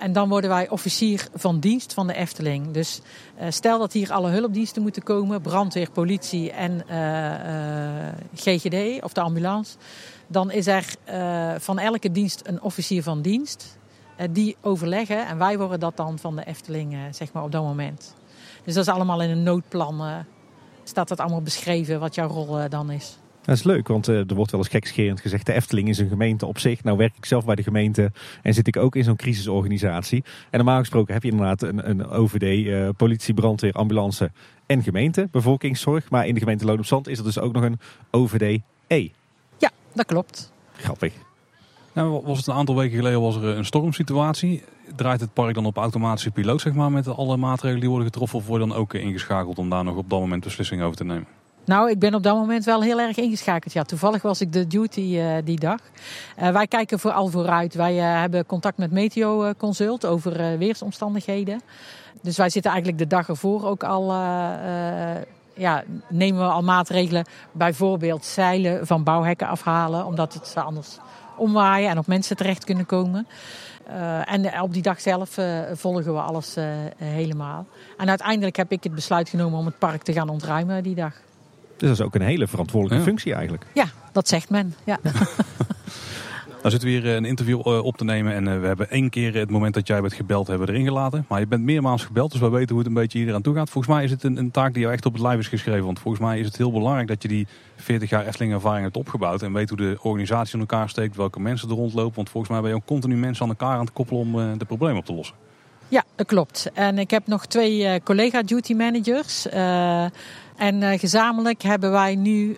[0.00, 2.70] En dan worden wij officier van dienst van de Efteling.
[2.70, 3.00] Dus
[3.48, 6.84] stel dat hier alle hulpdiensten moeten komen, brandweer, politie en
[8.34, 9.76] GGD of de ambulance.
[10.26, 10.84] Dan is er
[11.58, 13.77] van elke dienst een officier van dienst.
[14.30, 18.14] Die overleggen en wij worden dat dan van de Efteling zeg maar op dat moment.
[18.64, 20.24] Dus dat is allemaal in een noodplan
[20.84, 23.18] staat dat allemaal beschreven wat jouw rol dan is.
[23.48, 25.46] Dat is leuk, want er wordt wel eens gekscherend gezegd...
[25.46, 26.84] de Efteling is een gemeente op zich.
[26.84, 28.12] Nou werk ik zelf bij de gemeente
[28.42, 30.24] en zit ik ook in zo'n crisisorganisatie.
[30.50, 34.30] En normaal gesproken heb je inderdaad een, een OVD, uh, eh, politie, brandweer, ambulance
[34.66, 36.10] en gemeente, bevolkingszorg.
[36.10, 39.08] Maar in de gemeente Loon op Zand is er dus ook nog een OVD-E.
[39.58, 40.52] Ja, dat klopt.
[40.72, 41.27] Grappig.
[42.06, 44.62] Was het een aantal weken geleden was er een stormsituatie.
[44.96, 48.38] Draait het park dan op automatische piloot zeg maar, met alle maatregelen die worden getroffen?
[48.38, 51.04] Of word je dan ook ingeschakeld om daar nog op dat moment beslissingen over te
[51.04, 51.26] nemen?
[51.64, 53.72] Nou, ik ben op dat moment wel heel erg ingeschakeld.
[53.72, 55.80] Ja, toevallig was ik de duty uh, die dag.
[56.36, 57.74] Wij kijken vooral vooruit.
[57.74, 61.60] Wij hebben contact met Meteo Consult over weersomstandigheden.
[62.22, 64.12] Dus wij zitten eigenlijk de dag ervoor ook al.
[65.54, 67.24] ja, nemen we al maatregelen.
[67.52, 70.98] Bijvoorbeeld zeilen van bouwhekken afhalen, omdat het anders
[71.38, 73.26] omwaaien en op mensen terecht kunnen komen.
[73.88, 76.64] Uh, en op die dag zelf uh, volgen we alles uh,
[76.96, 77.66] helemaal.
[77.96, 81.12] En uiteindelijk heb ik het besluit genomen om het park te gaan ontruimen die dag.
[81.76, 83.10] Dus dat is ook een hele verantwoordelijke ja.
[83.10, 83.66] functie eigenlijk.
[83.74, 84.74] Ja, dat zegt men.
[84.84, 84.98] Ja.
[86.58, 89.50] Nou zitten we hier een interview op te nemen en we hebben één keer het
[89.50, 91.24] moment dat jij bent gebeld hebben erin gelaten.
[91.28, 93.54] Maar je bent meermaals gebeld, dus we weten hoe het een beetje hier aan toe
[93.54, 93.70] gaat.
[93.70, 95.84] Volgens mij is het een, een, taak die jou echt op het lijf is geschreven.
[95.84, 97.46] Want volgens mij is het heel belangrijk dat je die
[97.76, 99.42] 40 jaar Efteling ervaring hebt opgebouwd.
[99.42, 102.14] En weet hoe de organisatie in elkaar steekt, welke mensen er rondlopen.
[102.14, 104.64] Want volgens mij ben je ook continu mensen aan elkaar aan het koppelen om de
[104.64, 105.36] problemen op te lossen.
[105.88, 106.70] Ja, dat klopt.
[106.74, 109.48] En ik heb nog twee collega duty managers.
[110.56, 112.56] En gezamenlijk hebben wij nu,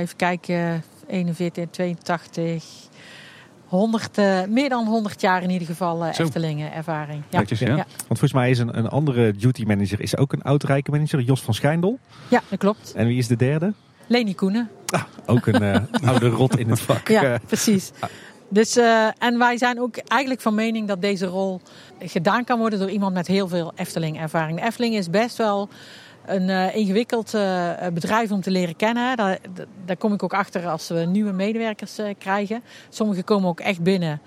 [0.00, 2.64] even kijken, 41, 82,
[3.66, 4.16] 100,
[4.48, 7.22] meer dan 100 jaar in ieder geval Eftelingen ervaring.
[7.30, 7.38] Ja.
[7.38, 7.66] Netjes, ja.
[7.66, 7.74] ja.
[7.86, 11.42] Want volgens mij is een, een andere duty manager is ook een oud manager, Jos
[11.42, 11.98] van Schijndel.
[12.28, 12.92] Ja, dat klopt.
[12.96, 13.72] En wie is de derde?
[14.06, 14.70] Leni Koenen.
[14.86, 17.08] Ah, ook een oude rot in het vak.
[17.08, 17.92] Ja, precies.
[18.48, 21.60] Dus, uh, en wij zijn ook eigenlijk van mening dat deze rol
[21.98, 24.58] gedaan kan worden door iemand met heel veel Efteling-ervaring.
[24.58, 25.68] De Efteling is best wel
[26.26, 29.16] een uh, ingewikkeld uh, bedrijf om te leren kennen.
[29.16, 29.38] Daar,
[29.84, 32.62] daar, kom ik ook achter als we nieuwe medewerkers uh, krijgen.
[32.88, 34.20] Sommigen komen ook echt binnen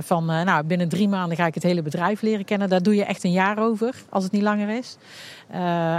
[0.00, 2.68] van, nou, binnen drie maanden ga ik het hele bedrijf leren kennen.
[2.68, 4.96] Daar doe je echt een jaar over, als het niet langer is.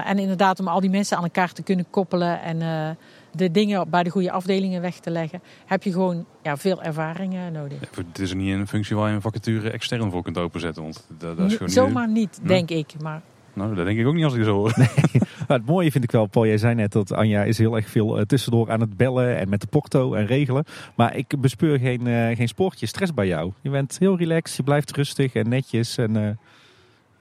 [0.06, 2.98] en inderdaad, om al die mensen aan elkaar te kunnen koppelen en
[3.32, 7.36] de dingen bij de goede afdelingen weg te leggen, heb je gewoon ja, veel ervaring
[7.52, 7.80] nodig.
[7.82, 10.84] Ja, het is niet een functie waar je een vacature extern voor kunt openzetten.
[10.84, 12.94] Want dat, dat is gewoon Zomaar niet, denk ik.
[13.02, 13.22] Maar...
[13.54, 14.74] Nou, dat denk ik ook niet als ik zo hoor.
[14.76, 15.22] Nee.
[15.48, 17.90] Maar het mooie vind ik wel, Paul, jij zei net dat Anja is heel erg
[17.90, 20.64] veel uh, tussendoor aan het bellen en met de porto en regelen.
[20.96, 23.52] Maar ik bespeur geen, uh, geen spoortje stress bij jou.
[23.62, 25.98] Je bent heel relaxed, je blijft rustig en netjes.
[25.98, 26.36] En uh, dat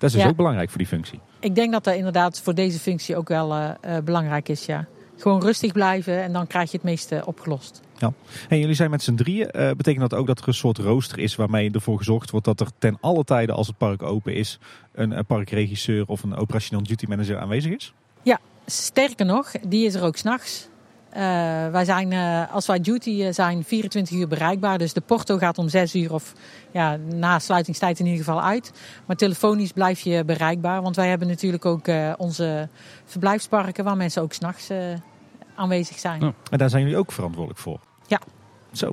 [0.08, 0.28] is dus ja.
[0.28, 1.20] ook belangrijk voor die functie.
[1.40, 4.86] Ik denk dat dat inderdaad voor deze functie ook wel belangrijk is, ja
[5.22, 7.80] gewoon rustig blijven en dan krijg je het meeste opgelost.
[8.00, 8.12] Ja.
[8.48, 9.48] En jullie zijn met z'n drieën.
[9.52, 12.60] Uh, betekent dat ook dat er een soort rooster is waarmee ervoor gezorgd wordt dat
[12.60, 14.58] er ten alle tijden als het park open is
[14.92, 17.92] een, een parkregisseur of een operationeel duty manager aanwezig is?
[18.22, 20.68] Ja, sterker nog, die is er ook s'nachts.
[21.10, 21.16] Uh,
[21.68, 24.78] wij zijn, uh, als wij duty zijn, 24 uur bereikbaar.
[24.78, 26.32] Dus de porto gaat om 6 uur of
[26.70, 28.72] ja, na sluitingstijd in ieder geval uit.
[29.06, 30.82] Maar telefonisch blijf je bereikbaar.
[30.82, 32.68] Want wij hebben natuurlijk ook onze
[33.04, 34.68] verblijfsparken waar mensen ook s'nachts
[35.60, 36.20] aanwezig zijn.
[36.20, 36.32] Ja.
[36.50, 37.80] En daar zijn jullie ook verantwoordelijk voor?
[38.06, 38.20] Ja.
[38.72, 38.92] Zo.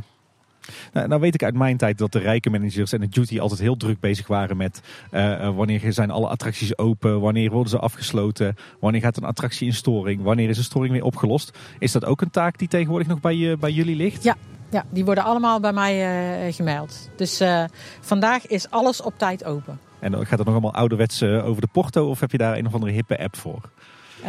[0.93, 3.59] Nou, nou, weet ik uit mijn tijd dat de rijke managers en de duty altijd
[3.59, 8.55] heel druk bezig waren met uh, wanneer zijn alle attracties open, wanneer worden ze afgesloten,
[8.79, 11.57] wanneer gaat een attractie in storing, wanneer is een storing weer opgelost.
[11.79, 14.23] Is dat ook een taak die tegenwoordig nog bij, uh, bij jullie ligt?
[14.23, 14.35] Ja,
[14.69, 17.09] ja, die worden allemaal bij mij uh, gemeld.
[17.15, 17.41] Dus
[18.01, 19.79] vandaag is alles op tijd open.
[19.99, 22.73] En gaat het nog allemaal ouderwets over de porto of heb je daar een of
[22.73, 23.61] andere hippe app voor?
[24.21, 24.27] Uh,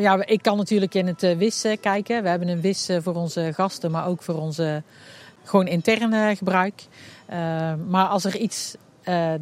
[0.00, 2.22] ja, ik kan natuurlijk in het uh, WIS kijken.
[2.22, 4.82] We hebben een WIS voor onze gasten, maar ook voor onze
[5.44, 6.82] gewoon interne gebruik.
[7.88, 8.74] maar als er iets,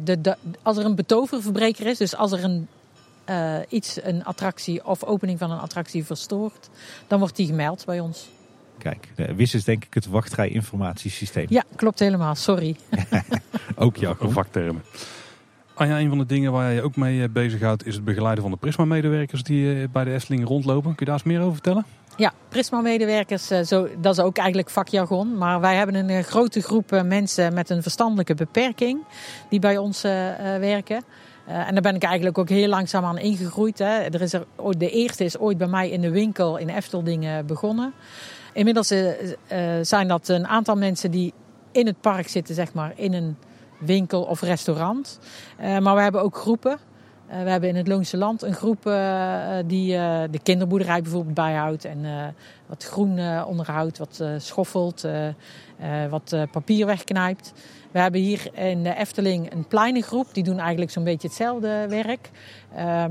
[0.03, 2.67] de, de, als er een betoververbreker is, dus als er een,
[3.69, 6.69] iets, een attractie of opening van een attractie verstoort,
[7.07, 8.29] dan wordt die gemeld bij ons.
[8.77, 11.45] Kijk, WIS is denk ik het wachtrij-informatiesysteem.
[11.49, 12.35] Ja, klopt helemaal.
[12.35, 12.75] Sorry.
[13.75, 14.83] ook jouw vaktermen.
[15.75, 18.57] Anja, een van de dingen waar je ook mee bezighoudt is het begeleiden van de
[18.57, 20.95] Prisma-medewerkers die bij de Efteling rondlopen.
[20.95, 21.85] Kun je daar eens meer over vertellen?
[22.17, 25.37] Ja, Prisma-medewerkers, zo, dat is ook eigenlijk vakjargon.
[25.37, 28.99] Maar wij hebben een grote groep mensen met een verstandelijke beperking
[29.49, 30.01] die bij ons
[30.59, 31.03] werken.
[31.45, 33.79] en daar ben ik eigenlijk ook heel langzaam aan ingegroeid.
[33.79, 34.45] Er is er,
[34.77, 37.93] de eerste is ooit bij mij in de winkel in Efteldingen begonnen.
[38.53, 38.93] Inmiddels
[39.81, 41.33] zijn dat een aantal mensen die
[41.71, 43.37] in het park zitten, zeg maar, in een
[43.85, 45.19] winkel of restaurant.
[45.61, 46.77] Uh, maar we hebben ook groepen.
[47.29, 49.91] Uh, we hebben in het Loonse Land een groep uh, die
[50.31, 52.05] de kinderboerderij bijvoorbeeld bijhoudt en
[52.65, 55.07] wat groen onderhoudt, wat schoffelt,
[56.09, 57.53] wat papier wegknijpt.
[57.91, 61.85] We hebben hier in de Efteling een kleine groep, die doen eigenlijk zo'n beetje hetzelfde
[61.89, 62.29] werk.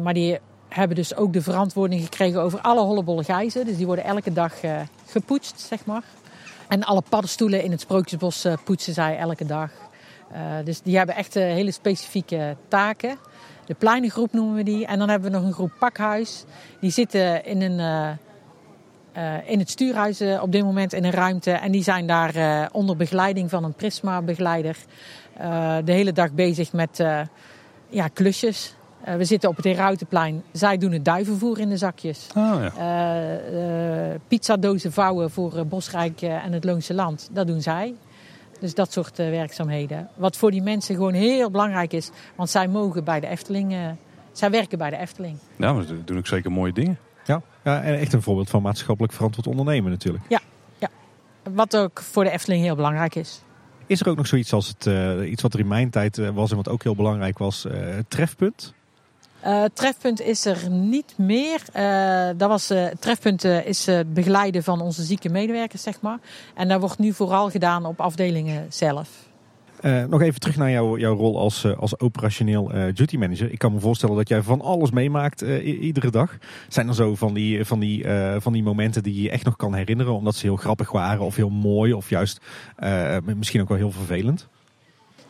[0.02, 0.38] maar die
[0.68, 3.66] hebben dus ook de verantwoording gekregen over alle hollebolle gijzen.
[3.66, 4.54] Dus die worden elke dag
[5.06, 6.04] gepoetst, zeg maar.
[6.68, 9.81] En alle paddenstoelen in het Sprookjesbos poetsen zij elke dag.
[10.34, 13.16] Uh, dus die hebben echt uh, hele specifieke taken.
[13.66, 14.86] De kleine groep noemen we die.
[14.86, 16.44] En dan hebben we nog een groep pakhuis.
[16.80, 17.78] Die zitten in, een,
[19.16, 21.50] uh, in het stuurhuis op dit moment in een ruimte.
[21.50, 24.76] En die zijn daar onder begeleiding van een Prisma-begeleider
[25.84, 27.04] de hele dag bezig met
[27.88, 28.74] ja, klusjes.
[29.16, 30.42] we zitten op het Herautenplein.
[30.52, 32.26] Zij doen het duivenvoer in de zakjes.
[32.36, 34.16] Oh, ja.
[34.28, 37.28] pizzadozen vouwen voor Bosrijk en het Loonse Land.
[37.32, 37.94] Dat doen zij.
[38.62, 40.08] Dus dat soort uh, werkzaamheden.
[40.14, 42.10] Wat voor die mensen gewoon heel belangrijk is.
[42.36, 43.78] Want zij mogen bij de Efteling, uh,
[44.32, 45.38] zij werken bij de Efteling.
[45.56, 46.98] Ja, maar doen ook zeker mooie dingen.
[47.24, 50.24] Ja, ja, en echt een voorbeeld van maatschappelijk verantwoord ondernemen natuurlijk.
[50.28, 50.40] Ja,
[50.78, 50.88] ja,
[51.50, 53.42] wat ook voor de Efteling heel belangrijk is.
[53.86, 56.50] Is er ook nog zoiets als het, uh, iets wat er in mijn tijd was
[56.50, 57.66] en wat ook heel belangrijk was,
[58.08, 58.74] trefpunt?
[59.46, 61.60] Uh, trefpunt is er niet meer.
[61.76, 66.18] Uh, dat was, uh, trefpunt is het begeleiden van onze zieke medewerkers, zeg maar.
[66.54, 69.08] En dat wordt nu vooral gedaan op afdelingen zelf.
[70.08, 73.52] nog even terug naar jou, jouw rol als, als operationeel duty manager.
[73.52, 76.36] Ik kan me voorstellen dat jij van alles meemaakt iedere dag.
[76.68, 78.04] Zijn er zo van die, van, die,
[78.38, 81.36] van die momenten die je echt nog kan herinneren, omdat ze heel grappig waren of
[81.36, 82.40] heel mooi of juist
[83.24, 84.48] misschien ook wel heel vervelend?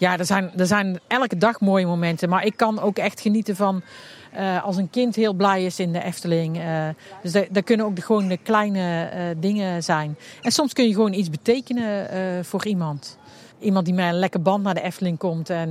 [0.03, 2.29] Ja, er zijn, er zijn elke dag mooie momenten.
[2.29, 3.83] Maar ik kan ook echt genieten van
[4.35, 6.59] uh, als een kind heel blij is in de Efteling.
[6.59, 6.89] Uh,
[7.23, 10.17] dus dat, kunnen ook de, gewoon de kleine uh, dingen zijn.
[10.43, 13.19] En soms kun je gewoon iets betekenen voor iemand.
[13.59, 15.51] Iemand die met een lekker band naar de Efteling komt.
[15.51, 15.71] En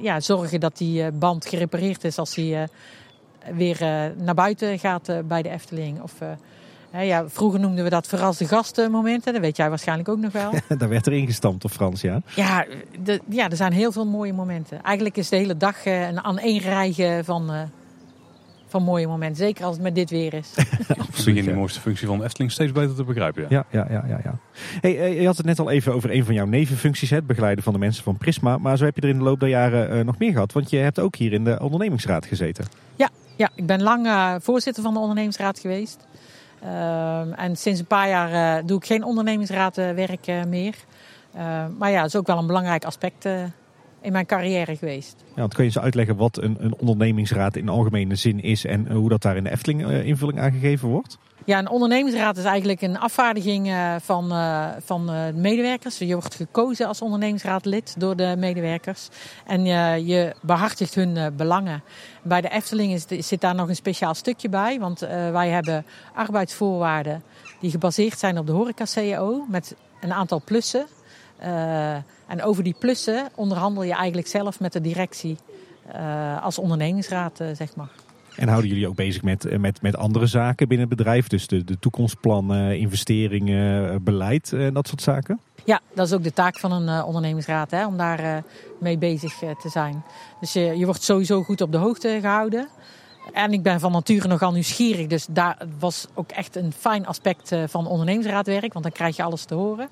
[0.00, 2.68] ja, zorgen dat die band gerepareerd is als hij
[3.54, 3.78] weer
[4.16, 6.02] naar buiten gaat bij de Efteling.
[6.02, 6.12] Of
[6.92, 9.32] ja, vroeger noemden we dat verraste gastenmomenten.
[9.32, 10.52] Dat weet jij waarschijnlijk ook nog wel.
[10.78, 12.22] Daar werd er ingestampt op Frans, ja.
[12.34, 12.66] Ja,
[13.02, 14.82] de, ja, er zijn heel veel mooie momenten.
[14.82, 17.60] Eigenlijk is de hele dag uh, een aaneenrijgen van, uh,
[18.66, 19.36] van mooie momenten.
[19.36, 20.54] Zeker als het met dit weer is.
[21.08, 21.36] Absoluut.
[21.36, 23.46] je de mooiste functie van Efteling steeds beter te begrijpen.
[23.48, 24.04] Ja, ja, ja.
[24.08, 24.38] ja, ja,
[24.80, 27.64] Hey, eh, je had het net al even over een van jouw nevenfuncties, het begeleiden
[27.64, 28.58] van de mensen van Prisma.
[28.58, 30.52] Maar zo heb je er in de loop der jaren nog meer gehad.
[30.52, 32.64] Want je hebt ook hier in de ondernemingsraad gezeten.
[32.96, 34.08] Ja, ja ik ben lang
[34.42, 36.07] voorzitter van de ondernemingsraad geweest.
[36.62, 40.74] Ehm, en sinds een paar jaar uh, doe ik geen ondernemingsraadwerk uh, meer.
[41.34, 43.42] Ehm, maar ja, dat is ook wel een belangrijk aspect eh,
[44.00, 45.16] in mijn carrière geweest.
[45.34, 48.92] Ja, want kun je eens uitleggen wat een, een ondernemingsraad in algemene zin is en
[48.92, 51.18] hoe dat daar in de Efteling invulling aangegeven wordt?
[51.48, 55.98] Ja, een ondernemingsraad is eigenlijk een afvaardiging eh, van, uh, van uh, medewerkers.
[55.98, 59.08] Je wordt gekozen als ondernemingsraadlid door de medewerkers.
[59.46, 59.64] En
[60.04, 61.82] je behartigt hun belangen.
[62.22, 64.78] Bij de Efteling zit daar nog een speciaal stukje bij.
[64.78, 65.00] Want
[65.32, 65.84] wij hebben
[66.14, 67.22] arbeidsvoorwaarden
[67.60, 69.44] die gebaseerd zijn op de horeca-CAO.
[69.48, 70.86] Met een aantal plussen.
[72.26, 75.36] en over die plussen onderhandel je eigenlijk zelf met de directie
[76.42, 78.07] als ondernemingsraad, zeg maar.
[78.38, 81.26] En houden jullie ook bezig met, eh, met, met andere zaken binnen het bedrijf?
[81.26, 85.40] Dus de, de toekomstplannen, investeringen, eh, beleid en dat soort zaken?
[85.64, 88.42] Ja, dat is ook de taak van een ondernemingsraad, hè, om daar
[88.80, 90.02] mee bezig te zijn.
[90.40, 92.68] Dus je, je wordt sowieso goed op de hoogte gehouden.
[93.32, 97.56] En ik ben van nature nogal nieuwsgierig, dus daar was ook echt een fijn aspect
[97.66, 99.88] van ondernemingsraadwerk, want dan krijg je alles te horen.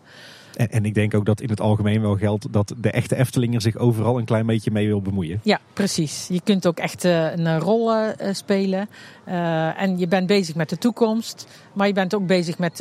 [0.57, 3.61] En, en, ik denk ook dat in het algemeen wel geldt dat de echte Eftelinger
[3.61, 5.41] zich overal een klein beetje mee wil bemoeien.
[5.43, 6.27] Ja, precies.
[6.29, 8.89] Je kunt ook echt uh, een rol uh, spelen.
[9.29, 11.47] Uh, en je bent bezig met de toekomst.
[11.73, 12.81] Maar je bent ook bezig met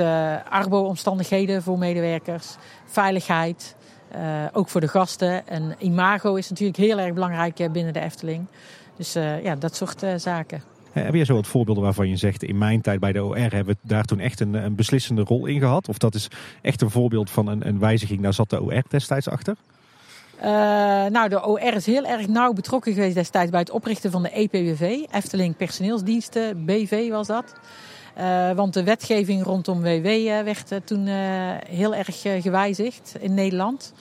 [0.49, 2.55] arbo-omstandigheden voor medewerkers.
[2.85, 3.75] Veiligheid.
[4.51, 5.47] ook voor de gasten.
[5.47, 8.45] En imago is natuurlijk heel erg belangrijk binnen de Efteling.
[8.97, 10.74] Dus ja, dat soort zaken.
[11.03, 13.65] Heb je zo wat voorbeelden waarvan je zegt, in mijn tijd bij de OR hebben
[13.65, 15.89] we daar toen echt een, een beslissende rol in gehad?
[15.89, 16.27] Of dat is
[16.61, 19.55] echt een voorbeeld van een, een wijziging, daar zat de OR destijds achter?
[20.37, 20.43] Uh,
[21.05, 24.29] nou, de OR is heel erg nauw betrokken geweest destijds bij het oprichten van de
[24.29, 24.81] EPWV,
[25.11, 27.53] Efteling Personeelsdiensten, BV was dat.
[28.55, 30.05] want de wetgeving rondom WW
[30.43, 31.07] werd toen
[31.67, 33.93] heel erg gewijzigd in Nederland.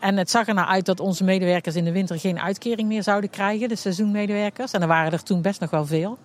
[0.00, 3.02] En het zag er nou uit dat onze medewerkers in de winter geen uitkering meer
[3.02, 4.72] zouden krijgen, de seizoenmedewerkers.
[4.72, 6.18] En er waren er toen best nog wel veel.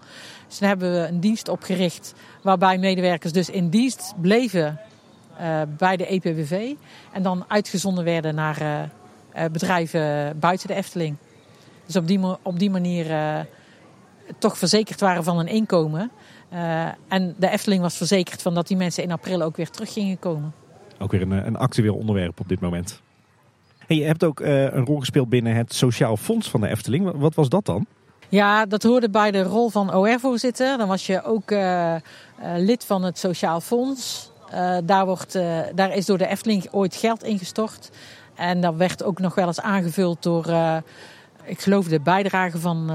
[0.47, 4.79] Dus toen hebben we een dienst opgericht waarbij medewerkers dus in dienst bleven
[5.41, 6.73] uh, bij de EPWV.
[7.11, 11.15] En dan uitgezonden werden naar uh, bedrijven buiten de Efteling.
[11.85, 13.45] Dus op die, op die manier
[14.37, 16.11] toch verzekerd waren van een inkomen.
[17.07, 20.19] en de Efteling was verzekerd van dat die mensen in april ook weer terug gingen
[20.19, 20.53] komen.
[20.99, 23.01] Ook weer een, een actueel onderwerp op dit moment.
[23.87, 27.11] Je hebt ook een rol gespeeld binnen het Sociaal Fonds van de Efteling.
[27.15, 27.85] Wat was dat dan?
[28.29, 30.77] Ja, dat hoorde bij de rol van OR-voorzitter.
[30.77, 31.51] Dan was je ook
[32.55, 34.31] lid van het Sociaal Fonds.
[34.83, 35.33] Daar, wordt,
[35.75, 37.89] daar is door de Efteling ooit geld ingestort.
[38.35, 40.45] En dat werd ook nog wel eens aangevuld door,
[41.47, 42.89] ik geloof, de bijdrage van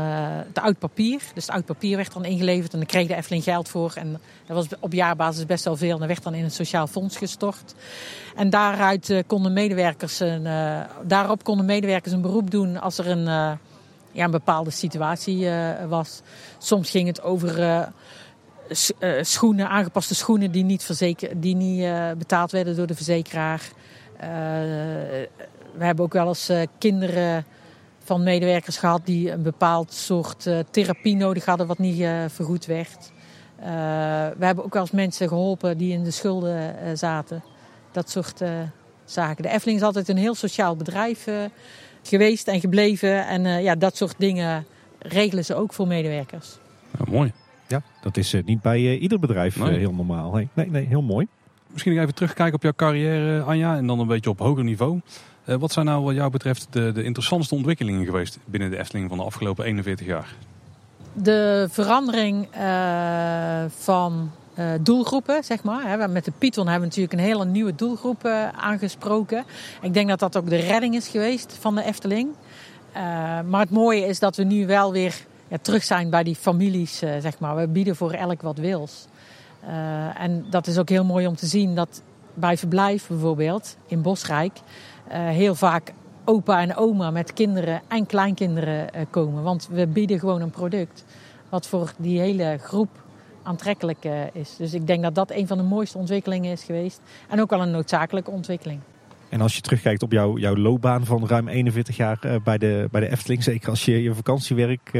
[0.46, 1.20] het oud papier.
[1.34, 3.92] Dus het oud papier werd dan ingeleverd en daar kreeg de Efteling geld voor.
[3.94, 5.92] En dat was op jaarbasis best wel veel.
[5.92, 7.74] En dat werd dan in het sociaal fonds gestort.
[8.36, 10.48] En daaruit konden medewerkers een,
[11.02, 13.24] daarop konden medewerkers een beroep doen als er een,
[14.12, 15.48] ja, een bepaalde situatie
[15.88, 16.20] was.
[16.58, 17.88] Soms ging het over
[19.20, 21.88] schoenen, aangepaste schoenen die niet, verzeker, die niet
[22.18, 23.62] betaald werden door de verzekeraar.
[25.74, 27.44] We hebben ook wel eens kinderen
[28.04, 33.12] van medewerkers gehad die een bepaald soort therapie nodig hadden wat niet vergoed werd.
[34.38, 37.42] we hebben ook wel eens mensen geholpen die in de schulden zaten.
[37.92, 38.42] Dat soort
[39.04, 39.42] zaken.
[39.42, 41.28] De Efteling is altijd een heel sociaal bedrijf
[42.02, 43.26] geweest en gebleven.
[43.26, 44.66] En ja, dat soort dingen
[44.98, 46.58] regelen ze ook voor medewerkers.
[46.98, 47.32] Ja, mooi.
[47.72, 50.32] Ja, dat is uh, niet bij uh, ieder bedrijf uh, heel normaal.
[50.54, 51.26] Nee, nee, heel mooi.
[51.66, 55.00] Misschien even terugkijken op jouw carrière, Anja, en dan een beetje op hoger niveau.
[55.44, 59.18] Wat zijn nou wat jou betreft de, de interessantste ontwikkelingen geweest binnen de Efteling van
[59.18, 60.34] de afgelopen 41 jaar?
[61.12, 62.48] De verandering
[63.76, 64.30] van
[64.80, 66.10] doelgroepen, zeg maar.
[66.10, 68.24] Met de Python hebben we natuurlijk een hele nieuwe doelgroep
[68.56, 69.44] aangesproken.
[69.82, 72.28] Ik denk dat dat ook de redding is geweest van de Efteling.
[73.46, 75.14] maar het mooie is dat we nu wel weer
[75.62, 77.56] terug zijn bij die families, zeg maar.
[77.56, 79.06] We bieden voor elk wat wils.
[80.16, 82.02] En dat is ook heel mooi om te zien dat
[82.34, 84.60] bij verblijf bijvoorbeeld in Bosrijk
[85.08, 85.92] heel vaak
[86.24, 89.42] opa en oma met kinderen en kleinkinderen komen.
[89.42, 91.04] Want we bieden gewoon een product
[91.48, 92.88] wat voor die hele groep
[93.42, 94.56] aantrekkelijk is.
[94.56, 97.00] Dus ik denk dat dat een van de mooiste ontwikkelingen is geweest.
[97.28, 98.80] En ook wel een noodzakelijke ontwikkeling.
[99.28, 103.00] En als je terugkijkt op jouw, jouw loopbaan van ruim 41 jaar bij, de, bij
[103.00, 104.90] de Efteling, zeker als je je vakantiewerk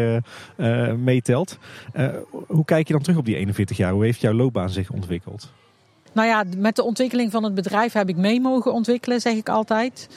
[0.96, 1.58] meetelt.
[2.46, 3.92] hoe kijk je dan terug op die 41 jaar?
[3.92, 5.52] Hoe heeft jouw loopbaan zich ontwikkeld?
[6.12, 9.48] Nou ja, met de ontwikkeling van het bedrijf heb ik mee mogen ontwikkelen, zeg ik
[9.48, 10.08] altijd.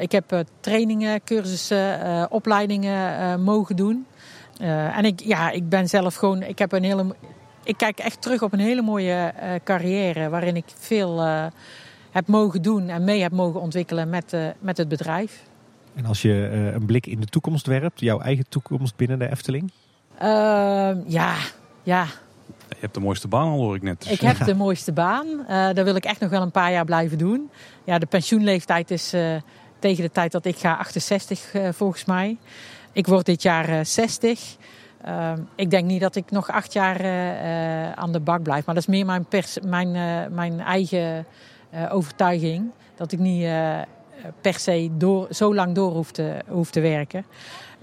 [0.00, 4.06] ik heb trainingen, cursussen, opleidingen mogen doen.
[4.94, 7.14] en ik, ja, ik ben zelf gewoon, ik heb een hele,
[7.64, 9.32] ik kijk echt terug op een hele mooie
[9.64, 11.20] carrière waarin ik veel
[12.10, 15.42] heb mogen doen en mee heb mogen ontwikkelen met, met het bedrijf.
[15.94, 16.32] En als je
[16.74, 19.70] een blik in de toekomst werpt, jouw eigen toekomst binnen de Efteling?
[20.22, 21.34] Uh, ja,
[21.82, 22.06] ja.
[22.82, 24.06] Hebt de mooiste baan al, hoor ik net.
[24.10, 25.26] Ik heb de mooiste baan.
[25.26, 27.50] Uh, daar wil ik echt nog wel een paar jaar blijven doen.
[27.84, 29.14] Ja, de pensioenleeftijd is
[29.78, 32.36] tegen de tijd dat ik ga 68 volgens mij.
[32.92, 34.56] Ik word dit jaar 60.
[35.04, 36.96] Ehm, ik denk niet dat ik nog acht jaar
[37.96, 38.66] aan de bak blijf.
[38.66, 39.26] Maar dat is meer mijn,
[39.62, 39.90] mijn,
[40.34, 41.26] mijn eigen
[41.74, 43.78] uh, overtuiging dat ik niet uh,
[44.40, 47.24] per se door, zo lang door te, hoef te werken.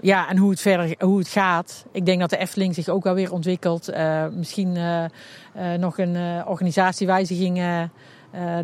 [0.02, 1.84] Ja, en hoe het verder hoe het gaat.
[1.92, 3.90] Ik denk dat de Efteling zich ook alweer ontwikkelt.
[3.90, 4.78] Uh, misschien
[5.78, 7.88] nog een organisatiewijziging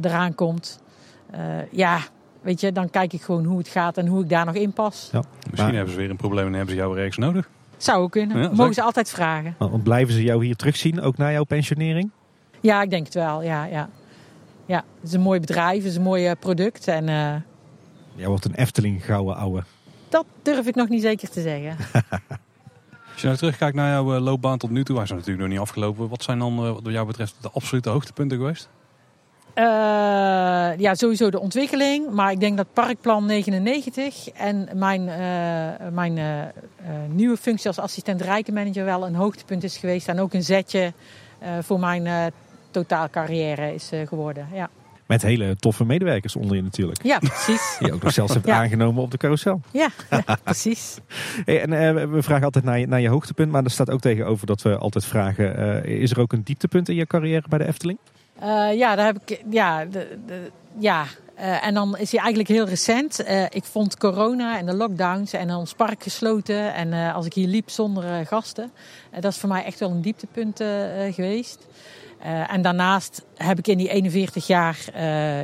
[0.01, 0.81] eraan komt.
[1.71, 1.99] ja,
[2.43, 4.73] weet je, dan kijk ik gewoon hoe het gaat en hoe ik daar nog in
[4.73, 5.09] pas.
[5.13, 7.49] Ja, misschien hebben ze weer een probleem en hebben ze jou ergens nodig.
[7.77, 8.43] Zou ook kunnen.
[8.43, 9.55] Ja, Mogen ze altijd vragen.
[9.59, 12.11] Want blijven ze jou hier terugzien, ook na jouw pensionering?
[12.61, 13.43] Ja, ik denk het wel.
[13.43, 13.89] Ja, ja.
[14.67, 16.89] Ja, het is een mooi bedrijf, het is een mooi eh, product.
[16.89, 17.35] En, uh,
[18.15, 19.63] Jij wordt een Efteling gouden ouwe.
[20.09, 21.77] Dat durf ik nog niet zeker te zeggen.
[23.13, 25.49] Als je nou terugkijkt naar jouw eh, loopbaan tot nu toe, hij is natuurlijk nog
[25.49, 26.09] niet afgelopen.
[26.09, 28.69] Wat zijn dan wat jou betreft de absolute hoogtepunten geweest?
[29.55, 29.65] Uh,
[30.79, 32.11] ja, sowieso de ontwikkeling.
[32.11, 36.43] Maar ik denk dat Parkplan 99 en mijn, uh, mijn uh,
[37.09, 40.09] nieuwe functie als assistent rijkenmanager wel een hoogtepunt is geweest.
[40.09, 40.93] En ook een zetje
[41.61, 42.33] voor mijn
[42.77, 44.49] totaalcarrière is eh, geworden.
[44.53, 44.71] Ja.
[45.07, 47.03] Met hele toffe medewerkers onder je natuurlijk.
[47.03, 47.77] Ja, precies.
[47.79, 49.61] Die ook nog zelfs hebt aangenomen op de carousel.
[49.71, 49.89] Ja,
[50.43, 50.95] precies.
[51.45, 54.01] Hey, en uh, we vragen altijd naar je, naar je hoogtepunt, maar er staat ook
[54.01, 57.59] tegenover dat we altijd vragen: uh, is er ook een dieptepunt in je carrière bij
[57.59, 57.99] de Efteling?
[58.43, 59.43] Uh, ja, daar heb ik.
[59.51, 61.05] Ja, de, de, ja
[61.61, 63.25] en dan is hij eigenlijk heel recent.
[63.49, 66.75] ik vond corona en de lockdowns en ons park gesloten.
[66.75, 68.71] En als ik hier liep zonder gasten.
[69.21, 70.57] dat is voor mij echt wel een dieptepunt
[71.15, 71.67] geweest.
[72.49, 74.79] En daarnaast heb ik in die 41 jaar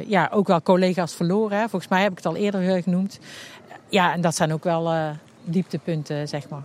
[0.06, 1.58] ja, ook wel collega's verloren.
[1.58, 1.68] Hè.
[1.68, 3.18] Volgens mij heb ik het al eerder genoemd.
[3.88, 6.62] Ja, en dat zijn ook wel dieptepunten, zeg maar.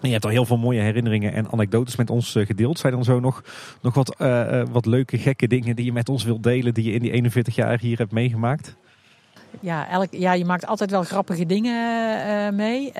[0.00, 2.78] Je hebt al heel veel mooie herinneringen en anekdotes met ons eh, gedeeld.
[2.78, 3.42] Zijn er zo nog,
[3.80, 4.16] nog wat,
[4.70, 7.54] wat leuke, gekke dingen die je met ons wilt delen, die je in die 41
[7.54, 8.76] jaar hier hebt meegemaakt?
[9.60, 12.90] Ja, elk, ja je maakt altijd wel grappige dingen mee.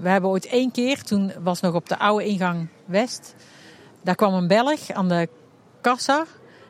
[0.00, 3.34] we hebben ooit één keer, toen was nog op de oude ingang West.
[4.02, 5.28] Daar kwam een Belg aan de
[5.84, 6.24] kassa.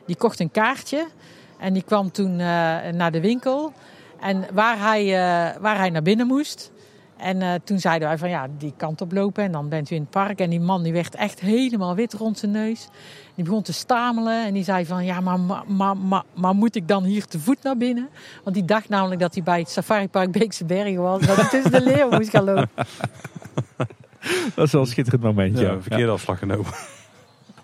[0.05, 1.07] Die kocht een kaartje.
[1.59, 2.35] En die kwam toen
[2.95, 3.73] naar de winkel.
[4.19, 5.05] En waar hij,
[5.59, 6.71] waar hij naar binnen moest,
[7.17, 9.95] en uh, toen zeiden wij van ja, die kant op lopen en dan bent u
[9.95, 10.39] in het park.
[10.39, 12.87] En die man die werd echt helemaal wit rond zijn neus.
[13.35, 16.87] Die begon te stamelen en die zei van ja, maar, maar, maar, maar, moet ik
[16.87, 18.09] dan hier te voet naar binnen?
[18.43, 21.21] Want die dacht namelijk dat hij bij het safaripark Beekse Bergen was.
[21.21, 22.69] Dat hij tussen de leeuwen moest gaan lopen.
[24.55, 25.65] Dat is wel een schitterend momentje.
[25.65, 26.65] Ja, verkeerde afslag genomen.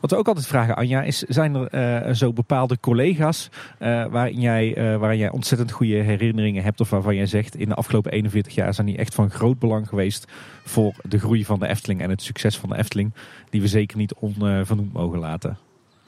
[0.02, 3.50] Wat we ook altijd vragen, Anja, is: zijn er uh, zo bepaalde collega's
[3.80, 7.70] uh, waarin, jij, uh, waarin jij ontzettend goede herinneringen hebt, of waarvan jij zegt: in
[7.70, 10.28] de afgelopen 41 jaar zijn die echt van groot belang geweest
[10.64, 13.14] voor de groei van de Efteling en het succes van de Efteling,
[13.50, 15.58] die we zeker niet onvernoemd mogen laten?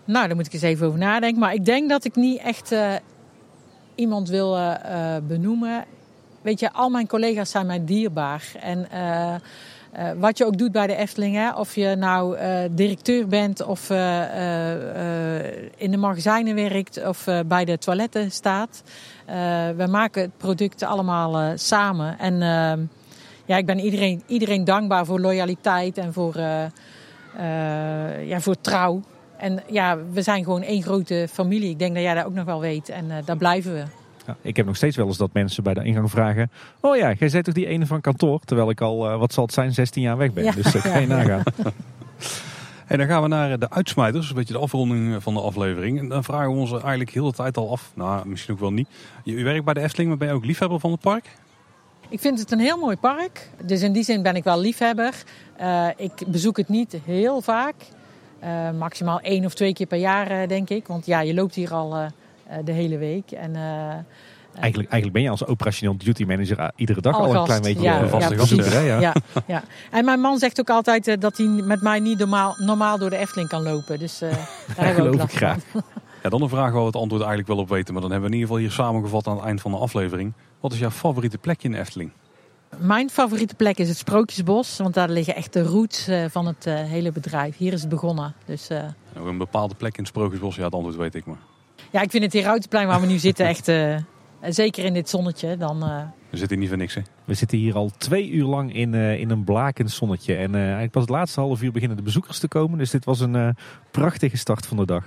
[0.05, 1.39] Nou, daar moet ik eens even over nadenken.
[1.39, 2.75] Maar ik denk dat ik niet echt
[3.95, 4.77] iemand wil
[5.27, 5.85] benoemen.
[6.41, 8.51] Weet je, al mijn collega's zijn mij dierbaar.
[8.61, 8.87] En
[9.97, 13.63] uh, wat je ook doet bij de Efteling, hè, of je nou uh, directeur bent
[13.65, 14.21] of uh,
[15.77, 18.83] in de magazijnen werkt of bij de toiletten staat.
[19.75, 22.19] we maken het product allemaal samen.
[22.19, 22.39] En
[23.45, 26.37] ja, ik ben iedereen, iedereen dankbaar voor loyaliteit en voor,
[28.25, 29.01] ja, voor trouw.
[29.37, 31.69] En ja, we zijn gewoon één grote familie.
[31.69, 34.02] Ik denk dat jij dat ook nog wel weet en daar blijven we.
[34.27, 37.13] Ja, ik heb nog steeds wel eens dat mensen bij de ingang vragen: Oh ja,
[37.13, 38.39] jij bent toch die ene van kantoor?
[38.39, 40.55] Terwijl ik al, uh, wat zal het zijn, 16 jaar weg ben.
[40.55, 41.43] Dus dat kan je nagaan.
[42.87, 45.99] En dan gaan we naar de uitsmijters, een beetje de afronding van de aflevering.
[45.99, 48.73] En dan vragen we ons eigenlijk heel de tijd al af, nou misschien ook wel
[48.73, 48.87] niet.
[49.25, 51.35] U werkt bij de Efteling, maar ben je ook liefhebber van het park?
[52.09, 53.49] Ik vind het een heel mooi park.
[53.63, 55.13] Dus in die zin ben ik wel liefhebber.
[55.61, 57.75] Uh, ik bezoek het niet heel vaak.
[58.43, 60.87] Uh, maximaal één of twee keer per jaar, denk ik.
[60.87, 62.05] Want ja, je loopt hier al eh,
[62.63, 63.31] de hele week.
[63.31, 67.43] En, eh, Eigenlijk, eigenlijk ben je als operationeel duty manager eh, iedere dag al, een
[67.43, 68.99] klein beetje ja, vaste ja, Ja.
[68.99, 69.13] ja.
[69.47, 73.09] Ja, En mijn man zegt ook altijd dat hij met mij niet normaal, normaal door
[73.09, 73.99] de Efteling kan lopen.
[73.99, 74.31] Dus uh,
[74.75, 75.63] daar geloof ik graag.
[76.23, 77.93] Ja, dan een vraag waar we het antwoord eigenlijk wel op weten.
[77.93, 80.33] Maar dan hebben we in ieder geval hier samengevat aan het eind van de aflevering.
[80.59, 82.11] Wat is jouw favoriete plekje in de Efteling?
[82.77, 84.77] Mijn favoriete plek is het Sprookjesbos.
[84.77, 87.57] Want daar liggen echt de roots van het hele bedrijf.
[87.57, 88.33] Hier is het begonnen.
[88.45, 88.83] Dus, uh...
[89.13, 90.55] een bepaalde plek in het Sprookjesbos?
[90.55, 91.52] Ja, het antwoord weet ik maar.
[91.93, 93.67] Ja, ik vind het Herautenplein waar we nu zitten echt...
[93.67, 93.95] Uh,
[94.41, 95.83] zeker in dit zonnetje, dan...
[95.83, 96.01] Uh...
[96.29, 97.01] We zitten hier niet voor niks, hè?
[97.25, 100.35] We zitten hier al twee uur lang in, uh, in een blakend zonnetje.
[100.35, 102.77] En eigenlijk pas het laatste half uur beginnen de bezoekers te komen.
[102.77, 103.55] Dus dit was een
[103.91, 105.05] prachtige start van de dag.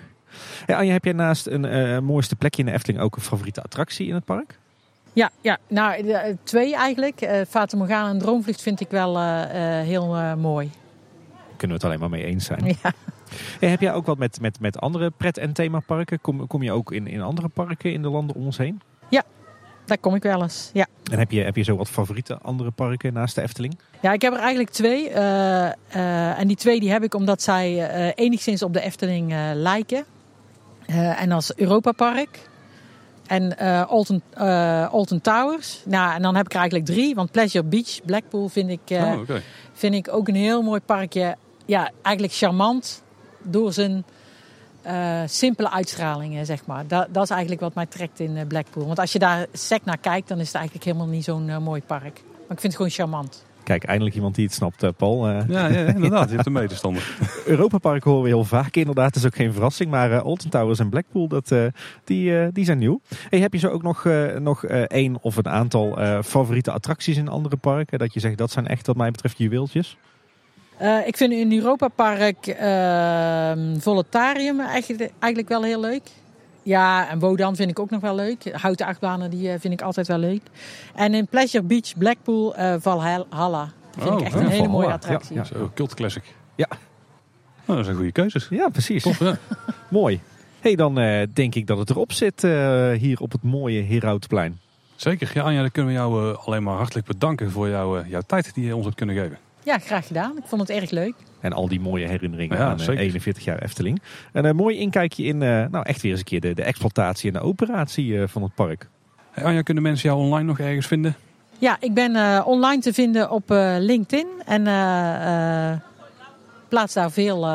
[0.66, 4.08] Hey Anja, heb jij naast een mooiste plekje in de Efteling ook een favoriete attractie
[4.08, 4.58] in het park?
[5.12, 6.04] Ja, ja nou
[6.42, 7.22] twee eigenlijk.
[7.22, 9.20] Uh, Fata Morgana en Droomvlucht vind ik wel
[9.82, 10.70] heel mooi.
[11.56, 12.64] Kunnen we het alleen maar mee eens zijn.
[12.82, 12.92] Ja
[13.60, 16.20] heb jij ook wat met, met, met andere pret- en themaparken?
[16.20, 18.80] Kom, kom je ook in, in andere parken in de landen om ons heen?
[19.08, 19.22] Ja,
[19.84, 20.70] daar kom ik wel eens.
[20.72, 20.86] Ja.
[21.10, 23.78] En heb je, heb je zo wat favoriete andere parken naast de Efteling?
[24.00, 25.08] Ja, ik heb er eigenlijk twee.
[25.08, 29.34] Uh, uh, en die twee die heb ik omdat zij uh, enigszins op de Efteling
[29.54, 30.04] lijken.
[31.16, 32.48] en als Europa Park.
[33.26, 33.56] En
[33.88, 34.22] Alton,
[34.90, 35.82] Alton Towers.
[35.84, 37.14] Nou, en dan heb ik er eigenlijk drie.
[37.14, 39.42] Want Pleasure Beach, Blackpool, vind ik, oh, okay.
[39.72, 41.36] vind ik ook een heel mooi parkje.
[41.64, 43.02] Ja, eigenlijk charmant
[43.50, 44.04] door zijn
[44.86, 46.86] uh, simpele uitstralingen, zeg maar.
[46.86, 48.86] Dat, dat, is eigenlijk wat mij trekt in eh, Blackpool.
[48.86, 51.58] Want als je daar sec naar kijkt, dan is het eigenlijk helemaal niet zo'n uh,
[51.58, 52.22] mooi park.
[52.22, 53.44] Maar ik vind het gewoon charmant.
[53.62, 55.28] Kijk, eindelijk iemand die het snapt, Paul.
[55.28, 56.28] Ja, ja, inderdaad.
[56.28, 57.16] Je hebt een medestander.
[57.46, 59.14] Europa Park horen we heel vaak inderdaad.
[59.14, 59.90] Dat is ook geen verrassing.
[59.90, 61.66] Maar uh, Alton Towers en Blackpool, dat, uh,
[62.04, 63.00] die, uh, die zijn nieuw.
[63.28, 64.04] Hey, heb je zo ook nog,
[64.38, 67.98] nog één of een aantal favoriete attracties in andere parken?
[67.98, 69.96] Dat je zegt, dat zijn echt wat mij betreft juweeltjes?
[70.82, 76.02] Uh, ik vind in Europa Park uh, Voletarium eigenlijk, eigenlijk wel heel leuk.
[76.62, 78.52] Ja, en Wodan vind ik ook nog wel leuk.
[78.52, 80.40] Houten achtbanen die, eh, vind ik altijd wel leuk.
[80.94, 83.72] En in Pleasure Beach Blackpool uh, Valhalla.
[83.98, 85.36] Vind oh, ik echt een hele mooie attractie.
[85.36, 85.70] Ja, ja.
[85.74, 86.22] cult classic.
[86.54, 86.68] Ja.
[87.66, 88.46] Oh, dat zijn goede keuzes.
[88.50, 89.02] Ja, precies.
[89.02, 89.38] Tof, ja.
[89.88, 90.20] Mooi.
[90.60, 90.94] hey, dan
[91.32, 92.42] denk ik dat het erop zit
[92.98, 94.60] hier op het mooie Heroudplein.
[94.96, 95.30] Zeker.
[95.34, 98.64] Ja, Anja, dan kunnen we jou alleen maar hartelijk bedanken voor jouw, jouw tijd die
[98.64, 99.38] je ons hebt kunnen geven.
[99.66, 100.36] Ja, graag gedaan.
[100.36, 101.14] Ik vond het erg leuk.
[101.40, 104.02] En al die mooie herinneringen aan eh, 41 jaar Efteling.
[104.32, 107.32] En een mooi inkijkje in, uh, nou echt weer eens een keer de, de exploitatie
[107.32, 108.88] en de operatie van het park.
[109.34, 111.16] Anja, kunnen mensen jou online nog ergens vinden?
[111.58, 115.78] Ja, ik ben uh, online te vinden op uh, LinkedIn en uh,
[116.68, 117.48] plaats daar veel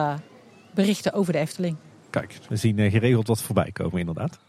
[0.74, 1.76] berichten over de Efteling.
[2.10, 4.40] Kijk, we zien geregeld wat voorbij komen inderdaad.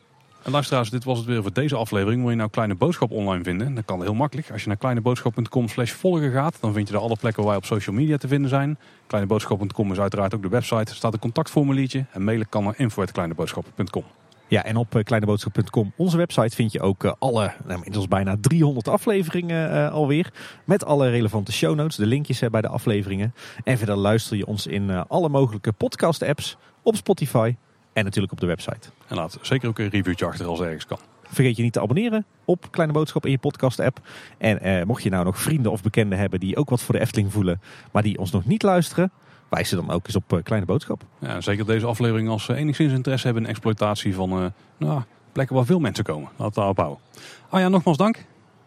[0.44, 2.20] En luisteraars, dit was het weer voor deze aflevering.
[2.20, 3.74] Wil je nou Kleine Boodschap online vinden?
[3.74, 4.51] Dan kan heel makkelijk.
[4.51, 7.60] Als je naar kleineboodschap.com slash volgen gaat, dan vind je er alle plekken waar wij
[7.60, 8.78] op social media te vinden zijn.
[9.06, 10.90] Kleineboodschap.com is uiteraard ook de website.
[10.90, 14.05] Er staat een contactformuliertje en mailen kan naar info.kleineboodschap.com.
[14.48, 18.89] Ja, en op kleineboodschap.com, onze website, vind je ook uh, alle, nou, inmiddels bijna 300
[18.89, 20.32] afleveringen uh, alweer.
[20.64, 23.35] Met alle relevante show notes, de linkjes bij de afleveringen.
[23.64, 27.55] En verder luister je ons in alle mogelijke podcast apps, op Spotify
[27.93, 28.89] en natuurlijk op de website.
[29.06, 30.98] En laat zeker ook een reviewtje achter als ergens kan.
[31.23, 34.01] Vergeet je niet te abonneren op Kleine Boodschap in je podcast app.
[34.39, 37.32] En mocht je nou nog vrienden of bekenden hebben die ook wat voor de Efteling
[37.32, 37.60] voelen,
[37.93, 39.12] maar die ons nog niet luisteren
[39.52, 41.02] wijs ze dan ook eens op Kleine Boodschap.
[41.19, 44.47] Ja, zeker deze aflevering als ze enigszins interesse hebben in exploitatie van uh,
[44.77, 45.02] nou,
[45.32, 46.28] plekken waar veel mensen komen.
[46.31, 46.98] Laten we daarop houden.
[47.48, 48.24] Ah ja, nogmaals dank.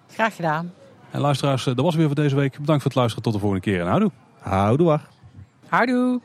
[0.08, 0.74] Graag gedaan.
[1.12, 2.60] En luisteraars, dat was weer voor deze week.
[2.60, 3.24] Bedankt voor het luisteren.
[3.24, 4.12] Tot de volgende keer en houdoe.
[4.40, 5.00] Houdoe.
[5.68, 6.22] Houdoe.